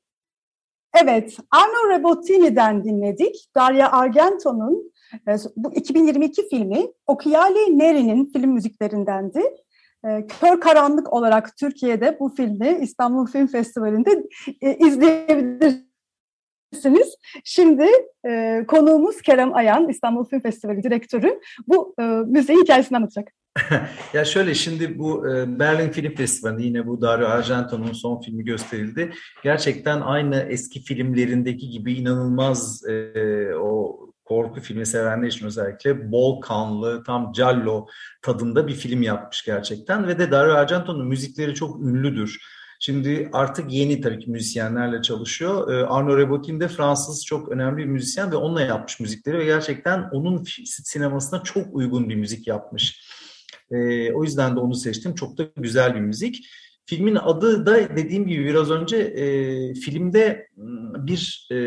Evet, 1.04 1.38
Arno 1.52 1.89
Rebottini'den 1.89 2.84
dinledik. 2.84 3.36
Daria 3.56 3.91
Argento'nun 3.91 4.91
e, 5.28 5.36
bu 5.56 5.74
2022 5.74 6.50
filmi 6.50 6.88
Occhiali 7.08 7.80
Neri'nin 7.80 8.32
film 8.34 8.52
müziklerindendi. 8.52 9.41
E, 10.06 10.28
Kör 10.28 10.60
Karanlık 10.60 11.13
olarak 11.13 11.58
Türkiye'de 11.58 12.17
bu 12.19 12.30
filmi 12.30 12.80
İstanbul 12.82 13.28
Film 13.28 13.47
Festivali'nde 13.47 14.24
e, 14.62 14.76
izleyebilirsiniz 14.78 15.90
Şimdi 17.43 17.86
e, 18.27 18.63
konuğumuz 18.67 19.21
Kerem 19.21 19.55
Ayan, 19.55 19.89
İstanbul 19.89 20.25
Film 20.25 20.41
Festivali 20.41 20.84
direktörü. 20.84 21.39
Bu 21.67 21.95
e, 21.99 22.03
müziğin 22.03 22.62
hikayesini 22.63 22.97
anlatacak. 22.97 23.27
ya 24.13 24.25
şöyle 24.25 24.53
şimdi 24.53 24.99
bu 24.99 25.29
e, 25.29 25.60
Berlin 25.60 25.89
Film 25.89 26.15
Festivali 26.15 26.63
yine 26.63 26.88
bu 26.88 27.01
Dario 27.01 27.27
Argento'nun 27.27 27.91
son 27.93 28.21
filmi 28.21 28.45
gösterildi. 28.45 29.13
Gerçekten 29.43 30.01
aynı 30.01 30.39
eski 30.49 30.84
filmlerindeki 30.84 31.69
gibi 31.69 31.93
inanılmaz 31.93 32.84
e, 32.89 33.55
o 33.55 33.99
korku 34.25 34.62
filmi 34.62 34.86
sevenler 34.86 35.27
için 35.27 35.45
özellikle 35.45 36.12
bol 36.12 36.41
kanlı, 36.41 37.03
tam 37.03 37.34
giallo 37.34 37.88
tadında 38.21 38.67
bir 38.67 38.73
film 38.73 39.01
yapmış 39.01 39.43
gerçekten. 39.45 40.07
Ve 40.07 40.19
de 40.19 40.31
Dario 40.31 40.53
Argento'nun 40.53 41.07
müzikleri 41.07 41.53
çok 41.53 41.81
ünlüdür. 41.81 42.38
Şimdi 42.83 43.29
artık 43.33 43.73
yeni 43.73 44.01
tabii 44.01 44.19
ki 44.19 44.31
müzisyenlerle 44.31 45.01
çalışıyor. 45.01 45.73
Ee, 45.73 45.85
Arno 45.85 46.17
Rebotin 46.17 46.59
de 46.59 46.67
Fransız 46.67 47.25
çok 47.25 47.49
önemli 47.49 47.77
bir 47.77 47.85
müzisyen 47.85 48.31
ve 48.31 48.35
onunla 48.35 48.61
yapmış 48.61 48.99
müzikleri 48.99 49.37
ve 49.37 49.45
gerçekten 49.45 50.09
onun 50.11 50.43
sinemasına 50.65 51.43
çok 51.43 51.75
uygun 51.75 52.09
bir 52.09 52.15
müzik 52.15 52.47
yapmış. 52.47 53.09
Ee, 53.71 54.13
o 54.13 54.23
yüzden 54.23 54.55
de 54.55 54.59
onu 54.59 54.75
seçtim. 54.75 55.15
Çok 55.15 55.37
da 55.37 55.43
güzel 55.57 55.95
bir 55.95 55.99
müzik. 55.99 56.47
Filmin 56.85 57.15
adı 57.15 57.65
da 57.65 57.95
dediğim 57.97 58.27
gibi 58.27 58.45
biraz 58.45 58.71
önce 58.71 58.97
e, 58.97 59.73
filmde 59.73 60.47
bir 60.97 61.47
e, 61.51 61.57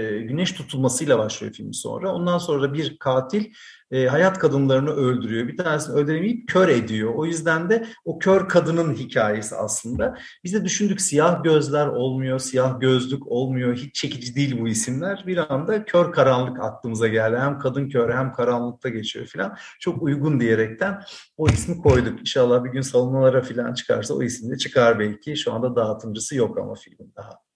güneş 0.00 0.52
tutulmasıyla 0.52 1.18
başlıyor 1.18 1.52
film 1.52 1.72
sonra. 1.72 2.12
Ondan 2.14 2.38
sonra 2.38 2.74
bir 2.74 2.98
katil 2.98 3.44
e, 3.92 4.06
hayat 4.06 4.38
kadınlarını 4.38 4.90
öldürüyor. 4.90 5.48
Bir 5.48 5.56
tanesini 5.56 5.94
öldüremeyip 5.94 6.48
kör 6.48 6.68
ediyor. 6.68 7.14
O 7.14 7.26
yüzden 7.26 7.70
de 7.70 7.86
o 8.04 8.18
kör 8.18 8.48
kadının 8.48 8.94
hikayesi 8.94 9.56
aslında. 9.56 10.18
Biz 10.44 10.54
de 10.54 10.64
düşündük 10.64 11.00
siyah 11.00 11.44
gözler 11.44 11.86
olmuyor, 11.86 12.38
siyah 12.38 12.80
gözlük 12.80 13.26
olmuyor. 13.26 13.76
Hiç 13.76 13.94
çekici 13.94 14.34
değil 14.34 14.60
bu 14.60 14.68
isimler. 14.68 15.24
Bir 15.26 15.54
anda 15.54 15.84
kör 15.84 16.12
karanlık 16.12 16.60
aklımıza 16.60 17.08
geldi. 17.08 17.36
Hem 17.36 17.58
kadın 17.58 17.88
kör 17.88 18.14
hem 18.14 18.32
karanlıkta 18.32 18.88
geçiyor 18.88 19.26
falan. 19.26 19.56
Çok 19.80 20.02
uygun 20.02 20.40
diyerekten 20.40 21.02
o 21.36 21.48
ismi 21.48 21.78
koyduk. 21.78 22.20
İnşallah 22.20 22.64
bir 22.64 22.70
gün 22.70 22.80
salonlara 22.80 23.42
falan 23.42 23.74
çıkarsa 23.74 24.14
o 24.14 24.22
isim 24.22 24.50
de 24.50 24.58
çıkar 24.58 24.98
belki. 24.98 25.36
Şu 25.36 25.52
anda 25.52 25.76
dağıtımcısı 25.76 26.36
yok 26.36 26.58
ama 26.58 26.74
filmin 26.74 27.12
daha. 27.16 27.51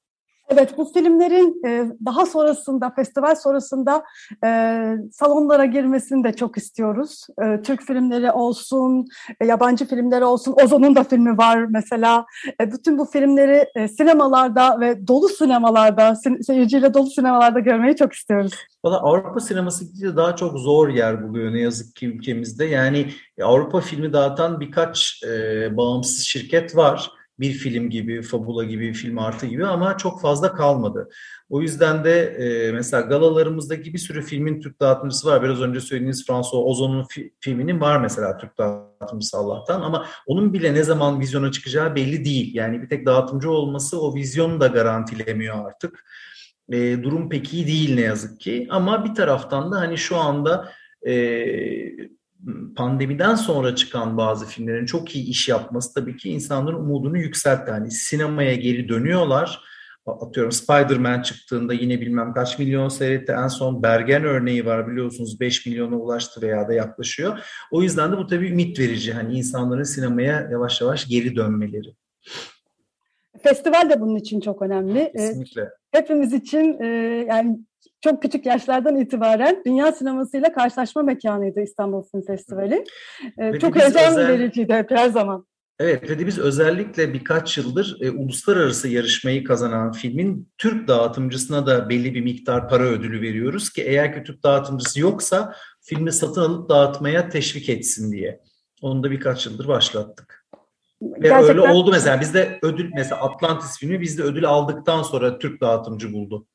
Evet, 0.49 0.79
bu 0.79 0.93
filmlerin 0.93 1.67
e, 1.67 1.91
daha 2.07 2.27
sonrasında, 2.27 2.91
festival 2.91 3.35
sonrasında 3.35 4.05
e, 4.45 4.49
salonlara 5.13 5.65
girmesini 5.65 6.25
de 6.25 6.33
çok 6.33 6.57
istiyoruz. 6.57 7.27
E, 7.43 7.63
Türk 7.63 7.83
filmleri 7.83 8.33
olsun, 8.33 9.07
yabancı 9.45 9.87
filmleri 9.87 10.25
olsun. 10.25 10.55
Ozon'un 10.65 10.97
da 10.97 11.05
filmi 11.05 11.39
var 11.39 11.67
mesela. 11.71 12.27
Bütün 12.61 12.99
bu 12.99 13.05
filmleri 13.05 13.89
sinemalarda 13.89 14.81
ve 14.81 15.09
dolu 15.09 15.29
sinemalarda, 15.29 16.15
sin 16.15 16.41
seyirciyle 16.41 16.95
dolu 16.95 17.11
sinemalarda 17.11 17.61
görmeyi 17.61 17.97
çok 17.97 18.13
istiyoruz. 18.13 18.53
Valla 18.85 19.01
Avrupa 19.01 19.41
sineması 19.41 19.85
daha 20.17 20.37
çok 20.37 20.59
zor 20.59 20.89
yer 20.89 21.29
buluyor 21.29 21.53
ne 21.53 21.61
yazık 21.61 21.97
ki 21.97 22.07
ülkemizde. 22.07 22.65
Yani 22.65 23.11
Avrupa 23.43 23.81
filmi 23.81 24.13
dağıtan 24.13 24.61
birkaç 24.61 25.23
bağımsız 25.77 26.21
şirket 26.21 26.77
var 26.77 27.11
bir 27.41 27.53
film 27.53 27.91
gibi, 27.91 28.23
Fabula 28.23 28.65
gibi, 28.65 28.93
Film 28.93 29.19
Artı 29.19 29.47
gibi 29.47 29.67
ama 29.67 29.97
çok 29.97 30.21
fazla 30.21 30.53
kalmadı. 30.53 31.09
O 31.51 31.63
yüzden 31.63 32.05
de 32.05 32.21
e, 32.23 32.73
mesela 32.73 33.01
galalarımızdaki 33.01 33.95
bir 33.95 33.99
sürü 33.99 34.23
filmin 34.23 34.61
Türk 34.61 34.81
dağıtımcısı 34.81 35.29
var. 35.29 35.43
Biraz 35.43 35.61
önce 35.61 35.81
söylediğiniz 35.81 36.27
François 36.27 36.65
Ozon'un 36.67 37.05
fi, 37.05 37.33
filminin 37.41 37.81
var 37.81 38.01
mesela 38.01 38.37
Türk 38.37 38.59
dağıtımcısı 38.59 39.37
Allah'tan 39.37 39.81
ama 39.81 40.07
onun 40.27 40.53
bile 40.53 40.75
ne 40.75 40.83
zaman 40.83 41.21
vizyona 41.21 41.53
çıkacağı 41.53 41.95
belli 41.95 42.25
değil. 42.25 42.55
Yani 42.55 42.83
bir 42.83 42.89
tek 42.89 43.07
dağıtımcı 43.07 43.51
olması 43.51 44.01
o 44.01 44.15
vizyonu 44.15 44.61
da 44.61 44.67
garantilemiyor 44.67 45.67
artık. 45.67 46.05
E, 46.73 47.03
durum 47.03 47.29
pek 47.29 47.55
iyi 47.55 47.67
değil 47.67 47.95
ne 47.95 48.01
yazık 48.01 48.41
ki 48.41 48.67
ama 48.71 49.05
bir 49.05 49.15
taraftan 49.15 49.73
da 49.73 49.81
hani 49.81 49.99
şu 49.99 50.17
anda 50.17 50.73
e, 51.07 51.15
pandemiden 52.77 53.35
sonra 53.35 53.75
çıkan 53.75 54.17
bazı 54.17 54.47
filmlerin 54.47 54.87
çok 54.87 55.17
iyi 55.17 55.27
iş 55.27 55.49
yapması 55.49 55.95
tabii 55.95 56.17
ki 56.17 56.31
insanların 56.31 56.77
umudunu 56.77 57.19
yükseltti. 57.19 57.71
Yani 57.71 57.91
sinemaya 57.91 58.55
geri 58.55 58.89
dönüyorlar. 58.89 59.61
Atıyorum 60.07 60.53
Spider-Man 60.53 61.23
çıktığında 61.23 61.75
yine 61.75 62.01
bilmem 62.01 62.33
kaç 62.33 62.59
milyon 62.59 62.89
seyretti. 62.89 63.33
En 63.33 63.49
son 63.49 63.83
Bergen 63.83 64.25
örneği 64.25 64.67
var 64.67 64.89
biliyorsunuz 64.89 65.41
5 65.41 65.67
milyona 65.67 65.97
ulaştı 65.97 66.43
veya 66.43 66.69
da 66.69 66.73
yaklaşıyor. 66.73 67.39
O 67.71 67.83
yüzden 67.83 68.13
de 68.13 68.17
bu 68.17 68.27
tabii 68.27 68.49
ümit 68.49 68.79
verici. 68.79 69.13
Hani 69.13 69.39
insanların 69.39 69.83
sinemaya 69.83 70.49
yavaş 70.51 70.81
yavaş 70.81 71.09
geri 71.09 71.37
dönmeleri. 71.37 71.95
Festival 73.43 73.91
de 73.91 74.01
bunun 74.01 74.17
için 74.17 74.41
çok 74.41 74.63
önemli. 74.63 75.13
Kesinlikle. 75.17 75.69
Hepimiz 75.91 76.33
için 76.33 76.83
yani 77.29 77.59
çok 78.01 78.23
küçük 78.23 78.47
yaşlardan 78.47 78.97
itibaren 78.97 79.63
dünya 79.67 79.93
sinemasıyla 79.93 80.53
karşılaşma 80.53 81.03
mekanıydı 81.03 81.61
İstanbul 81.61 82.03
Film 82.03 82.23
Festivali. 82.23 82.85
Ee, 83.39 83.59
çok 83.59 83.77
heyecan 83.77 84.13
özel... 84.13 84.29
vericiydi 84.29 84.75
hep 84.75 84.91
her 84.91 85.09
zaman. 85.09 85.47
Evet 85.79 86.11
ve 86.11 86.19
de 86.19 86.27
biz 86.27 86.39
özellikle 86.39 87.15
birkaç 87.15 87.59
yıldır 87.59 87.97
e, 88.01 88.11
uluslararası 88.11 88.89
yarışmayı 88.89 89.45
kazanan 89.45 89.93
filmin 89.93 90.49
Türk 90.59 90.89
dağıtımcısına 90.89 91.67
da 91.67 91.89
belli 91.89 92.15
bir 92.15 92.21
miktar 92.21 92.69
para 92.69 92.83
ödülü 92.83 93.21
veriyoruz 93.21 93.71
ki 93.71 93.83
eğer 93.83 94.15
ki 94.15 94.23
Türk 94.23 94.43
dağıtımcısı 94.43 95.01
yoksa 95.01 95.55
filmi 95.81 96.13
satın 96.13 96.41
alıp 96.41 96.69
dağıtmaya 96.69 97.29
teşvik 97.29 97.69
etsin 97.69 98.13
diye. 98.13 98.41
Onu 98.83 99.03
da 99.03 99.11
birkaç 99.11 99.47
yıldır 99.47 99.69
başlattık. 99.69 100.47
Ve 101.03 101.29
Gerçekten... 101.29 101.49
öyle 101.49 101.61
oldu 101.61 101.91
mesela 101.91 102.21
bizde 102.21 102.59
ödül 102.63 102.91
mesela 102.95 103.21
Atlantis 103.21 103.79
filmi 103.79 104.01
bizde 104.01 104.23
ödül 104.23 104.45
aldıktan 104.45 105.03
sonra 105.03 105.39
Türk 105.39 105.61
dağıtımcı 105.61 106.13
buldu. 106.13 106.47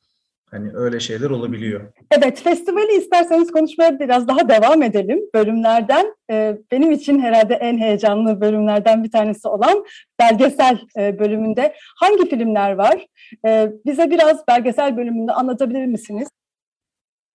Hani 0.51 0.71
öyle 0.73 0.99
şeyler 0.99 1.29
olabiliyor. 1.29 1.81
Evet, 2.11 2.41
festivali 2.43 2.93
isterseniz 2.93 3.51
konuşmaya 3.51 3.99
biraz 3.99 4.27
daha 4.27 4.49
devam 4.49 4.83
edelim 4.83 5.19
bölümlerden. 5.35 6.15
Ee, 6.31 6.57
benim 6.71 6.91
için 6.91 7.19
herhalde 7.19 7.53
en 7.53 7.77
heyecanlı 7.77 8.41
bölümlerden 8.41 9.03
bir 9.03 9.11
tanesi 9.11 9.47
olan 9.47 9.85
belgesel 10.19 10.79
e, 10.97 11.19
bölümünde 11.19 11.75
hangi 11.95 12.29
filmler 12.29 12.71
var? 12.71 13.05
Ee, 13.45 13.71
bize 13.85 14.09
biraz 14.09 14.47
belgesel 14.47 14.97
bölümünde 14.97 15.31
anlatabilir 15.31 15.85
misiniz? 15.85 16.29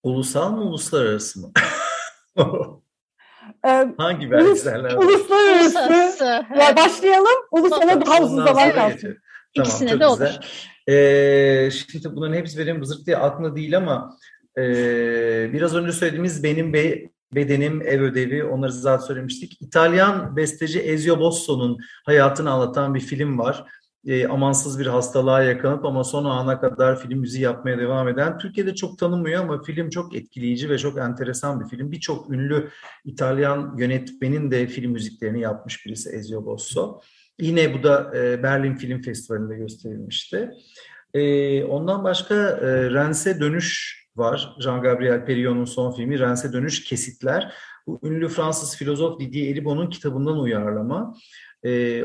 Ulusal 0.02 0.50
mı, 0.52 0.62
uluslararası 0.62 1.40
mı? 1.40 1.52
Hangi 3.96 4.30
belgeseller 4.30 4.94
var? 4.94 5.04
uluslararası. 5.04 5.64
Uluslararası. 5.64 6.24
Ya 6.60 6.76
başlayalım, 6.76 7.36
ulusala 7.50 8.06
daha 8.06 8.22
uzun 8.22 8.44
zaman 8.44 8.72
kalsın. 8.72 8.94
geçelim. 8.94 9.20
İkisine 9.54 10.00
de 10.00 10.06
olur. 10.06 10.38
Ee, 10.88 11.68
şimdi 11.72 12.16
bunların 12.16 12.34
hepsi 12.34 12.58
benim 12.58 12.84
zırt 12.84 13.06
diye 13.06 13.16
aklımda 13.16 13.56
değil 13.56 13.76
ama 13.76 14.18
e, 14.58 14.62
biraz 15.52 15.74
önce 15.74 15.92
söylediğimiz 15.92 16.42
benim 16.42 16.72
be, 16.72 17.10
bedenim, 17.34 17.82
ev 17.82 18.00
ödevi 18.00 18.44
onları 18.44 18.72
zaten 18.72 19.06
söylemiştik. 19.06 19.62
İtalyan 19.62 20.36
besteci 20.36 20.80
Ezio 20.80 21.20
Bosso'nun 21.20 21.78
hayatını 22.04 22.50
anlatan 22.50 22.94
bir 22.94 23.00
film 23.00 23.38
var. 23.38 23.64
E, 24.06 24.26
amansız 24.28 24.78
bir 24.78 24.86
hastalığa 24.86 25.42
yakalanıp 25.42 25.84
ama 25.84 26.04
son 26.04 26.24
ana 26.24 26.60
kadar 26.60 27.00
film 27.00 27.18
müziği 27.18 27.44
yapmaya 27.44 27.78
devam 27.78 28.08
eden. 28.08 28.38
Türkiye'de 28.38 28.74
çok 28.74 28.98
tanınmıyor 28.98 29.42
ama 29.42 29.62
film 29.62 29.90
çok 29.90 30.16
etkileyici 30.16 30.70
ve 30.70 30.78
çok 30.78 30.98
enteresan 30.98 31.60
bir 31.60 31.68
film. 31.68 31.92
Birçok 31.92 32.30
ünlü 32.30 32.68
İtalyan 33.04 33.76
yönetmenin 33.78 34.50
de 34.50 34.66
film 34.66 34.92
müziklerini 34.92 35.40
yapmış 35.40 35.86
birisi 35.86 36.10
Ezio 36.10 36.44
Bosso. 36.46 37.00
Yine 37.40 37.74
bu 37.74 37.82
da 37.82 38.12
e, 38.16 38.42
Berlin 38.42 38.74
Film 38.74 39.02
Festivali'nde 39.02 39.56
gösterilmişti. 39.56 40.50
E, 41.14 41.64
ondan 41.64 42.04
başka 42.04 42.34
e, 42.34 42.90
Rense 42.90 43.40
Dönüş 43.40 43.96
var. 44.16 44.56
Jean-Gabriel 44.60 45.26
Perrion'un 45.26 45.64
son 45.64 45.92
filmi 45.92 46.18
Rense 46.18 46.52
Dönüş 46.52 46.84
Kesitler. 46.84 47.52
Bu 47.86 48.00
ünlü 48.02 48.28
Fransız 48.28 48.76
filozof 48.76 49.20
Didier 49.20 49.52
Eribon'un 49.52 49.90
kitabından 49.90 50.38
uyarlama. 50.38 51.14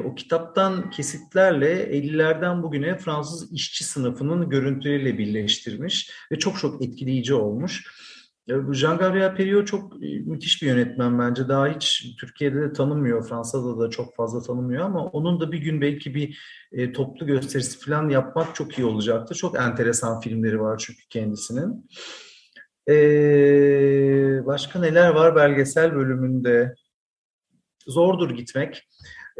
O 0.05 0.15
kitaptan 0.15 0.89
kesitlerle 0.89 1.83
50'lerden 1.83 2.63
bugüne 2.63 2.97
Fransız 2.97 3.53
işçi 3.53 3.83
sınıfının 3.83 4.49
görüntüleriyle 4.49 5.17
birleştirmiş 5.17 6.11
ve 6.31 6.39
çok 6.39 6.59
çok 6.59 6.81
etkileyici 6.81 7.33
olmuş. 7.33 7.83
Jean-Gabriel 8.53 9.35
Perriot 9.35 9.67
çok 9.67 10.01
müthiş 10.01 10.61
bir 10.61 10.67
yönetmen 10.67 11.19
bence. 11.19 11.47
Daha 11.47 11.67
hiç 11.67 12.15
Türkiye'de 12.19 12.61
de 12.61 12.73
tanınmıyor, 12.73 13.27
Fransa'da 13.27 13.79
da 13.79 13.89
çok 13.89 14.15
fazla 14.15 14.41
tanınmıyor 14.41 14.85
ama 14.85 15.05
onun 15.05 15.39
da 15.39 15.51
bir 15.51 15.57
gün 15.57 15.81
belki 15.81 16.15
bir 16.15 16.37
e, 16.71 16.91
toplu 16.91 17.25
gösterisi 17.25 17.79
falan 17.79 18.09
yapmak 18.09 18.55
çok 18.55 18.77
iyi 18.77 18.85
olacaktır. 18.85 19.35
Çok 19.35 19.59
enteresan 19.59 20.19
filmleri 20.19 20.61
var 20.61 20.77
çünkü 20.77 21.01
kendisinin. 21.09 21.85
Ee, 22.89 24.45
başka 24.45 24.79
neler 24.79 25.09
var 25.09 25.35
belgesel 25.35 25.95
bölümünde? 25.95 26.75
Zordur 27.87 28.29
gitmek. 28.29 28.87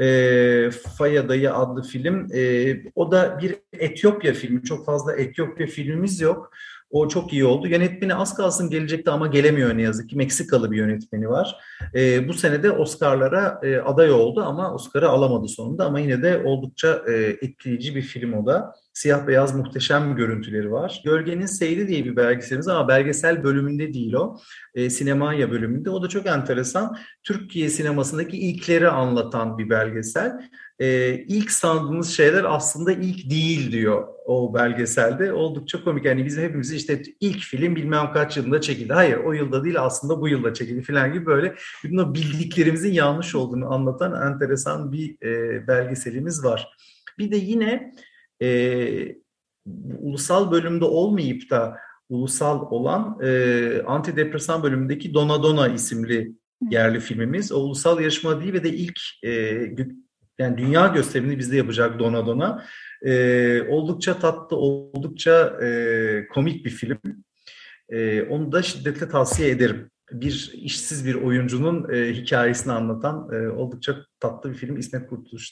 E, 0.02 0.70
Faya 0.98 1.30
Dayı 1.30 1.54
adlı 1.54 1.84
film. 1.84 2.28
E, 2.34 2.76
o 2.96 3.12
da 3.12 3.40
bir 3.42 3.56
Etiyopya 3.74 4.34
filmi. 4.34 4.64
Çok 4.64 4.86
fazla 4.86 5.16
Etiyopya 5.16 5.68
filmimiz 5.68 6.22
yok. 6.22 6.52
O 6.92 7.08
çok 7.08 7.34
iyi 7.34 7.46
oldu. 7.46 7.68
Yönetmeni 7.68 8.16
az 8.16 8.36
kalsın 8.36 8.70
gelecekti 8.70 9.12
ama 9.12 9.28
gelemiyor 9.28 9.78
ne 9.78 9.82
yazık 9.82 10.10
ki. 10.10 10.18
Meksikalı 10.18 10.72
bir 10.72 10.78
yönetmeni 10.78 11.30
var. 11.30 11.56
E, 11.96 12.28
bu 12.28 12.34
sene 12.34 12.64
de 12.64 12.72
Oscar'lara 12.72 13.60
e, 13.64 13.78
aday 13.78 14.12
oldu 14.12 14.42
ama 14.42 14.74
Oscar'ı 14.74 15.10
alamadı 15.10 15.48
sonunda. 15.48 15.86
Ama 15.86 16.00
yine 16.00 16.24
de 16.24 16.42
oldukça 16.46 17.02
e, 17.08 17.14
etkileyici 17.14 17.96
bir 17.96 18.02
film 18.02 18.34
o 18.34 18.46
da. 18.46 18.74
Siyah 18.94 19.28
beyaz 19.28 19.56
muhteşem 19.56 20.16
görüntüleri 20.16 20.72
var. 20.72 21.02
Gölgenin 21.06 21.46
Seyri 21.46 21.88
diye 21.88 22.06
bir 22.06 22.16
belgeselimiz 22.16 22.68
ama 22.68 22.88
belgesel 22.88 23.44
bölümünde 23.44 23.94
değil 23.94 24.14
o. 24.14 24.38
E, 24.76 24.90
sinemaya 24.90 25.52
bölümünde. 25.52 25.90
O 25.90 26.04
da 26.04 26.10
çok 26.10 26.26
enteresan. 26.26 26.98
Türkiye 27.24 27.70
sinemasındaki 27.70 28.38
ilkleri 28.38 28.90
anlatan 28.90 29.58
bir 29.58 29.70
belgesel. 29.70 30.40
E, 30.82 31.16
ilk 31.28 31.52
sandığımız 31.52 32.10
şeyler 32.10 32.44
aslında 32.44 32.92
ilk 32.92 33.30
değil 33.30 33.72
diyor 33.72 34.08
o 34.26 34.54
belgeselde. 34.54 35.34
Oldukça 35.34 35.84
komik. 35.84 36.06
Yani 36.06 36.26
bizim 36.26 36.44
hepimiz 36.44 36.72
işte 36.74 37.02
ilk 37.20 37.40
film 37.40 37.76
bilmem 37.76 38.14
kaç 38.14 38.38
yılında 38.38 38.62
çekildi. 38.62 38.94
Hayır 38.94 39.18
o 39.18 39.34
yılda 39.34 39.64
değil 39.64 39.82
aslında 39.82 40.22
bu 40.22 40.28
yılda 40.28 40.54
çekildi 40.54 40.82
falan 40.82 41.14
gibi 41.14 41.26
böyle 41.26 41.56
bütün 41.84 41.98
o 41.98 42.14
bildiklerimizin 42.14 42.94
yanlış 42.94 43.36
olduğunu 43.36 43.74
anlatan 43.74 44.32
enteresan 44.34 44.92
bir 44.92 45.26
e, 45.26 45.68
belgeselimiz 45.68 46.44
var. 46.44 46.76
Bir 47.20 47.32
de 47.32 47.38
yine 47.38 47.94
e, 48.42 49.16
ulusal 50.00 50.52
bölümde 50.52 50.86
olmayıp 50.86 51.50
da 51.50 51.78
ulusal 52.10 52.72
olan 52.72 53.20
e, 53.24 53.82
antidepresan 53.88 54.64
bölümündeki 54.64 55.14
Dona 55.14 55.44
Dona 55.44 55.68
isimli 55.68 56.32
yerli 56.70 57.00
filmimiz. 57.00 57.52
O 57.52 57.58
ulusal 57.58 58.00
yarışma 58.00 58.42
değil 58.42 58.54
ve 58.54 58.64
de 58.64 58.70
ilk 58.70 59.00
e, 59.24 59.52
yani 60.42 60.58
dünya 60.58 60.88
gösterimini 60.88 61.40
bizde 61.40 61.58
yapacak 61.58 62.00
Dona 62.00 62.26
Dona. 62.26 62.66
E, 63.06 63.62
oldukça 63.62 64.20
tatlı, 64.20 64.58
oldukça 64.58 65.58
e, 65.64 66.28
komik 66.34 66.66
bir 66.66 66.70
film. 66.70 67.00
E, 67.90 68.24
onu 68.24 68.52
da 68.52 68.62
şiddetle 68.62 69.10
tavsiye 69.10 69.50
ederim. 69.50 69.92
Bir 70.12 70.52
işsiz 70.54 71.06
bir 71.06 71.16
oyuncunun 71.16 71.94
e, 71.94 72.14
hikayesini 72.14 72.74
anlatan 72.74 73.30
e, 73.34 73.50
oldukça 73.50 73.96
tatlı 74.20 74.50
bir 74.50 74.56
film 74.56 74.78
İsmet 74.78 75.10
Kurtuluş. 75.10 75.52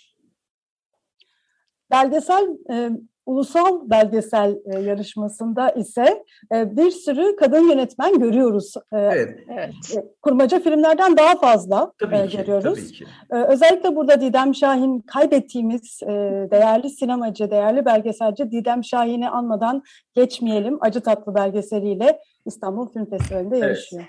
Belgesel 1.92 2.48
e, 2.72 2.92
ulusal 3.30 3.90
belgesel 3.90 4.58
e, 4.66 4.80
yarışmasında 4.80 5.70
ise 5.70 6.24
e, 6.54 6.78
bir 6.78 6.92
sürü 6.92 7.36
kadın 7.36 7.70
yönetmen 7.70 8.20
görüyoruz. 8.20 8.74
E, 8.94 8.98
Evet. 8.98 9.40
Evet. 9.54 9.74
e, 9.98 10.06
kurmaca 10.22 10.60
filmlerden 10.60 11.18
daha 11.18 11.36
fazla 11.36 11.92
Tabii 12.00 12.16
e, 12.16 12.28
ki. 12.28 12.38
görüyoruz. 12.38 12.74
Tabii 12.80 12.92
ki. 12.92 13.06
Ee, 13.32 13.36
Özellikle 13.36 13.96
burada 13.96 14.22
Didem 14.22 14.56
Şahin 14.56 15.00
kaybettiğimiz 15.02 16.00
e, 16.04 16.08
değerli 16.52 16.90
sinemacı, 16.90 17.52
değerli 17.52 17.86
belgeselci 17.86 18.52
Didem 18.52 18.84
Şahin'i 18.84 19.30
anmadan 19.30 19.84
geçmeyelim. 20.16 20.78
Acı 20.82 21.02
Tatlı 21.02 21.36
belgeseliyle 21.36 22.20
İstanbul 22.46 22.88
Film 22.90 23.06
Festivali'nde 23.10 23.56
Evet. 23.58 23.64
yarışıyor. 23.64 24.04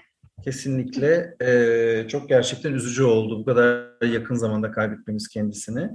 Kesinlikle 0.44 1.36
e, 1.42 2.08
çok 2.08 2.28
gerçekten 2.28 2.72
üzücü 2.72 3.02
oldu 3.02 3.38
bu 3.40 3.44
kadar 3.44 3.86
yakın 4.06 4.34
zamanda 4.34 4.70
kaybetmemiz 4.70 5.28
kendisini. 5.28 5.90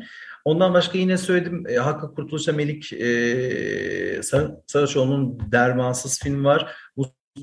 Ondan 0.45 0.73
başka 0.73 0.97
yine 0.97 1.17
söyledim 1.17 1.63
e, 1.69 1.75
Hakkı 1.75 2.15
Kurtuluş'a 2.15 2.53
Melik 2.53 2.93
e, 2.93 4.23
Sar- 4.23 4.51
Saraçoğlu'nun 4.67 5.39
Dermansız 5.51 6.19
filmi 6.19 6.43
var. 6.43 6.75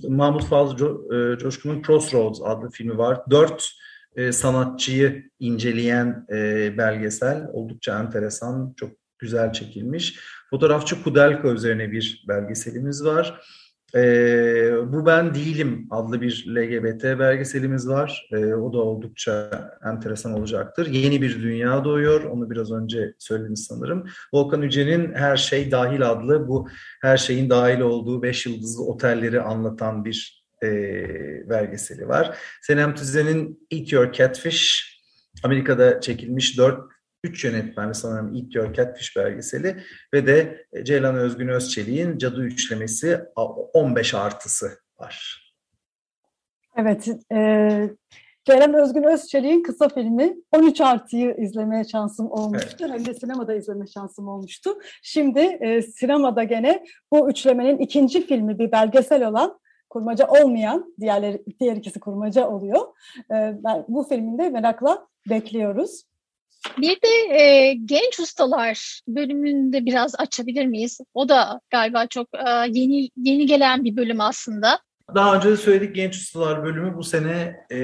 Mahmut 0.09 0.45
Fazıl 0.45 0.77
Co- 0.77 1.35
e, 1.35 1.39
Coşkun'un 1.39 1.83
Crossroads 1.83 2.41
adlı 2.45 2.71
filmi 2.71 2.99
var. 2.99 3.21
Dört 3.31 3.71
e, 4.17 4.33
sanatçıyı 4.33 5.31
inceleyen 5.41 6.27
e, 6.33 6.79
belgesel 6.79 7.49
oldukça 7.53 8.01
enteresan, 8.01 8.75
çok 8.77 8.91
güzel 9.19 9.53
çekilmiş. 9.53 10.19
Fotoğrafçı 10.51 11.03
Kudelka 11.03 11.49
üzerine 11.49 11.93
bir 11.93 12.25
belgeselimiz 12.29 13.05
var. 13.05 13.41
Ee, 13.95 14.73
Bu 14.93 15.07
Ben 15.07 15.35
Değilim 15.35 15.87
adlı 15.91 16.21
bir 16.21 16.47
LGBT 16.49 17.05
belgeselimiz 17.05 17.89
var. 17.89 18.29
Ee, 18.33 18.55
o 18.55 18.73
da 18.73 18.79
oldukça 18.79 19.51
enteresan 19.85 20.33
olacaktır. 20.33 20.87
Yeni 20.87 21.23
bir 21.23 21.43
dünya 21.43 21.85
doğuyor. 21.85 22.25
Onu 22.25 22.51
biraz 22.51 22.73
önce 22.73 23.15
söyledim 23.19 23.57
sanırım. 23.57 24.07
Volkan 24.35 24.63
Yüce'nin 24.63 25.15
Her 25.15 25.37
Şey 25.37 25.71
Dahil 25.71 26.11
adlı 26.11 26.49
bu 26.49 26.69
her 27.03 27.17
şeyin 27.17 27.51
dahil 27.51 27.81
olduğu 27.81 28.23
beş 28.23 28.47
yıldızlı 28.47 28.85
otelleri 28.85 29.41
anlatan 29.41 30.05
bir 30.05 30.45
e, 30.63 30.69
belgeseli 31.51 32.09
var. 32.09 32.37
Senem 32.63 32.95
Tüze'nin 32.95 33.67
Eat 33.71 33.93
Your 33.93 34.13
Catfish 34.13 34.93
Amerika'da 35.43 36.01
çekilmiş 36.01 36.59
dört 36.59 36.93
üç 37.25 37.45
yönetmenli 37.45 37.95
sanırım 37.95 38.37
Eat 38.37 38.55
Your 38.55 38.75
Catfish 38.75 39.17
belgeseli 39.17 39.77
ve 40.15 40.27
de 40.27 40.67
Ceylan 40.83 41.17
Özgün 41.17 41.49
Özçelik'in 41.49 42.19
Cadı 42.19 42.45
Üçlemesi 42.45 43.21
15 43.37 44.15
artısı 44.15 44.71
var. 44.99 45.43
Evet, 46.77 47.09
e, 47.33 47.91
Ceren 48.45 48.75
Özgün 48.75 49.03
Özçelik'in 49.03 49.63
kısa 49.63 49.89
filmi 49.89 50.37
13 50.53 50.81
Artı'yı 50.81 51.37
izlemeye 51.39 51.85
şansım 51.85 52.31
olmuştu. 52.31 52.89
Hem 52.89 53.07
de 53.07 53.15
sinemada 53.15 53.55
izleme 53.55 53.87
şansım 53.87 54.29
olmuştu. 54.29 54.71
Şimdi 55.03 55.41
e, 55.41 55.83
sinemada 55.83 56.45
gene 56.45 56.85
bu 57.13 57.31
üçlemenin 57.31 57.79
ikinci 57.79 58.27
filmi 58.27 58.59
bir 58.59 58.73
belgesel 58.73 59.29
olan 59.29 59.59
kurmaca 59.91 60.27
olmayan, 60.27 60.95
diğerleri, 61.01 61.43
diğer 61.61 61.77
ikisi 61.77 62.01
kurmaca 62.01 62.49
oluyor. 62.49 62.81
E, 63.31 63.55
bu 63.89 64.05
filminde 64.05 64.51
merakla 64.51 65.07
bekliyoruz. 65.31 66.12
Bir 66.79 66.97
de 67.03 67.35
e, 67.39 67.75
genç 67.85 68.21
ustalar 68.21 69.01
bölümünde 69.09 69.85
biraz 69.85 70.15
açabilir 70.19 70.67
miyiz? 70.67 71.01
O 71.15 71.29
da 71.29 71.61
galiba 71.71 72.07
çok 72.07 72.29
e, 72.35 72.51
yeni 72.69 73.09
yeni 73.17 73.47
gelen 73.47 73.85
bir 73.85 73.97
bölüm 73.97 74.21
aslında. 74.21 74.81
Daha 75.15 75.37
önce 75.37 75.51
de 75.51 75.57
söyledik 75.57 75.95
Genç 75.95 76.17
Ustalar 76.17 76.65
bölümü 76.65 76.97
bu 76.97 77.03
sene 77.03 77.57
e, 77.71 77.77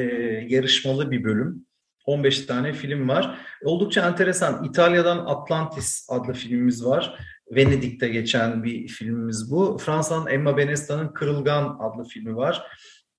yarışmalı 0.49 1.11
bir 1.11 1.25
bölüm. 1.25 1.67
15 2.07 2.47
tane 2.47 2.73
film 2.73 3.09
var. 3.09 3.39
Oldukça 3.65 4.09
enteresan. 4.09 4.65
İtalya'dan 4.65 5.19
Atlantis 5.19 6.07
adlı 6.11 6.33
filmimiz 6.33 6.85
var. 6.85 7.19
Venedik'te 7.51 8.09
geçen 8.09 8.65
bir 8.65 8.89
filmimiz 8.89 9.51
bu. 9.51 9.79
Fransa'nın 9.79 10.27
Emma 10.27 10.57
Benesta'nın 10.57 11.09
Kırılgan 11.09 11.79
adlı 11.81 12.05
filmi 12.05 12.37
var. 12.37 12.63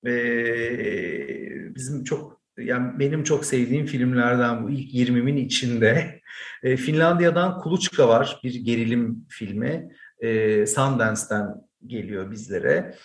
Ee, 0.05 1.75
bizim 1.75 2.03
çok 2.03 2.38
yani 2.61 2.99
benim 2.99 3.23
çok 3.23 3.45
sevdiğim 3.45 3.85
filmlerden 3.85 4.63
bu 4.63 4.69
ilk 4.69 4.93
20'min 4.93 5.37
içinde. 5.37 6.19
E, 6.63 6.77
Finlandiya'dan 6.77 7.57
Kuluçka 7.57 8.07
var 8.07 8.39
bir 8.43 8.55
gerilim 8.55 9.25
filmi. 9.29 9.89
E, 10.19 10.65
Sundance'den 10.65 11.47
geliyor 11.87 12.31
bizlere. 12.31 12.95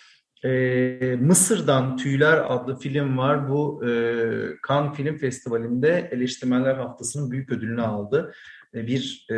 E, 0.45 1.17
Mısır'dan 1.21 1.97
Tüyler 1.97 2.55
adlı 2.55 2.79
film 2.79 3.19
var. 3.19 3.49
Bu 3.49 3.89
e, 3.89 3.91
Cannes 4.69 4.97
Film 4.97 5.17
Festivali'nde 5.17 6.09
Eleştirmenler 6.13 6.75
Haftası'nın 6.75 7.31
büyük 7.31 7.53
ödülünü 7.53 7.83
aldı. 7.83 8.33
E, 8.75 8.87
bir 8.87 9.27
e, 9.31 9.37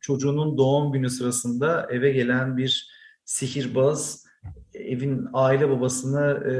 çocuğunun 0.00 0.58
doğum 0.58 0.92
günü 0.92 1.10
sırasında 1.10 1.88
eve 1.90 2.12
gelen 2.12 2.56
bir 2.56 2.88
sihirbaz 3.24 4.26
evin 4.74 5.28
aile 5.32 5.70
babasını 5.70 6.50
e, 6.50 6.54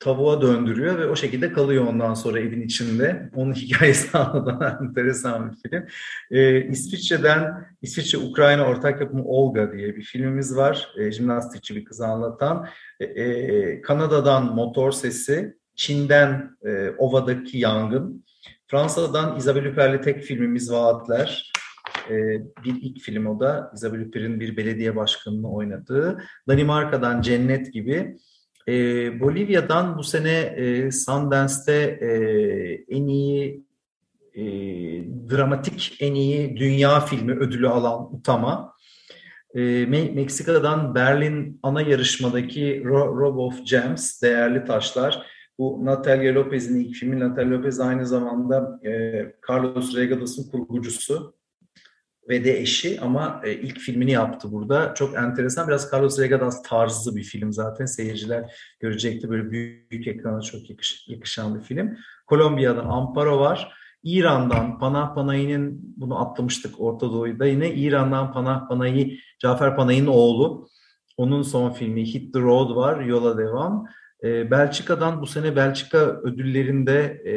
tavuğa 0.00 0.42
döndürüyor 0.42 0.98
ve 0.98 1.06
o 1.06 1.16
şekilde 1.16 1.52
kalıyor 1.52 1.86
ondan 1.86 2.14
sonra 2.14 2.40
evin 2.40 2.62
içinde. 2.62 3.30
Onun 3.34 3.52
hikayesi 3.54 4.18
anlatan 4.18 4.86
enteresan 4.88 5.52
bir 5.52 5.70
film. 5.70 5.86
Ee, 6.30 6.66
İsviçre'den, 6.68 7.66
İsviçre-Ukrayna 7.82 8.66
ortak 8.66 9.00
yapımı 9.00 9.24
Olga 9.24 9.72
diye 9.72 9.96
bir 9.96 10.02
filmimiz 10.02 10.56
var. 10.56 10.88
E, 10.98 11.12
jimnastikçi 11.12 11.76
bir 11.76 11.84
kızı 11.84 12.06
anlatan. 12.06 12.66
E, 13.00 13.04
e, 13.04 13.80
Kanada'dan 13.80 14.54
Motor 14.54 14.92
Sesi, 14.92 15.56
Çin'den 15.76 16.56
e, 16.64 16.90
Ova'daki 16.98 17.58
Yangın, 17.58 18.24
Fransa'dan 18.66 19.36
Isabelle 19.36 19.70
Hupperd'li 19.70 20.00
tek 20.00 20.22
filmimiz 20.22 20.72
Vaatler. 20.72 21.52
Ee, 22.10 22.40
bir 22.64 22.82
ilk 22.82 23.00
film 23.00 23.26
o 23.26 23.40
da 23.40 23.72
Isabelle 23.74 24.04
Hupperd'in 24.04 24.40
bir 24.40 24.56
belediye 24.56 24.96
başkanını 24.96 25.52
oynadığı. 25.52 26.22
Danimarka'dan 26.48 27.22
Cennet 27.22 27.72
gibi 27.72 28.16
e, 28.70 29.20
Bolivya'dan 29.20 29.98
bu 29.98 30.02
sene 30.02 30.38
e, 30.38 30.90
Sundance'te 30.90 31.74
e, 32.00 32.10
en 32.96 33.06
iyi 33.06 33.64
e, 34.34 34.42
dramatik 35.30 35.96
en 36.00 36.14
iyi 36.14 36.56
dünya 36.56 37.00
filmi 37.00 37.32
ödülü 37.32 37.68
alan 37.68 38.14
Utama. 38.14 38.74
E, 39.54 39.86
Meksika'dan 39.86 40.94
Berlin 40.94 41.60
ana 41.62 41.82
yarışmadaki 41.82 42.84
Rob 42.84 43.36
of 43.36 43.66
Gems, 43.66 44.22
Değerli 44.22 44.64
Taşlar. 44.64 45.26
Bu 45.58 45.84
Natalia 45.84 46.34
Lopez'in 46.34 46.80
ilk 46.80 46.96
filmi. 46.96 47.20
Natalia 47.20 47.50
Lopez 47.50 47.80
aynı 47.80 48.06
zamanda 48.06 48.80
e, 48.84 49.24
Carlos 49.48 49.96
Regadas'ın 49.96 50.50
kurgucusu 50.50 51.39
ve 52.28 52.44
de 52.44 52.60
eşi 52.60 53.00
ama 53.00 53.40
e, 53.44 53.52
ilk 53.52 53.78
filmini 53.78 54.10
yaptı 54.10 54.52
burada. 54.52 54.94
Çok 54.94 55.14
enteresan. 55.14 55.68
Biraz 55.68 55.92
Carlos 55.92 56.20
Regadas 56.20 56.62
tarzı 56.62 57.16
bir 57.16 57.22
film 57.22 57.52
zaten. 57.52 57.86
Seyirciler 57.86 58.54
görecekti. 58.80 59.30
Böyle 59.30 59.50
büyük, 59.50 59.90
büyük 59.90 60.06
ekrana 60.06 60.40
çok 60.40 60.70
yakış, 60.70 61.08
yakışan 61.08 61.54
bir 61.54 61.60
film. 61.60 61.96
Kolombiya'dan 62.26 62.88
Amparo 62.88 63.40
var. 63.40 63.72
İran'dan 64.02 64.78
Panah 64.78 65.14
Panayi'nin, 65.14 65.94
bunu 65.96 66.20
atlamıştık 66.20 66.80
Orta 66.80 67.12
Doğu'da 67.12 67.46
yine. 67.46 67.74
İran'dan 67.74 68.32
Panah 68.32 68.68
Panayi, 68.68 69.20
Cafer 69.38 69.76
Panayi'nin 69.76 70.06
oğlu. 70.06 70.68
Onun 71.16 71.42
son 71.42 71.70
filmi 71.70 72.14
Hit 72.14 72.34
the 72.34 72.40
Road 72.40 72.76
var. 72.76 73.00
Yola 73.00 73.38
devam. 73.38 73.86
E, 74.24 74.50
Belçika'dan 74.50 75.20
bu 75.20 75.26
sene 75.26 75.56
Belçika 75.56 75.98
ödüllerinde 75.98 77.22
e, 77.24 77.32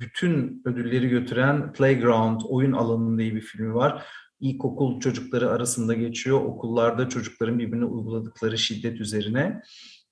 bütün 0.00 0.62
ödülleri 0.64 1.08
götüren 1.08 1.72
Playground, 1.72 2.40
oyun 2.48 2.72
alanı 2.72 3.18
diye 3.18 3.34
bir 3.34 3.40
filmi 3.40 3.74
var. 3.74 4.06
İlkokul 4.40 5.00
çocukları 5.00 5.50
arasında 5.50 5.94
geçiyor. 5.94 6.40
Okullarda 6.40 7.08
çocukların 7.08 7.58
birbirine 7.58 7.84
uyguladıkları 7.84 8.58
şiddet 8.58 9.00
üzerine. 9.00 9.62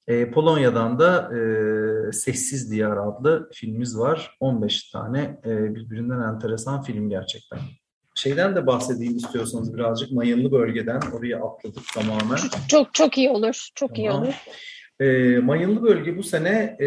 E, 0.07 0.31
Polonya'dan 0.31 0.99
da 0.99 1.31
e, 1.39 2.13
Sessiz 2.13 2.71
Diyar 2.71 2.97
adlı 2.97 3.51
filmimiz 3.53 3.99
var. 3.99 4.37
15 4.41 4.91
tane 4.91 5.41
e, 5.45 5.75
birbirinden 5.75 6.35
enteresan 6.35 6.83
film 6.83 7.11
gerçekten. 7.11 7.59
Şeyden 8.15 8.57
de 8.57 8.67
bahsedeyim 8.67 9.17
istiyorsanız 9.17 9.75
birazcık 9.75 10.13
mayınlı 10.13 10.53
bölgeden. 10.53 11.01
Oraya 11.13 11.37
atladık 11.37 11.83
tamamen. 11.95 12.39
Çok 12.69 12.95
çok 12.95 13.19
iyi 13.19 13.31
olur. 13.31 13.69
Çok 13.75 13.97
tamam. 13.97 14.05
iyi 14.05 14.11
olur. 14.11 14.35
E, 15.01 15.39
mayınlı 15.39 15.83
bölge 15.83 16.19
bu 16.19 16.23
sene 16.23 16.77
e, 16.81 16.87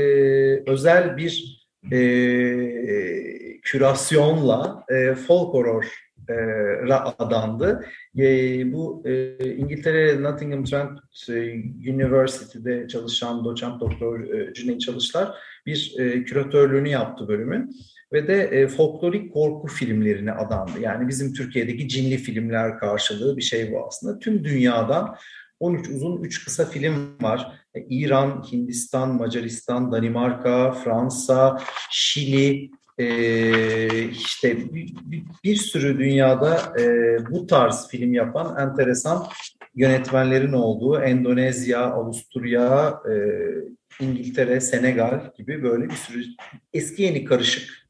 özel 0.72 1.18
bir 1.18 1.67
e, 1.92 3.62
kürasyonla 3.62 4.86
e, 4.90 5.16
folk 5.16 5.54
horror 5.54 5.86
e, 6.30 6.94
adandı. 6.94 7.86
E, 8.18 8.24
bu 8.74 9.04
e, 9.06 9.36
İngiltere 9.56 10.24
Nottingham 10.24 10.64
Trent 10.64 11.00
e, 11.30 11.34
University'de 11.92 12.88
çalışan 12.88 13.46
doçent 13.46 13.82
doktor 13.82 14.20
Cüneyt 14.54 14.82
Çalışlar 14.82 15.36
bir 15.66 15.94
küratörlüğünü 16.26 16.90
yaptı 16.90 17.28
bölümün 17.28 17.76
ve 18.14 18.28
de 18.28 18.68
folklorik 18.68 19.34
korku 19.34 19.68
filmlerine 19.68 20.32
adandı. 20.32 20.80
Yani 20.82 21.08
bizim 21.08 21.34
Türkiye'deki 21.34 21.88
cinli 21.88 22.18
filmler 22.18 22.80
karşılığı 22.80 23.38
bir 23.38 23.42
şey 23.42 23.72
bu 23.72 23.88
aslında. 23.88 24.20
Tüm 24.20 24.44
dünyadan 24.44 25.16
13 25.60 25.90
uzun 25.90 26.24
3 26.24 26.46
kısa 26.46 26.66
film 26.66 27.18
var. 27.22 27.52
E, 27.76 27.82
İran, 27.90 28.44
Hindistan, 28.52 29.16
Macaristan, 29.16 29.92
Danimarka, 29.92 30.72
Fransa, 30.72 31.62
Şili, 31.92 32.70
e, 32.98 34.10
işte 34.10 34.74
bir, 34.74 34.94
bir 35.44 35.56
sürü 35.56 36.00
dünyada 36.00 36.74
e, 36.80 36.86
bu 37.32 37.48
tarz 37.48 37.88
film 37.88 38.14
yapan 38.14 38.70
enteresan 38.70 39.28
yönetmenlerin 39.76 40.54
olduğu 40.54 41.00
Endonezya, 41.00 41.80
Avusturya, 41.80 43.00
e, 43.12 43.14
İngiltere, 44.00 44.62
Senegal 44.62 45.32
gibi 45.38 45.64
böyle 45.64 45.86
bir 45.86 45.96
sürü 45.96 46.24
eski 46.74 47.04
yeni 47.04 47.26
karışık 47.26 47.87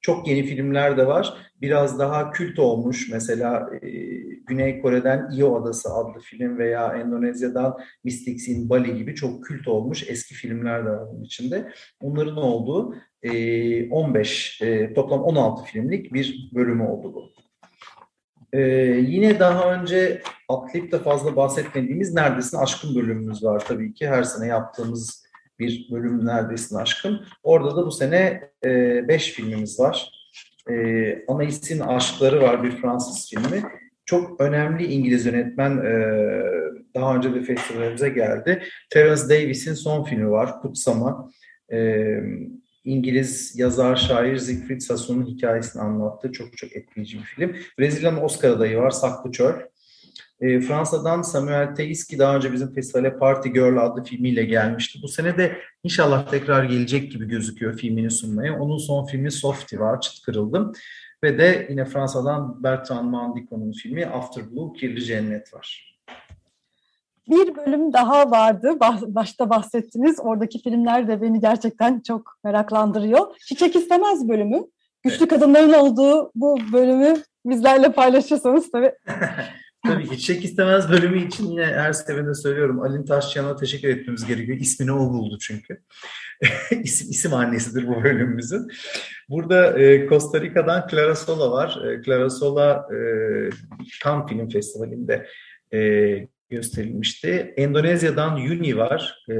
çok 0.00 0.28
yeni 0.28 0.42
filmler 0.42 0.96
de 0.96 1.06
var. 1.06 1.34
Biraz 1.60 1.98
daha 1.98 2.30
kült 2.30 2.58
olmuş 2.58 3.08
mesela 3.12 3.70
e, 3.82 3.88
Güney 4.46 4.80
Kore'den 4.80 5.30
İyo 5.32 5.62
Adası 5.62 5.94
adlı 5.94 6.20
film 6.20 6.58
veya 6.58 6.94
Endonezya'dan 6.94 7.78
Mystics 8.04 8.48
in 8.48 8.70
Bali 8.70 8.96
gibi 8.96 9.14
çok 9.14 9.44
kült 9.44 9.68
olmuş 9.68 10.04
eski 10.08 10.34
filmler 10.34 10.84
de 10.84 10.90
var 10.90 11.08
bunun 11.12 11.22
içinde. 11.22 11.72
Onların 12.02 12.36
olduğu 12.36 12.94
e, 13.22 13.90
15 13.90 14.62
e, 14.62 14.94
toplam 14.94 15.22
16 15.22 15.64
filmlik 15.64 16.12
bir 16.12 16.50
bölümü 16.54 16.82
oldu 16.82 17.14
bu. 17.14 17.32
Ee, 18.52 18.60
yine 19.06 19.40
daha 19.40 19.74
önce 19.74 20.22
atlayıp 20.48 20.92
da 20.92 20.98
fazla 20.98 21.36
bahsetmediğimiz 21.36 22.14
Neredesin 22.14 22.58
Aşkın 22.58 22.94
bölümümüz 22.94 23.44
var 23.44 23.64
tabii 23.68 23.94
ki. 23.94 24.08
Her 24.08 24.22
sene 24.22 24.46
yaptığımız 24.46 25.24
bir 25.60 25.88
bölüm 25.90 26.26
Neredesin 26.26 26.76
Aşkın. 26.76 27.20
Orada 27.42 27.76
da 27.76 27.86
bu 27.86 27.90
sene 27.90 28.50
5 28.64 29.28
e, 29.28 29.32
filmimiz 29.32 29.80
var. 29.80 30.10
E, 30.70 31.24
Anais'in 31.28 31.80
Aşkları 31.80 32.42
var 32.42 32.62
bir 32.62 32.70
Fransız 32.70 33.30
filmi. 33.30 33.62
Çok 34.04 34.40
önemli 34.40 34.84
İngiliz 34.84 35.26
yönetmen 35.26 35.78
e, 35.78 35.92
daha 36.94 37.16
önce 37.16 37.34
de 37.34 37.42
festivalimize 37.42 38.08
geldi. 38.08 38.62
Terence 38.90 39.22
Davis'in 39.22 39.74
son 39.74 40.04
filmi 40.04 40.30
var 40.30 40.60
Kutsama. 40.60 41.30
E, 41.72 42.04
İngiliz 42.84 43.58
yazar, 43.58 43.96
şair 43.96 44.36
Siegfried 44.36 44.80
Sassoon'un 44.80 45.26
hikayesini 45.26 45.82
anlattığı 45.82 46.32
çok 46.32 46.56
çok 46.56 46.76
etkileyici 46.76 47.18
bir 47.18 47.24
film. 47.24 47.56
Brezilya'nın 47.78 48.20
Oscar 48.22 48.50
adayı 48.50 48.78
var 48.78 48.90
Saklı 48.90 49.32
Çöl. 49.32 49.52
E, 50.40 50.60
Fransa'dan 50.60 51.22
Samuel 51.22 51.74
Teiski 51.74 52.18
daha 52.18 52.36
önce 52.36 52.52
bizim 52.52 52.74
festivale 52.74 53.18
Party 53.18 53.48
Girl 53.48 53.76
adlı 53.76 54.04
filmiyle 54.04 54.44
gelmişti. 54.44 54.98
Bu 55.02 55.08
sene 55.08 55.38
de 55.38 55.56
inşallah 55.84 56.26
tekrar 56.30 56.64
gelecek 56.64 57.12
gibi 57.12 57.28
gözüküyor 57.28 57.76
filmini 57.78 58.10
sunmaya. 58.10 58.60
Onun 58.60 58.78
son 58.78 59.06
filmi 59.06 59.30
Softy 59.30 59.78
var, 59.78 60.00
Çıt 60.00 60.22
Kırıldım. 60.22 60.72
Ve 61.24 61.38
de 61.38 61.66
yine 61.70 61.84
Fransa'dan 61.84 62.62
Bertrand 62.62 63.10
Mandico'nun 63.10 63.72
filmi 63.72 64.06
After 64.06 64.50
Blue, 64.50 64.72
Kirli 64.72 65.04
Cennet 65.04 65.54
var. 65.54 65.96
Bir 67.28 67.56
bölüm 67.56 67.92
daha 67.92 68.30
vardı. 68.30 68.76
Başta 69.06 69.50
bahsettiniz. 69.50 70.16
Oradaki 70.20 70.62
filmler 70.62 71.08
de 71.08 71.22
beni 71.22 71.40
gerçekten 71.40 72.00
çok 72.00 72.38
meraklandırıyor. 72.44 73.36
Çiçek 73.46 73.76
istemez 73.76 74.28
bölümü. 74.28 74.62
Güçlü 75.02 75.18
evet. 75.18 75.28
kadınların 75.28 75.72
olduğu 75.72 76.30
bu 76.34 76.58
bölümü 76.72 77.14
bizlerle 77.44 77.92
paylaşırsanız 77.92 78.70
tabii 78.70 78.92
Tabii 79.86 80.08
ki 80.08 80.18
Çek 80.18 80.44
istemez 80.44 80.90
bölümü 80.90 81.26
için 81.26 81.50
yine 81.50 81.66
her 81.66 81.92
seferinde 81.92 82.34
söylüyorum. 82.34 82.82
Alin 82.82 83.04
Taşçıyan'a 83.04 83.56
teşekkür 83.56 83.88
etmemiz 83.88 84.26
gerekiyor. 84.26 84.58
İsmini 84.58 84.92
o 84.92 84.98
buldu 84.98 85.38
çünkü. 85.40 85.82
isim, 86.82 87.10
isim 87.10 87.34
annesidir 87.34 87.88
bu 87.88 88.04
bölümümüzün. 88.04 88.68
Burada 89.28 89.80
e, 89.80 90.08
Costa 90.08 90.40
Rica'dan 90.40 90.86
Clara 90.90 91.16
Sola 91.16 91.50
var. 91.50 91.82
E, 91.86 92.02
Clara 92.02 92.30
Sola 92.30 92.88
e, 92.92 92.98
Cannes 94.04 94.28
Film 94.28 94.48
Festivali'nde 94.48 95.26
e, 95.72 95.78
gösterilmişti. 96.50 97.54
Endonezya'dan 97.56 98.36
Yuni 98.36 98.76
var. 98.76 99.24
E, 99.30 99.34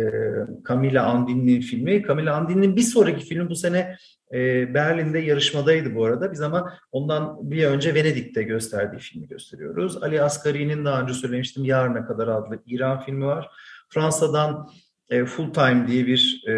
Camila 0.68 1.06
Andin'in 1.06 1.60
filmi. 1.60 2.04
Camila 2.06 2.36
Andin'in 2.36 2.76
bir 2.76 2.82
sonraki 2.82 3.24
filmi 3.24 3.50
bu 3.50 3.54
sene 3.56 3.96
e, 4.32 4.74
Berlin'de 4.74 5.18
yarışmadaydı 5.18 5.94
bu 5.94 6.04
arada. 6.04 6.32
Biz 6.32 6.40
ama 6.40 6.78
ondan 6.92 7.50
bir 7.50 7.64
önce 7.64 7.94
Venedik'te 7.94 8.42
gösterdiği 8.42 8.98
filmi 8.98 9.28
gösteriyoruz. 9.28 10.02
Ali 10.02 10.22
Asgari'nin 10.22 10.84
daha 10.84 11.02
önce 11.02 11.14
söylemiştim 11.14 11.64
Yarına 11.64 12.06
Kadar 12.06 12.28
adlı 12.28 12.62
İran 12.66 13.00
filmi 13.00 13.26
var. 13.26 13.50
Fransa'dan 13.88 14.70
e, 15.10 15.24
Full 15.24 15.52
Time 15.52 15.86
diye 15.88 16.06
bir 16.06 16.44
e, 16.48 16.54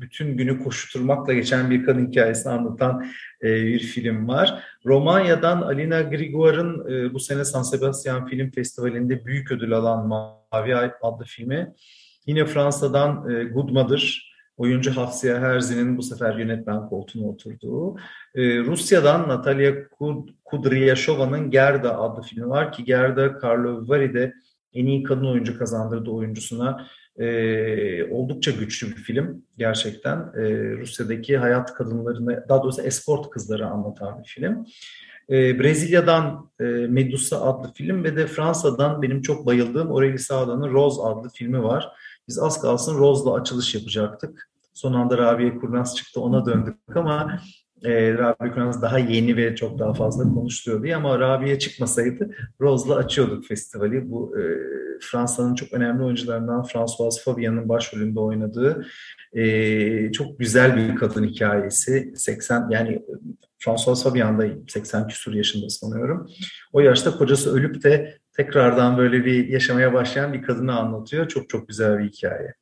bütün 0.00 0.36
günü 0.36 0.64
koşturmakla 0.64 1.32
geçen 1.32 1.70
bir 1.70 1.84
kadın 1.84 2.06
hikayesini 2.06 2.52
anlatan 2.52 3.06
e, 3.42 3.66
bir 3.66 3.78
film 3.78 4.28
var. 4.28 4.64
Romanya'dan 4.86 5.62
Alina 5.62 6.00
Grigor'un 6.02 6.92
e, 6.92 7.14
bu 7.14 7.20
sene 7.20 7.44
San 7.44 7.62
Sebastian 7.62 8.26
Film 8.26 8.50
Festivali'nde 8.50 9.24
büyük 9.24 9.52
ödül 9.52 9.72
alan 9.72 10.06
Mavi 10.06 10.76
Ay 10.76 10.90
adlı 11.02 11.24
filmi. 11.24 11.72
Yine 12.26 12.44
Fransa'dan 12.44 13.22
Good 13.52 13.70
Mother, 13.70 14.32
oyuncu 14.56 14.96
Hafsiye 14.96 15.38
Herzi'nin 15.38 15.96
bu 15.98 16.02
sefer 16.02 16.34
yönetmen 16.34 16.88
koltuğuna 16.88 17.28
oturduğu. 17.28 17.96
Rusya'dan 18.36 19.28
Natalia 19.28 19.72
Kudryashova'nın 20.44 21.50
Gerda 21.50 21.98
adlı 21.98 22.22
filmi 22.22 22.48
var 22.48 22.72
ki 22.72 22.84
Gerda 22.84 23.38
Karlovari'de 23.38 24.32
en 24.74 24.86
iyi 24.86 25.02
kadın 25.02 25.24
oyuncu 25.24 25.58
kazandırdı 25.58 26.10
oyuncusuna. 26.10 26.86
Ee, 27.20 28.04
oldukça 28.10 28.50
güçlü 28.50 28.88
bir 28.88 29.02
film 29.02 29.42
gerçekten. 29.58 30.18
Ee, 30.18 30.40
Rusya'daki 30.78 31.36
hayat 31.38 31.74
kadınlarını, 31.74 32.44
daha 32.48 32.62
doğrusu 32.62 32.82
esport 32.82 33.30
kızları 33.30 33.66
anlatan 33.66 34.22
bir 34.22 34.28
film. 34.28 34.66
Ee, 35.30 35.58
Brezilya'dan 35.60 36.50
e, 36.60 36.64
Medusa 36.64 37.40
adlı 37.40 37.72
film 37.72 38.04
ve 38.04 38.16
de 38.16 38.26
Fransa'dan 38.26 39.02
benim 39.02 39.22
çok 39.22 39.46
bayıldığım 39.46 39.88
Aurélie 39.88 40.18
Sağdan'ın 40.18 40.72
Rose 40.72 41.02
adlı 41.02 41.28
filmi 41.28 41.62
var. 41.62 41.88
Biz 42.28 42.38
az 42.38 42.60
kalsın 42.60 42.98
Rose'la 42.98 43.34
açılış 43.34 43.74
yapacaktık. 43.74 44.50
Son 44.74 44.94
anda 44.94 45.18
Rabia 45.18 45.58
Kurnaz 45.60 45.96
çıktı 45.96 46.20
ona 46.20 46.46
döndük 46.46 46.76
ama 46.94 47.40
e, 47.84 48.12
Rabia 48.12 48.54
Kurnaz 48.54 48.82
daha 48.82 48.98
yeni 48.98 49.36
ve 49.36 49.56
çok 49.56 49.78
daha 49.78 49.94
fazla 49.94 50.34
konuşuluyor 50.34 50.82
diye 50.82 50.96
ama 50.96 51.18
Rabia 51.18 51.58
çıkmasaydı 51.58 52.30
Rose'la 52.60 52.96
açıyorduk 52.96 53.46
festivali. 53.46 54.10
Bu 54.10 54.38
e, 54.38 54.42
Fransa'nın 55.00 55.54
çok 55.54 55.72
önemli 55.72 56.04
oyuncularından 56.04 56.62
Françoise 56.62 57.22
Fabian'ın 57.22 57.68
başrolünde 57.68 58.20
oynadığı 58.20 58.86
e, 59.32 60.12
çok 60.12 60.38
güzel 60.38 60.76
bir 60.76 60.96
kadın 60.96 61.24
hikayesi. 61.24 62.12
80 62.16 62.70
yani 62.70 63.02
Françoise 63.58 64.08
Fabian 64.08 64.38
da 64.38 64.44
80 64.68 65.08
küsur 65.08 65.34
yaşında 65.34 65.68
sanıyorum. 65.68 66.28
O 66.72 66.80
yaşta 66.80 67.18
kocası 67.18 67.54
ölüp 67.54 67.82
de 67.82 68.18
tekrardan 68.36 68.98
böyle 68.98 69.24
bir 69.24 69.48
yaşamaya 69.48 69.92
başlayan 69.92 70.32
bir 70.32 70.42
kadını 70.42 70.78
anlatıyor. 70.78 71.28
Çok 71.28 71.48
çok 71.48 71.68
güzel 71.68 71.98
bir 71.98 72.08
hikaye. 72.08 72.54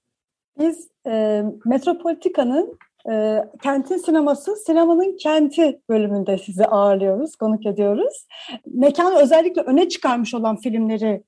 Biz 0.59 0.89
e, 1.07 1.43
Metropolitika'nın 1.65 2.79
e, 3.11 3.45
Kentin 3.63 3.97
Sineması, 3.97 4.57
Sinemanın 4.57 5.17
Kenti 5.17 5.81
bölümünde 5.89 6.39
sizi 6.39 6.65
ağırlıyoruz, 6.65 7.37
konuk 7.37 7.67
ediyoruz. 7.67 8.27
Mekanı 8.67 9.19
özellikle 9.19 9.63
öne 9.63 9.89
çıkarmış 9.89 10.35
olan 10.35 10.57
filmleri 10.57 11.23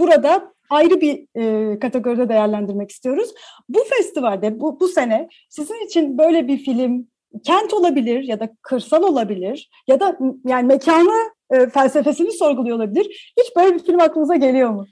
burada 0.00 0.52
ayrı 0.70 1.00
bir 1.00 1.26
e, 1.36 1.78
kategoride 1.78 2.28
değerlendirmek 2.28 2.90
istiyoruz. 2.90 3.30
Bu 3.68 3.78
festivalde, 3.84 4.60
bu, 4.60 4.80
bu 4.80 4.88
sene 4.88 5.28
sizin 5.48 5.86
için 5.86 6.18
böyle 6.18 6.48
bir 6.48 6.58
film 6.58 7.06
kent 7.46 7.74
olabilir 7.74 8.24
ya 8.24 8.40
da 8.40 8.48
kırsal 8.62 9.02
olabilir 9.02 9.70
ya 9.88 10.00
da 10.00 10.18
yani 10.46 10.66
mekanı 10.66 11.30
e, 11.50 11.66
felsefesini 11.66 12.32
sorguluyor 12.32 12.76
olabilir. 12.76 13.32
Hiç 13.40 13.56
böyle 13.56 13.74
bir 13.74 13.84
film 13.84 14.00
aklınıza 14.00 14.36
geliyor 14.36 14.70
mu? 14.70 14.86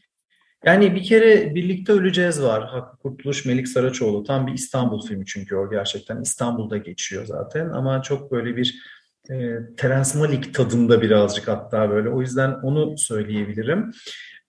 Yani 0.65 0.95
bir 0.95 1.05
kere 1.05 1.55
Birlikte 1.55 1.93
Öleceğiz 1.93 2.43
var. 2.43 2.69
Hakkı 2.69 2.99
Kurtuluş, 2.99 3.45
Melik 3.45 3.69
Saraçoğlu. 3.69 4.25
Tam 4.25 4.47
bir 4.47 4.53
İstanbul 4.53 5.07
filmi 5.07 5.27
çünkü 5.27 5.57
o 5.57 5.71
gerçekten. 5.71 6.23
İstanbul'da 6.23 6.77
geçiyor 6.77 7.25
zaten 7.27 7.69
ama 7.69 8.03
çok 8.03 8.33
böyle 8.33 8.57
bir 8.57 8.75
e, 9.31 9.59
Terence 9.77 10.19
Malik 10.19 10.55
tadında 10.55 11.03
birazcık 11.03 11.49
hatta 11.49 11.91
böyle. 11.91 12.09
O 12.09 12.21
yüzden 12.21 12.51
onu 12.53 12.99
söyleyebilirim. 12.99 13.93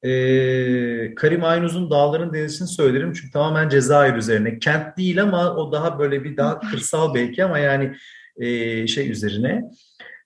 E, 0.04 1.16
Karim 1.16 1.44
Aynuz'un 1.44 1.90
Dağların 1.92 2.34
Denizini 2.34 2.68
söylerim 2.68 3.14
çünkü 3.14 3.32
tamamen 3.32 3.70
Cezayir 3.70 4.16
üzerine. 4.16 4.60
Kent 4.60 4.98
değil 4.98 5.22
ama 5.22 5.56
o 5.56 5.72
daha 5.72 6.00
böyle 6.00 6.24
bir 6.24 6.38
daha 6.38 6.60
kırsal 6.72 7.14
belki 7.14 7.44
ama 7.44 7.60
yani 7.60 7.96
e, 8.38 8.88
şey 8.88 9.12
üzerine. 9.12 9.64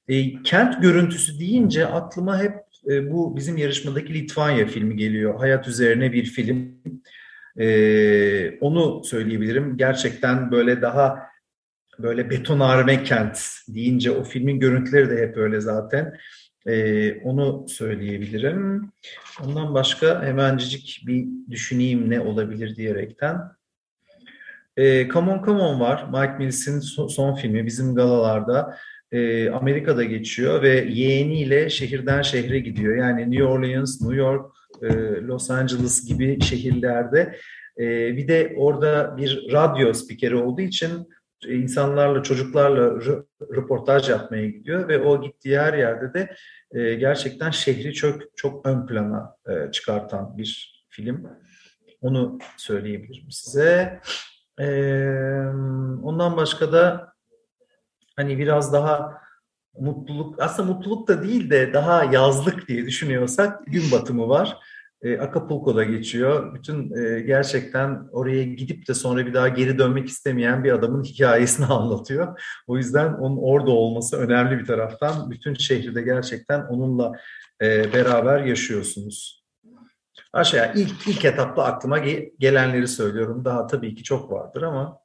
E, 0.08 0.43
kent 0.43 0.82
görüntüsü 0.82 1.39
deyince 1.39 1.88
aklıma 1.88 2.39
hep 2.39 2.53
e, 2.89 3.12
bu 3.12 3.36
bizim 3.36 3.58
yarışmadaki 3.58 4.14
Litvanya 4.14 4.68
filmi 4.68 4.95
geliyor. 4.95 5.39
Hayat 5.39 5.68
üzerine 5.68 6.14
bir 6.14 6.26
film. 6.26 6.76
E, 7.60 8.60
onu 8.60 9.03
söyleyebilirim. 9.03 9.78
Gerçekten 9.78 10.51
böyle 10.51 10.82
daha 10.82 11.20
böyle 11.99 12.30
betonarme 12.30 13.03
kent 13.03 13.39
deyince 13.68 14.12
o 14.12 14.24
filmin 14.24 14.60
görüntüleri 14.60 15.10
de 15.10 15.18
hep 15.22 15.38
öyle 15.38 15.62
zaten. 15.62 16.18
E, 16.68 17.14
onu 17.22 17.66
söyleyebilirim. 17.70 18.91
Ondan 19.43 19.74
başka 19.74 20.24
hemencik 20.24 21.03
bir 21.08 21.26
düşüneyim 21.49 22.10
ne 22.10 22.20
olabilir 22.20 22.76
diyerekten. 22.76 23.41
E, 24.78 25.10
Come 25.10 25.32
On 25.32 25.45
Come 25.45 25.62
On 25.62 25.80
var. 25.80 26.06
Mike 26.14 26.38
Mills'in 26.38 26.80
son, 26.80 27.08
son 27.08 27.36
filmi 27.36 27.66
bizim 27.66 27.95
galalarda 27.95 28.78
e, 29.16 29.49
Amerika'da 29.49 30.03
geçiyor 30.03 30.61
ve 30.61 30.86
yeğeniyle 30.89 31.70
şehirden 31.70 32.22
şehre 32.22 32.59
gidiyor. 32.59 32.95
Yani 32.95 33.32
New 33.32 33.43
Orleans, 33.43 34.01
New 34.01 34.18
York, 34.18 34.55
e, 34.82 34.88
Los 35.22 35.51
Angeles 35.51 36.07
gibi 36.07 36.41
şehirlerde 36.41 37.36
e, 37.80 38.18
bir 38.18 38.28
de 38.28 38.53
orada 38.57 39.18
bir 39.18 39.47
radyo 39.51 39.93
spikeri 39.93 40.36
olduğu 40.36 40.61
için 40.61 40.89
insanlarla, 41.47 42.24
çocuklarla 42.24 42.99
röportaj 43.55 44.09
yapmaya 44.09 44.49
gidiyor 44.49 44.88
ve 44.88 44.99
o 44.99 45.22
gittiği 45.22 45.59
her 45.59 45.74
yerde 45.74 46.13
de 46.13 46.36
e, 46.72 46.95
gerçekten 46.95 47.51
şehri 47.51 47.93
çok 47.93 48.22
çok 48.36 48.68
ön 48.68 48.86
plana 48.86 49.36
e, 49.49 49.72
çıkartan 49.72 50.38
bir 50.38 50.84
film. 50.89 51.28
Onu 52.01 52.39
söyleyebilirim 52.57 53.32
size. 53.32 53.99
E, 54.59 54.68
ondan 56.03 56.38
başka 56.38 56.72
da 56.72 57.14
hani 58.16 58.38
biraz 58.38 58.74
daha 58.74 59.22
mutluluk, 59.80 60.41
aslında 60.41 60.74
mutluluk 60.74 61.07
da 61.07 61.24
değil 61.24 61.49
de 61.49 61.74
daha 61.74 62.03
yazlık 62.03 62.68
diye 62.68 62.86
düşünüyorsak 62.86 63.66
gün 63.66 63.91
batımı 63.91 64.30
var. 64.30 64.57
E, 65.01 65.18
Acapulco'da 65.18 65.84
geçiyor. 65.84 66.55
Bütün 66.55 66.97
e, 66.97 67.20
gerçekten 67.20 68.07
oraya 68.11 68.43
gidip 68.43 68.88
de 68.88 68.93
sonra 68.93 69.26
bir 69.26 69.34
daha 69.34 69.47
geri 69.47 69.80
dönmek 69.80 70.07
istemeyen 70.07 70.63
bir 70.63 70.72
adamın 70.72 71.03
hikayesini 71.03 71.66
anlatıyor. 71.70 72.41
O 72.68 72.78
yüzden 72.78 73.13
onun 73.13 73.38
orada 73.38 73.72
olması 73.72 74.18
önemli 74.18 74.59
bir 74.59 74.66
taraftan. 74.66 75.32
Bütün 75.32 75.53
şehri 75.53 75.95
de 75.95 76.01
gerçekten 76.01 76.61
onunla 76.61 77.11
e, 77.61 77.93
beraber 77.93 78.43
yaşıyorsunuz. 78.43 79.45
Aşağıya 80.34 80.74
ilk, 80.74 81.07
ilk 81.07 81.26
etapta 81.26 81.63
aklıma 81.63 81.99
gelenleri 82.39 82.88
söylüyorum. 82.88 83.45
Daha 83.45 83.68
tabii 83.68 83.95
ki 83.95 84.03
çok 84.03 84.32
vardır 84.32 84.61
ama 84.61 84.99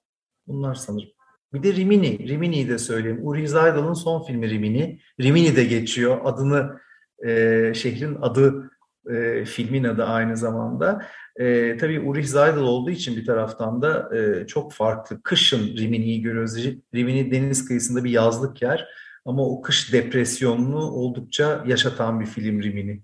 bunlar 0.47 0.75
sanırım. 0.75 1.20
Bir 1.53 1.63
de 1.63 1.73
Rimini. 1.75 2.29
Rimini'yi 2.29 2.69
de 2.69 2.79
söyleyeyim. 2.79 3.21
Uri 3.23 3.49
Zaydal'ın 3.49 3.95
son 3.95 4.23
filmi 4.23 4.51
Rimini. 4.51 5.01
Rimini 5.21 5.57
de 5.57 5.65
geçiyor. 5.65 6.21
Adını, 6.25 6.81
e, 7.27 7.73
şehrin 7.75 8.15
adı, 8.23 8.71
e, 9.11 9.45
filmin 9.45 9.85
adı 9.85 10.05
aynı 10.05 10.37
zamanda. 10.37 11.07
E, 11.37 11.77
tabii 11.77 12.01
Uri 12.01 12.27
Zaydal 12.27 12.63
olduğu 12.63 12.91
için 12.91 13.17
bir 13.17 13.27
taraftan 13.27 13.83
da 13.83 14.17
e, 14.17 14.47
çok 14.47 14.73
farklı. 14.73 15.23
Kışın 15.23 15.77
Rimini'yi 15.77 16.23
görüyoruz. 16.23 16.57
Rimini 16.95 17.31
deniz 17.31 17.65
kıyısında 17.65 18.05
bir 18.05 18.11
yazlık 18.11 18.63
yer. 18.63 18.89
Ama 19.25 19.47
o 19.47 19.63
kış 19.63 19.93
depresyonunu 19.93 20.91
oldukça 20.91 21.65
yaşatan 21.67 22.21
bir 22.21 22.27
film 22.27 22.63
Rimini. 22.63 23.03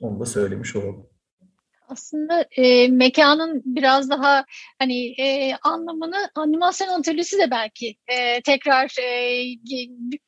Onu 0.00 0.20
da 0.20 0.26
söylemiş 0.26 0.76
olalım 0.76 1.09
aslında 1.90 2.46
e, 2.56 2.88
mekanın 2.88 3.62
biraz 3.64 4.10
daha 4.10 4.44
hani 4.78 5.20
e, 5.20 5.54
anlamını 5.62 6.30
animasyon 6.34 6.88
atölyesi 6.88 7.38
de 7.38 7.50
belki 7.50 7.96
e, 8.08 8.42
tekrar 8.42 8.92
e, 9.02 9.44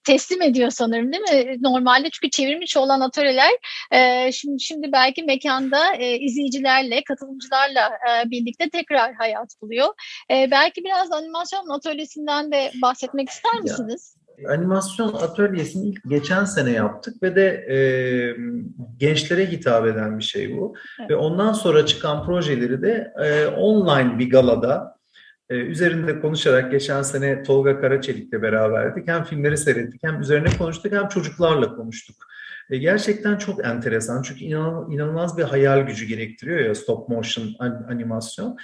teslim 0.04 0.42
ediyor 0.42 0.70
sanırım 0.70 1.12
değil 1.12 1.22
mi? 1.22 1.56
Normalde 1.62 2.10
çünkü 2.10 2.30
çevirmiş 2.30 2.76
olan 2.76 3.00
atölyeler 3.00 3.52
e, 3.92 4.32
şimdi 4.32 4.62
şimdi 4.62 4.92
belki 4.92 5.22
mekanda 5.22 5.94
e, 5.94 6.18
izleyicilerle, 6.18 7.04
katılımcılarla 7.04 7.88
e, 7.88 8.30
birlikte 8.30 8.70
tekrar 8.70 9.14
hayat 9.14 9.48
buluyor. 9.62 9.88
E, 10.30 10.50
belki 10.50 10.84
biraz 10.84 11.12
animasyon 11.12 11.68
atölyesinden 11.68 12.52
de 12.52 12.72
bahsetmek 12.82 13.28
ister 13.28 13.60
misiniz? 13.60 14.14
Ya 14.16 14.21
animasyon 14.48 15.12
atölyesini 15.12 15.88
ilk 15.88 16.10
geçen 16.10 16.44
sene 16.44 16.70
yaptık 16.70 17.22
ve 17.22 17.36
de 17.36 17.46
e, 17.46 17.76
gençlere 18.98 19.46
hitap 19.46 19.86
eden 19.86 20.18
bir 20.18 20.24
şey 20.24 20.56
bu. 20.56 20.74
Evet. 21.00 21.10
Ve 21.10 21.16
ondan 21.16 21.52
sonra 21.52 21.86
çıkan 21.86 22.26
projeleri 22.26 22.82
de 22.82 23.12
e, 23.24 23.46
online 23.46 24.18
bir 24.18 24.30
galada 24.30 24.96
e, 25.50 25.54
üzerinde 25.54 26.20
konuşarak 26.20 26.70
geçen 26.70 27.02
sene 27.02 27.42
Tolga 27.42 27.80
Karaçelik'le 27.80 28.32
beraberdik. 28.32 29.08
Hem 29.08 29.24
filmleri 29.24 29.56
seyrettik 29.56 30.00
hem 30.04 30.20
üzerine 30.20 30.48
konuştuk 30.58 30.92
hem 30.92 31.08
çocuklarla 31.08 31.74
konuştuk. 31.74 32.16
E, 32.70 32.78
gerçekten 32.78 33.38
çok 33.38 33.66
enteresan 33.66 34.22
çünkü 34.22 34.44
inan, 34.44 34.90
inanılmaz 34.90 35.38
bir 35.38 35.42
hayal 35.42 35.80
gücü 35.80 36.06
gerektiriyor 36.06 36.60
ya 36.60 36.74
stop 36.74 37.08
motion 37.08 37.54
animasyon. 37.88 38.56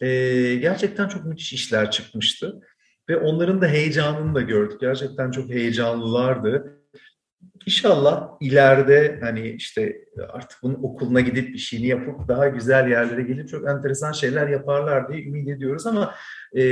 E, 0.00 0.08
gerçekten 0.54 1.08
çok 1.08 1.24
müthiş 1.24 1.52
işler 1.52 1.90
çıkmıştı 1.90 2.60
ve 3.08 3.16
onların 3.16 3.60
da 3.60 3.66
heyecanını 3.66 4.34
da 4.34 4.40
gördük. 4.40 4.80
Gerçekten 4.80 5.30
çok 5.30 5.48
heyecanlılardı. 5.48 6.78
İnşallah 7.66 8.28
ileride 8.40 9.18
hani 9.22 9.48
işte 9.50 10.04
artık 10.28 10.58
bunun 10.62 10.74
okuluna 10.82 11.20
gidip 11.20 11.48
bir 11.48 11.58
şeyini 11.58 11.86
yapıp 11.86 12.28
daha 12.28 12.48
güzel 12.48 12.88
yerlere 12.88 13.22
gelip 13.22 13.48
çok 13.48 13.68
enteresan 13.68 14.12
şeyler 14.12 14.48
yaparlar 14.48 15.12
diye 15.12 15.24
ümit 15.24 15.48
ediyoruz 15.48 15.86
ama 15.86 16.14
e, 16.56 16.64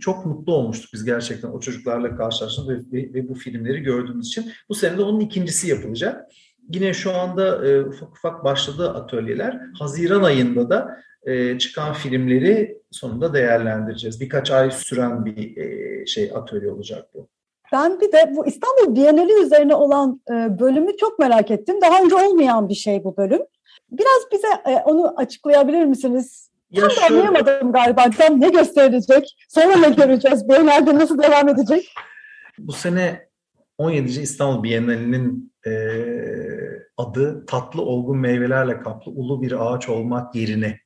çok 0.00 0.26
mutlu 0.26 0.54
olmuştuk 0.54 0.90
biz 0.94 1.04
gerçekten 1.04 1.48
o 1.48 1.60
çocuklarla 1.60 2.16
karşılaştığımız 2.16 2.92
ve, 2.92 2.98
ve, 2.98 3.14
ve 3.14 3.28
bu 3.28 3.34
filmleri 3.34 3.80
gördüğümüz 3.80 4.26
için. 4.26 4.52
Bu 4.68 4.74
sene 4.74 4.98
de 4.98 5.02
onun 5.02 5.20
ikincisi 5.20 5.68
yapılacak. 5.68 6.24
Yine 6.72 6.94
şu 6.94 7.14
anda 7.14 7.68
e, 7.68 7.80
ufak 7.80 8.12
ufak 8.12 8.44
başladı 8.44 8.90
atölyeler. 8.90 9.60
Haziran 9.78 10.22
ayında 10.22 10.70
da 10.70 11.00
e, 11.26 11.58
çıkan 11.58 11.92
filmleri 11.92 12.77
sonunda 12.90 13.34
değerlendireceğiz. 13.34 14.20
Birkaç 14.20 14.50
ay 14.50 14.70
süren 14.70 15.24
bir 15.24 15.56
e, 15.56 16.06
şey 16.06 16.32
atölye 16.34 16.70
olacak 16.70 17.08
bu. 17.14 17.28
Ben 17.72 18.00
bir 18.00 18.12
de 18.12 18.32
bu 18.36 18.46
İstanbul 18.46 18.96
Bienali 18.96 19.32
üzerine 19.32 19.74
olan 19.74 20.20
e, 20.30 20.58
bölümü 20.58 20.96
çok 20.96 21.18
merak 21.18 21.50
ettim. 21.50 21.76
Daha 21.82 22.02
önce 22.02 22.14
olmayan 22.14 22.68
bir 22.68 22.74
şey 22.74 23.04
bu 23.04 23.16
bölüm. 23.16 23.40
Biraz 23.90 24.32
bize 24.32 24.48
e, 24.66 24.82
onu 24.84 25.14
açıklayabilir 25.16 25.84
misiniz? 25.84 26.50
Ya 26.70 26.80
Tam 26.80 26.90
şöyle... 26.90 27.06
anlayamadım 27.06 27.72
galiba. 27.72 28.10
Tam 28.18 28.40
ne 28.40 28.48
gösterilecek? 28.48 29.36
Sonra 29.48 29.76
ne 29.76 29.90
göreceğiz? 29.90 30.48
Bienalde 30.48 30.94
nasıl 30.94 31.22
devam 31.22 31.48
edecek? 31.48 31.94
Bu 32.58 32.72
sene 32.72 33.28
17. 33.78 34.20
İstanbul 34.20 34.62
Bienali'nin 34.62 35.52
e, 35.66 35.72
adı 36.96 37.46
tatlı 37.46 37.82
olgun 37.82 38.18
meyvelerle 38.18 38.80
kaplı 38.80 39.12
ulu 39.12 39.42
bir 39.42 39.72
ağaç 39.72 39.88
olmak 39.88 40.34
yerine 40.34 40.80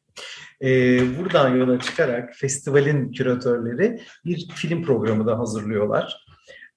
e, 0.63 1.01
buradan 1.19 1.57
yola 1.57 1.81
çıkarak 1.81 2.35
festivalin 2.35 3.13
küratörleri 3.13 4.01
bir 4.25 4.49
film 4.55 4.83
programı 4.83 5.27
da 5.27 5.39
hazırlıyorlar. 5.39 6.27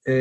E, 0.08 0.14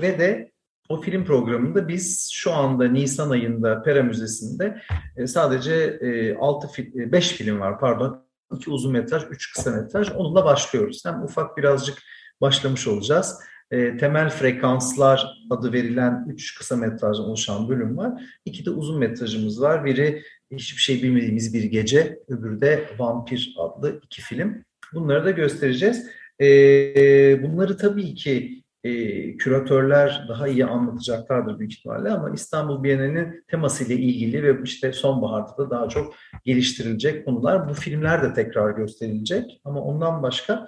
ve 0.00 0.18
de 0.18 0.52
o 0.88 1.00
film 1.00 1.24
programında 1.24 1.88
biz 1.88 2.30
şu 2.32 2.52
anda 2.52 2.88
Nisan 2.88 3.30
ayında 3.30 3.82
Pera 3.82 4.02
Müzesi'nde 4.02 4.82
e, 5.16 5.26
sadece 5.26 5.74
e, 5.74 6.34
6 6.34 6.68
fil, 6.68 7.12
5 7.12 7.32
film 7.32 7.60
var 7.60 7.80
pardon. 7.80 8.26
2 8.54 8.70
uzun 8.70 8.92
metraj, 8.92 9.22
3 9.30 9.52
kısa 9.52 9.70
metraj. 9.70 10.10
Onunla 10.16 10.44
başlıyoruz. 10.44 11.04
Hem 11.04 11.22
ufak 11.22 11.56
birazcık 11.56 11.98
başlamış 12.40 12.88
olacağız. 12.88 13.38
E, 13.70 13.96
temel 13.96 14.30
frekanslar 14.30 15.46
adı 15.50 15.72
verilen 15.72 16.26
3 16.28 16.58
kısa 16.58 16.76
metraj 16.76 17.18
oluşan 17.18 17.68
bölüm 17.68 17.96
var. 17.96 18.22
İki 18.44 18.66
de 18.66 18.70
uzun 18.70 18.98
metrajımız 18.98 19.62
var. 19.62 19.84
Biri 19.84 20.22
hiçbir 20.50 20.80
şey 20.80 21.02
bilmediğimiz 21.02 21.54
bir 21.54 21.64
gece, 21.64 22.18
öbürü 22.28 22.60
de 22.60 22.84
Vampir 22.98 23.54
adlı 23.58 24.00
iki 24.04 24.22
film. 24.22 24.64
Bunları 24.94 25.24
da 25.24 25.30
göstereceğiz. 25.30 26.06
E, 26.40 27.42
bunları 27.42 27.76
tabii 27.76 28.14
ki 28.14 28.62
e, 28.84 29.36
küratörler 29.36 30.26
daha 30.28 30.48
iyi 30.48 30.64
anlatacaklardır 30.64 31.58
büyük 31.58 31.72
ihtimalle 31.72 32.10
ama 32.10 32.30
İstanbul 32.30 32.84
Bienali'nin 32.84 33.44
temasıyla 33.48 33.94
ilgili 33.94 34.42
ve 34.42 34.62
işte 34.64 34.92
sonbaharda 34.92 35.58
da 35.58 35.70
daha 35.70 35.88
çok 35.88 36.14
geliştirilecek 36.44 37.24
konular. 37.24 37.68
Bu 37.68 37.74
filmler 37.74 38.22
de 38.22 38.34
tekrar 38.34 38.70
gösterilecek 38.70 39.60
ama 39.64 39.80
ondan 39.80 40.22
başka 40.22 40.66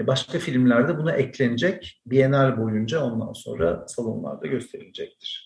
e, 0.00 0.06
başka 0.06 0.38
filmlerde 0.38 0.98
buna 0.98 1.12
eklenecek. 1.12 2.02
Bienal 2.06 2.62
boyunca 2.62 3.04
ondan 3.04 3.32
sonra 3.32 3.84
salonlarda 3.88 4.46
gösterilecektir. 4.46 5.45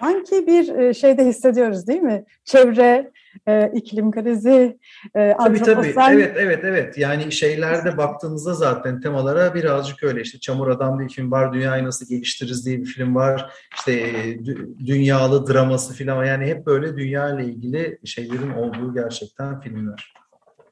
Sanki 0.00 0.46
bir 0.46 0.68
e, 0.68 0.94
şeyde 0.94 1.24
hissediyoruz 1.24 1.86
değil 1.86 2.00
mi? 2.00 2.24
Çevre, 2.44 3.10
e, 3.48 3.70
iklim 3.74 4.10
krizi, 4.10 4.78
e, 5.16 5.34
tabii, 5.38 5.62
tabii. 5.62 5.94
Evet, 6.10 6.36
evet, 6.38 6.60
evet. 6.64 6.98
Yani 6.98 7.32
şeylerde 7.32 7.96
baktığınızda 7.96 8.54
zaten 8.54 9.00
temalara 9.00 9.54
birazcık 9.54 10.02
öyle. 10.02 10.20
İşte 10.20 10.38
Çamur 10.38 10.68
Adam 10.68 10.98
diye 10.98 11.08
bir 11.08 11.14
film 11.14 11.30
var, 11.30 11.52
Dünyayı 11.52 11.84
Nasıl 11.84 12.06
Geliştiririz 12.08 12.66
diye 12.66 12.78
bir 12.80 12.86
film 12.86 13.14
var. 13.14 13.50
İşte 13.76 13.92
e, 13.92 14.38
dünyalı 14.86 15.52
draması 15.52 15.94
falan. 15.94 16.24
Yani 16.24 16.46
hep 16.46 16.66
böyle 16.66 16.96
dünya 16.96 17.30
ile 17.30 17.44
ilgili 17.44 17.98
şeylerin 18.04 18.50
olduğu 18.50 18.94
gerçekten 18.94 19.60
filmler. 19.60 20.14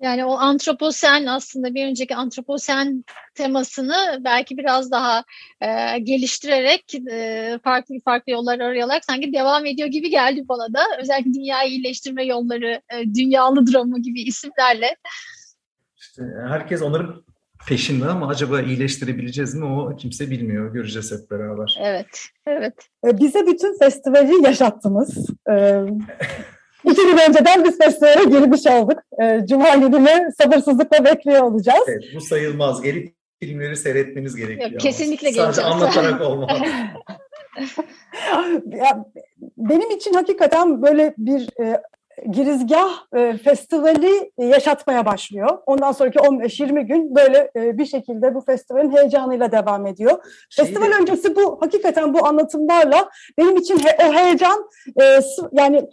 Yani 0.05 0.25
o 0.25 0.33
antroposen 0.33 1.27
aslında 1.27 1.75
bir 1.75 1.87
önceki 1.87 2.17
antroposen 2.17 3.05
temasını 3.35 4.21
belki 4.25 4.57
biraz 4.57 4.91
daha 4.91 5.25
e, 5.61 5.99
geliştirerek 5.99 6.95
e, 7.11 7.59
farklı 7.65 7.95
farklı 8.05 8.33
yollar 8.33 8.61
arayarak 8.61 9.05
sanki 9.05 9.33
devam 9.33 9.67
ediyor 9.67 9.89
gibi 9.89 10.11
geldi 10.11 10.45
bana 10.49 10.75
da. 10.75 10.81
Özellikle 11.01 11.35
dünyayı 11.35 11.71
iyileştirme 11.71 12.25
yolları, 12.25 12.83
e, 12.93 13.15
dünyalı 13.15 13.73
dramı 13.73 14.03
gibi 14.03 14.23
isimlerle. 14.23 14.97
İşte 15.97 16.23
herkes 16.49 16.83
onların 16.83 17.25
peşinde 17.69 18.07
ama 18.07 18.29
acaba 18.29 18.61
iyileştirebileceğiz 18.61 19.55
mi 19.55 19.65
o 19.65 19.97
kimse 19.97 20.31
bilmiyor. 20.31 20.73
Göreceğiz 20.73 21.13
hep 21.13 21.31
beraber. 21.31 21.79
Evet, 21.83 22.21
evet. 22.47 22.75
E, 23.07 23.19
bize 23.19 23.47
bütün 23.47 23.79
festivali 23.79 24.45
yaşattınız. 24.45 25.27
İki 26.85 27.03
gün 27.03 27.19
önceden 27.29 27.65
biz 27.65 27.79
festivale 27.79 28.25
girmiş 28.25 28.67
olduk. 28.67 28.99
E, 29.23 29.47
Cuma 29.47 29.75
gününü 29.75 30.33
sabırsızlıkla 30.43 31.05
bekliyor 31.05 31.43
olacağız. 31.43 31.85
Evet, 31.89 32.05
bu 32.17 32.21
sayılmaz. 32.21 32.83
Geri 32.83 33.15
filmleri 33.43 33.77
seyretmeniz 33.77 34.37
gerekiyor. 34.37 34.71
Yok, 34.71 34.81
kesinlikle 34.81 35.33
Sadece 35.33 35.43
geleceğiz. 35.43 35.73
anlatarak 35.73 36.21
olmaz. 36.21 36.59
ya, 38.67 39.05
benim 39.57 39.91
için 39.91 40.15
hakikaten 40.15 40.83
böyle 40.83 41.15
bir 41.19 41.49
e, 41.61 41.83
girizgah 42.31 42.89
e, 43.17 43.37
festivali 43.37 44.31
yaşatmaya 44.39 45.07
başlıyor. 45.07 45.59
Ondan 45.67 45.93
sonraki 45.93 46.19
15-20 46.19 46.81
gün 46.81 47.15
böyle 47.15 47.51
e, 47.57 47.79
bir 47.79 47.87
şekilde 47.87 48.35
bu 48.35 48.41
festivalin 48.41 48.97
heyecanıyla 48.97 49.53
devam 49.53 49.87
ediyor. 49.87 50.19
Şey 50.49 50.65
Festival 50.65 50.91
de... 50.91 50.95
öncesi 50.95 51.37
bu 51.37 51.59
hakikaten 51.61 52.15
bu 52.15 52.27
anlatımlarla 52.27 53.11
benim 53.39 53.57
için 53.57 53.79
he, 53.79 54.09
o 54.09 54.13
heyecan 54.13 54.69
e, 55.03 55.21
yani 55.53 55.89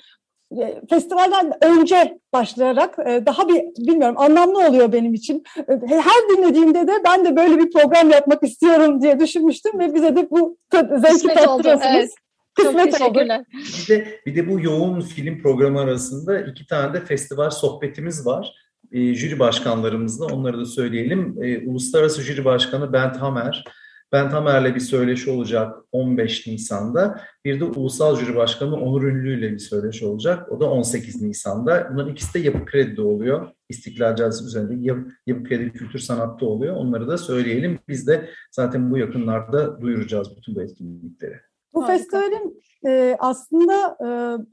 festivalden 0.89 1.51
önce 1.61 2.19
başlayarak 2.33 2.99
e, 3.05 3.25
daha 3.25 3.47
bir 3.47 3.61
bilmiyorum 3.87 4.15
anlamlı 4.17 4.67
oluyor 4.67 4.91
benim 4.91 5.13
için. 5.13 5.43
E, 5.57 5.73
her 5.87 6.37
dinlediğimde 6.37 6.87
de 6.87 6.91
ben 7.05 7.25
de 7.25 7.35
böyle 7.35 7.57
bir 7.57 7.71
program 7.71 8.09
yapmak 8.09 8.43
istiyorum 8.43 9.01
diye 9.01 9.19
düşünmüştüm 9.19 9.79
ve 9.79 9.93
bize 9.93 10.15
de 10.15 10.27
bu 10.31 10.57
zevki 10.73 11.27
tattırıyorsunuz. 11.27 11.95
Evet. 11.95 12.09
Kısmet 12.53 12.97
Çok 12.97 13.11
oldu. 13.11 13.19
Bir 13.19 13.95
de, 13.95 14.19
bir 14.25 14.35
de 14.35 14.49
bu 14.49 14.59
yoğun 14.59 15.01
film 15.01 15.41
programı 15.41 15.79
arasında 15.79 16.39
iki 16.41 16.67
tane 16.67 16.93
de 16.93 17.05
festival 17.05 17.49
sohbetimiz 17.49 18.25
var. 18.25 18.53
E, 18.91 19.13
jüri 19.13 19.39
başkanlarımızla 19.39 20.25
onları 20.25 20.59
da 20.59 20.65
söyleyelim. 20.65 21.43
E, 21.43 21.67
Uluslararası 21.69 22.21
Jüri 22.21 22.45
Başkanı 22.45 22.93
Bent 22.93 23.17
Hamer, 23.17 23.63
ben 24.11 24.29
Tamer'le 24.29 24.75
bir 24.75 24.79
söyleşi 24.79 25.29
olacak 25.29 25.75
15 25.91 26.47
Nisan'da. 26.47 27.21
Bir 27.45 27.59
de 27.59 27.63
Ulusal 27.63 28.15
Jüri 28.15 28.35
Başkanı 28.35 28.75
Onur 28.75 29.03
Ünlü 29.03 29.39
ile 29.39 29.51
bir 29.51 29.59
söyleşi 29.59 30.05
olacak. 30.05 30.51
O 30.51 30.59
da 30.59 30.69
18 30.69 31.21
Nisan'da. 31.21 31.89
Bunların 31.91 32.11
ikisi 32.11 32.33
de 32.33 32.39
Yapı 32.39 32.65
Kredi'de 32.65 33.01
oluyor. 33.01 33.51
İstiklal 33.69 34.15
Caddesi 34.15 34.45
üzerinde 34.45 34.73
Yapı, 34.87 35.09
Yapı 35.27 35.43
Kredi 35.43 35.71
Kültür 35.71 35.99
Sanat'ta 35.99 36.45
oluyor. 36.45 36.75
Onları 36.75 37.07
da 37.07 37.17
söyleyelim. 37.17 37.79
Biz 37.87 38.07
de 38.07 38.29
zaten 38.51 38.91
bu 38.91 38.97
yakınlarda 38.97 39.81
duyuracağız 39.81 40.37
bütün 40.37 40.55
bu 40.55 40.61
etkinlikleri. 40.61 41.50
Bu 41.73 41.83
Harika. 41.83 41.97
festivalin 41.97 42.61
e, 42.87 43.15
aslında 43.19 43.97
e, 43.99 44.05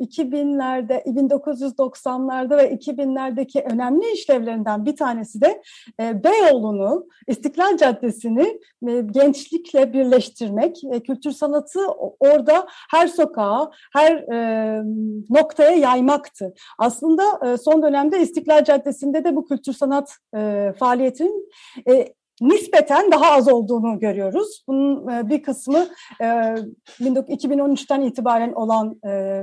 2000'lerde, 0.05 1.03
1990'larda 1.03 2.57
ve 2.57 2.75
2000'lerdeki 2.75 3.73
önemli 3.73 4.13
işlevlerinden 4.13 4.87
bir 4.87 4.97
tanesi 4.97 5.41
de 5.41 5.63
e, 6.01 6.25
Beyoğlu'nu, 6.25 7.07
İstiklal 7.27 7.77
Caddesi'ni 7.77 8.61
e, 8.89 9.01
gençlikle 9.01 9.93
birleştirmek, 9.93 10.85
e, 10.85 11.01
kültür 11.01 11.31
sanatı 11.31 11.81
orada 12.21 12.67
her 12.91 13.09
sokağa, 13.09 13.71
her 13.93 14.13
e, 14.13 14.83
noktaya 15.31 15.71
yaymaktı. 15.71 16.55
Aslında 16.79 17.23
e, 17.47 17.57
son 17.57 17.83
dönemde 17.83 18.21
İstiklal 18.21 18.65
Caddesi'nde 18.65 19.25
de 19.25 19.37
bu 19.37 19.45
kültür 19.47 19.73
sanat 19.73 20.17
e, 20.37 20.73
faaliyetinin 20.79 21.49
e, 21.91 22.15
nispeten 22.41 23.13
daha 23.13 23.31
az 23.33 23.49
olduğunu 23.49 23.99
görüyoruz. 23.99 24.65
Bunun 24.69 25.09
e, 25.09 25.29
bir 25.29 25.43
kısmı 25.43 25.89
2013'ten 26.21 28.01
e, 28.01 28.07
itibaren 28.07 28.53
olan 28.53 29.01
e, 29.07 29.43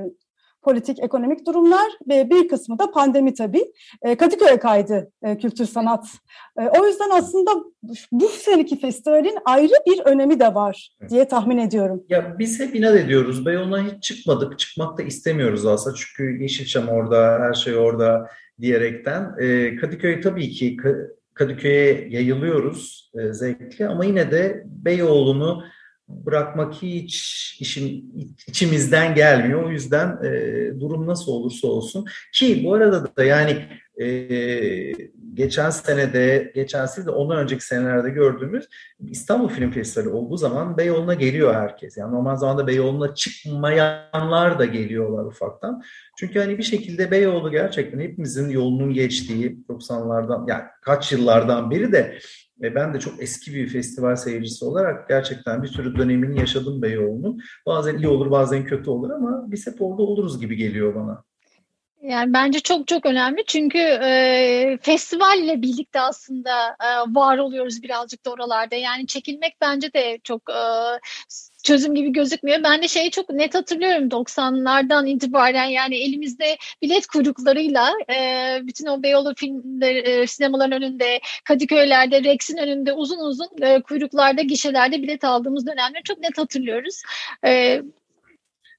politik, 0.62 1.00
ekonomik 1.04 1.48
durumlar 1.48 1.92
ve 2.10 2.30
bir 2.30 2.48
kısmı 2.48 2.80
da 2.80 2.92
pandemi 2.92 3.34
tabii. 3.34 3.66
Kadıköy'e 4.18 4.60
kaydı 4.60 5.12
kültür 5.42 5.66
sanat. 5.66 6.06
O 6.80 6.88
yüzden 6.88 7.10
aslında 7.12 7.52
bu 8.12 8.28
seneki 8.28 8.80
festivalin 8.80 9.38
ayrı 9.46 9.74
bir 9.88 10.00
önemi 10.00 10.40
de 10.40 10.56
var 10.56 10.96
diye 11.10 11.28
tahmin 11.28 11.58
ediyorum. 11.58 12.04
Ya 12.10 12.36
biz 12.40 12.60
hep 12.60 12.76
inat 12.76 12.96
ediyoruz. 12.96 13.46
Beyoğlu'na 13.46 13.84
hiç 13.84 14.04
çıkmadık. 14.04 14.60
Çıkmak 14.60 14.98
da 14.98 15.04
istemiyoruz 15.04 15.66
aslında. 15.66 15.96
Çünkü 15.96 16.44
Yeşilçam 16.44 16.88
orada, 16.88 17.40
her 17.42 17.54
şey 17.54 17.76
orada. 17.76 18.28
diyerekten. 18.62 19.36
Kadıköy 19.82 20.22
tabii 20.22 20.50
ki 20.50 20.78
Kadıköy'e 21.36 22.08
yayılıyoruz 22.10 23.12
e, 23.20 23.34
zevkli 23.34 23.88
ama 23.88 24.06
yine 24.06 24.32
de 24.32 24.64
Beyoğlu'nu 24.66 25.64
bırakmak 26.08 26.74
hiç 26.74 27.58
işin 27.60 28.14
içimizden 28.48 29.16
gelmiyor. 29.16 29.64
O 29.64 29.72
yüzden 29.72 30.24
e, 30.24 30.30
durum 30.80 31.08
nasıl 31.08 31.32
olursa 31.32 31.68
olsun 31.68 32.06
ki 32.34 32.62
bu 32.66 32.74
arada 32.74 33.16
da 33.16 33.24
yani 33.24 33.68
e, 34.02 34.08
geçen 35.34 35.70
senede, 35.70 36.52
geçen 36.56 36.86
sene 36.86 37.06
de 37.06 37.12
ondan 37.12 37.38
önceki 37.38 37.66
senelerde 37.66 38.10
gördüğümüz 38.10 38.68
İstanbul 39.10 39.50
Film 39.50 39.72
Festivali 39.72 40.10
olduğu 40.10 40.38
zaman 40.38 40.78
Beyoğlu'na 40.78 41.14
geliyor 41.14 41.56
herkes. 41.56 41.98
Yani 41.98 42.14
normal 42.14 42.36
zamanda 42.36 42.68
Beyoğlu'na 42.68 43.16
çıkmayanlar 43.16 44.60
da 44.60 44.66
geliyorlar 44.66 45.26
ufaktan. 45.26 45.84
Çünkü 46.18 46.40
hani 46.40 46.58
bir 46.58 46.64
şekilde 46.64 47.12
Beyoğlu 47.12 47.52
gerçekten 47.52 48.00
hepimizin 48.00 48.50
yolunun 48.50 48.94
geçtiği 48.94 49.66
90'lardan 49.70 50.50
yani 50.50 50.64
kaç 50.82 51.12
yıllardan 51.12 51.72
beri 51.72 51.92
de 51.92 52.20
ve 52.62 52.76
ben 52.76 52.94
de 52.94 53.00
çok 53.00 53.24
eski 53.24 53.54
bir 53.54 53.68
festival 53.68 54.16
seyircisi 54.16 54.66
olarak 54.66 55.10
gerçekten 55.10 55.64
bir 55.64 55.68
sürü 55.68 55.98
dönemini 55.98 56.40
yaşadım 56.40 56.82
Beyoğlu'nun. 56.82 57.40
Bazen 57.66 57.98
iyi 57.98 58.08
olur 58.08 58.32
bazen 58.32 58.66
kötü 58.66 58.90
olur 58.90 59.10
ama 59.10 59.52
biz 59.52 59.68
hep 59.68 59.82
orada 59.82 60.04
oluruz 60.04 60.40
gibi 60.40 60.56
geliyor 60.56 60.96
bana. 60.96 61.24
Yani 62.10 62.34
bence 62.34 62.60
çok 62.60 62.88
çok 62.88 63.06
önemli 63.06 63.44
çünkü 63.48 63.78
e, 63.78 64.78
festivalle 64.82 65.62
birlikte 65.62 66.02
aslında 66.02 66.70
e, 66.70 66.88
var 67.08 67.38
oluyoruz 67.38 67.84
birazcık 67.84 68.26
da 68.26 68.32
oralarda. 68.32 68.76
Yani 68.76 69.08
çekilmek 69.08 69.62
bence 69.62 69.94
de 69.94 70.20
çok 70.24 70.50
e, 70.50 70.62
çözüm 71.64 71.96
gibi 71.96 72.12
gözükmüyor. 72.12 72.64
Ben 72.64 72.84
de 72.84 72.88
şeyi 72.88 73.12
çok 73.12 73.30
net 73.30 73.56
hatırlıyorum 73.56 74.10
90'lardan 74.10 75.08
itibaren 75.08 75.66
yani 75.66 75.96
elimizde 75.96 76.58
bilet 76.82 77.08
kuyruklarıyla 77.08 77.90
e, 78.10 78.60
bütün 78.64 78.86
o 78.86 79.04
Beyoğlu 79.04 79.34
filmler, 79.36 79.96
e, 79.96 80.28
sinemaların 80.28 80.82
önünde, 80.82 81.20
Kadıköy'lerde, 81.44 82.24
Rex'in 82.24 82.58
önünde 82.58 82.94
uzun 82.94 83.20
uzun 83.20 83.50
e, 83.62 83.82
kuyruklarda, 83.82 84.42
gişelerde 84.42 85.02
bilet 85.02 85.24
aldığımız 85.24 85.68
dönemleri 85.68 86.04
çok 86.04 86.20
net 86.20 86.38
hatırlıyoruz. 86.38 87.02
E, 87.46 87.82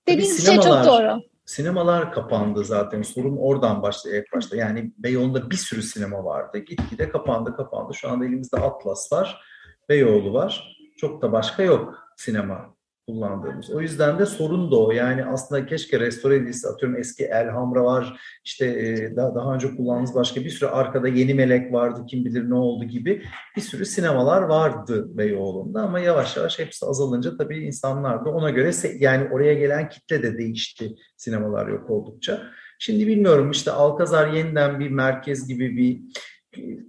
dediğiniz 0.09 0.47
şey 0.47 0.57
çok 0.57 0.85
doğru. 0.85 1.36
Sinemalar 1.47 2.13
kapandı 2.13 2.65
zaten. 2.65 3.03
Sorun 3.03 3.37
oradan 3.37 3.83
başladı 3.83 4.17
ilk 4.17 4.33
başta. 4.33 4.57
Yani 4.57 4.93
Beyoğlu'nda 4.99 5.51
bir 5.51 5.57
sürü 5.57 5.83
sinema 5.83 6.25
vardı. 6.25 6.59
Gitgide 6.59 7.09
kapandı 7.09 7.57
kapandı. 7.57 7.95
Şu 7.95 8.11
anda 8.11 8.25
elimizde 8.25 8.57
Atlas 8.57 9.13
var. 9.13 9.43
Beyoğlu 9.89 10.33
var. 10.33 10.79
Çok 10.97 11.23
da 11.23 11.33
başka 11.33 11.63
yok 11.63 11.95
sinema 12.17 12.76
kullandığımız. 13.07 13.71
O 13.71 13.81
yüzden 13.81 14.19
de 14.19 14.27
sorun 14.27 14.71
da 14.71 14.77
o. 14.77 14.91
Yani 14.91 15.25
aslında 15.25 15.67
keşke 15.67 16.01
restore 16.01 16.37
edilse 16.37 16.69
atıyorum 16.69 16.99
eski 16.99 17.25
Elhamra 17.25 17.85
var. 17.85 18.21
İşte 18.45 18.67
e, 18.67 19.17
daha, 19.17 19.35
daha 19.35 19.55
önce 19.55 19.77
kullandığımız 19.77 20.15
başka 20.15 20.41
bir 20.41 20.51
sürü 20.51 20.71
arkada 20.71 21.09
Yeni 21.09 21.35
Melek 21.35 21.73
vardı. 21.73 22.01
Kim 22.09 22.25
bilir 22.25 22.51
ne 22.51 22.55
oldu 22.55 22.85
gibi 22.85 23.23
bir 23.57 23.63
sürü 23.63 23.87
sinemalar 23.87 24.43
vardı 24.43 25.19
Beyoğlu'nda 25.19 25.83
ama 25.83 26.01
yavaş 26.01 26.37
yavaş 26.37 26.59
hepsi 26.59 26.87
azalınca 26.87 27.37
tabii 27.37 27.59
insanlar 27.59 28.25
da 28.25 28.31
ona 28.31 28.51
göre 28.51 28.71
yani 28.99 29.29
oraya 29.33 29.55
gelen 29.55 29.89
kitle 29.89 30.23
de 30.23 30.39
değişti 30.39 30.95
sinemalar 31.17 31.69
yok 31.69 31.91
oldukça. 31.91 32.43
Şimdi 32.79 33.07
bilmiyorum 33.07 33.51
işte 33.51 33.71
Alkazar 33.71 34.29
yeniden 34.33 34.81
bir 34.81 34.91
merkez 34.91 35.49
gibi 35.49 35.77
bir 35.77 36.01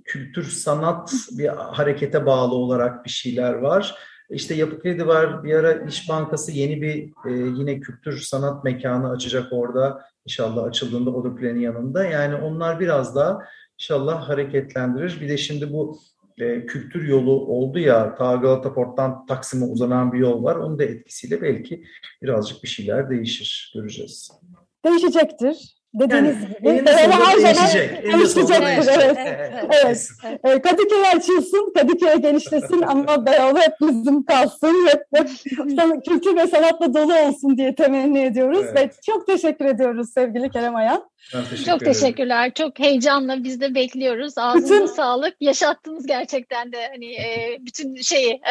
kültür 0.05 0.43
sanat 0.43 1.13
bir 1.31 1.47
harekete 1.47 2.25
bağlı 2.25 2.55
olarak 2.55 3.05
bir 3.05 3.09
şeyler 3.09 3.53
var 3.53 3.95
işte 4.29 4.55
Yapı 4.55 4.79
Kredi 4.79 5.07
var. 5.07 5.43
Bir 5.43 5.53
ara 5.53 5.73
İş 5.73 6.09
Bankası 6.09 6.51
yeni 6.51 6.81
bir 6.81 7.03
e, 7.29 7.31
yine 7.31 7.79
kültür 7.79 8.19
sanat 8.19 8.63
mekanı 8.63 9.09
açacak 9.09 9.53
orada. 9.53 10.01
İnşallah 10.25 10.63
açıldığında 10.63 11.09
o 11.09 11.23
da 11.23 11.35
planın 11.35 11.59
yanında. 11.59 12.05
Yani 12.05 12.35
onlar 12.35 12.79
biraz 12.79 13.15
daha 13.15 13.39
inşallah 13.79 14.29
hareketlendirir. 14.29 15.21
Bir 15.21 15.29
de 15.29 15.37
şimdi 15.37 15.73
bu 15.73 15.99
e, 16.37 16.65
kültür 16.65 17.07
yolu 17.07 17.31
oldu 17.31 17.79
ya 17.79 18.15
ta 18.15 18.35
Galata 18.35 18.73
Port'tan 18.73 19.25
Taksim'e 19.25 19.65
uzanan 19.65 20.13
bir 20.13 20.19
yol 20.19 20.43
var. 20.43 20.55
Onun 20.55 20.79
da 20.79 20.83
etkisiyle 20.83 21.41
belki 21.41 21.83
birazcık 22.21 22.63
bir 22.63 22.67
şeyler 22.67 23.09
değişir. 23.09 23.71
Göreceğiz. 23.75 24.31
Değişecektir 24.85 25.76
dediğiniz 25.93 26.35
yani, 26.35 26.47
gibi. 26.47 26.69
Eninde 26.69 26.93
sonunda 26.93 27.43
değişecek. 27.43 28.03
Değişecektir. 28.03 28.63
Evet. 28.63 29.17
evet. 29.85 30.07
evet. 30.43 30.61
Kadıköy 30.61 31.07
açılsın, 31.15 31.73
Kadıköy 31.73 32.15
genişlesin 32.15 32.81
ama 32.87 33.25
Beyoğlu 33.25 33.59
hep 33.59 33.73
bizim 33.81 34.25
kalsın. 34.25 34.87
Hep, 34.87 35.03
hep 35.15 35.29
kültür 36.05 36.35
ve 36.35 36.47
sanatla 36.47 36.93
dolu 36.93 37.15
olsun 37.19 37.57
diye 37.57 37.75
temenni 37.75 38.19
ediyoruz. 38.19 38.65
Evet. 38.71 38.75
Ve 38.75 38.91
çok 39.05 39.27
teşekkür 39.27 39.65
ediyoruz 39.65 40.13
sevgili 40.13 40.49
Kerem 40.49 40.75
Ayan. 40.75 41.09
Teşekkür 41.31 41.57
çok 41.57 41.81
ederim. 41.81 41.93
teşekkürler. 41.93 42.53
Çok 42.53 42.79
heyecanla 42.79 43.43
biz 43.43 43.61
de 43.61 43.75
bekliyoruz. 43.75 44.37
Ağzınıza 44.37 44.75
bütün, 44.75 44.85
sağlık. 44.85 45.35
Yaşattınız 45.39 46.05
gerçekten 46.05 46.71
de 46.71 46.87
hani 46.87 47.13
e, 47.13 47.57
bütün 47.59 47.95
şeyi, 47.95 48.41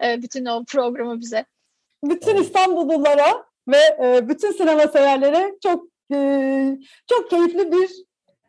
e, 0.00 0.06
e, 0.06 0.22
bütün 0.22 0.44
o 0.44 0.64
programı 0.64 1.20
bize. 1.20 1.44
Bütün 2.04 2.36
İstanbullulara 2.36 3.44
ve 3.68 3.96
e, 4.04 4.28
bütün 4.28 4.52
sinema 4.52 4.88
severlere 4.88 5.52
çok 5.62 5.93
ee, 6.14 6.78
çok 7.08 7.30
keyifli 7.30 7.72
bir 7.72 7.90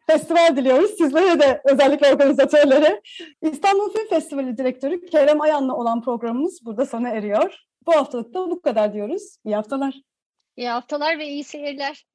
festival 0.07 0.57
diliyoruz. 0.57 0.91
Sizlere 0.97 1.39
de 1.39 1.61
özellikle 1.66 2.13
organizatörlere. 2.13 3.01
İstanbul 3.41 3.93
Film 3.93 4.07
Festivali 4.07 4.57
Direktörü 4.57 5.05
Kerem 5.05 5.41
Ayan'la 5.41 5.76
olan 5.76 6.01
programımız 6.01 6.66
burada 6.66 6.86
sona 6.86 7.09
eriyor. 7.09 7.59
Bu 7.88 7.91
haftalık 7.95 8.34
da 8.34 8.49
bu 8.49 8.61
kadar 8.61 8.93
diyoruz. 8.93 9.38
İyi 9.45 9.55
haftalar. 9.55 9.95
İyi 10.57 10.70
haftalar 10.70 11.20
ve 11.20 11.28
iyi 11.28 11.43
seyirler. 11.43 12.05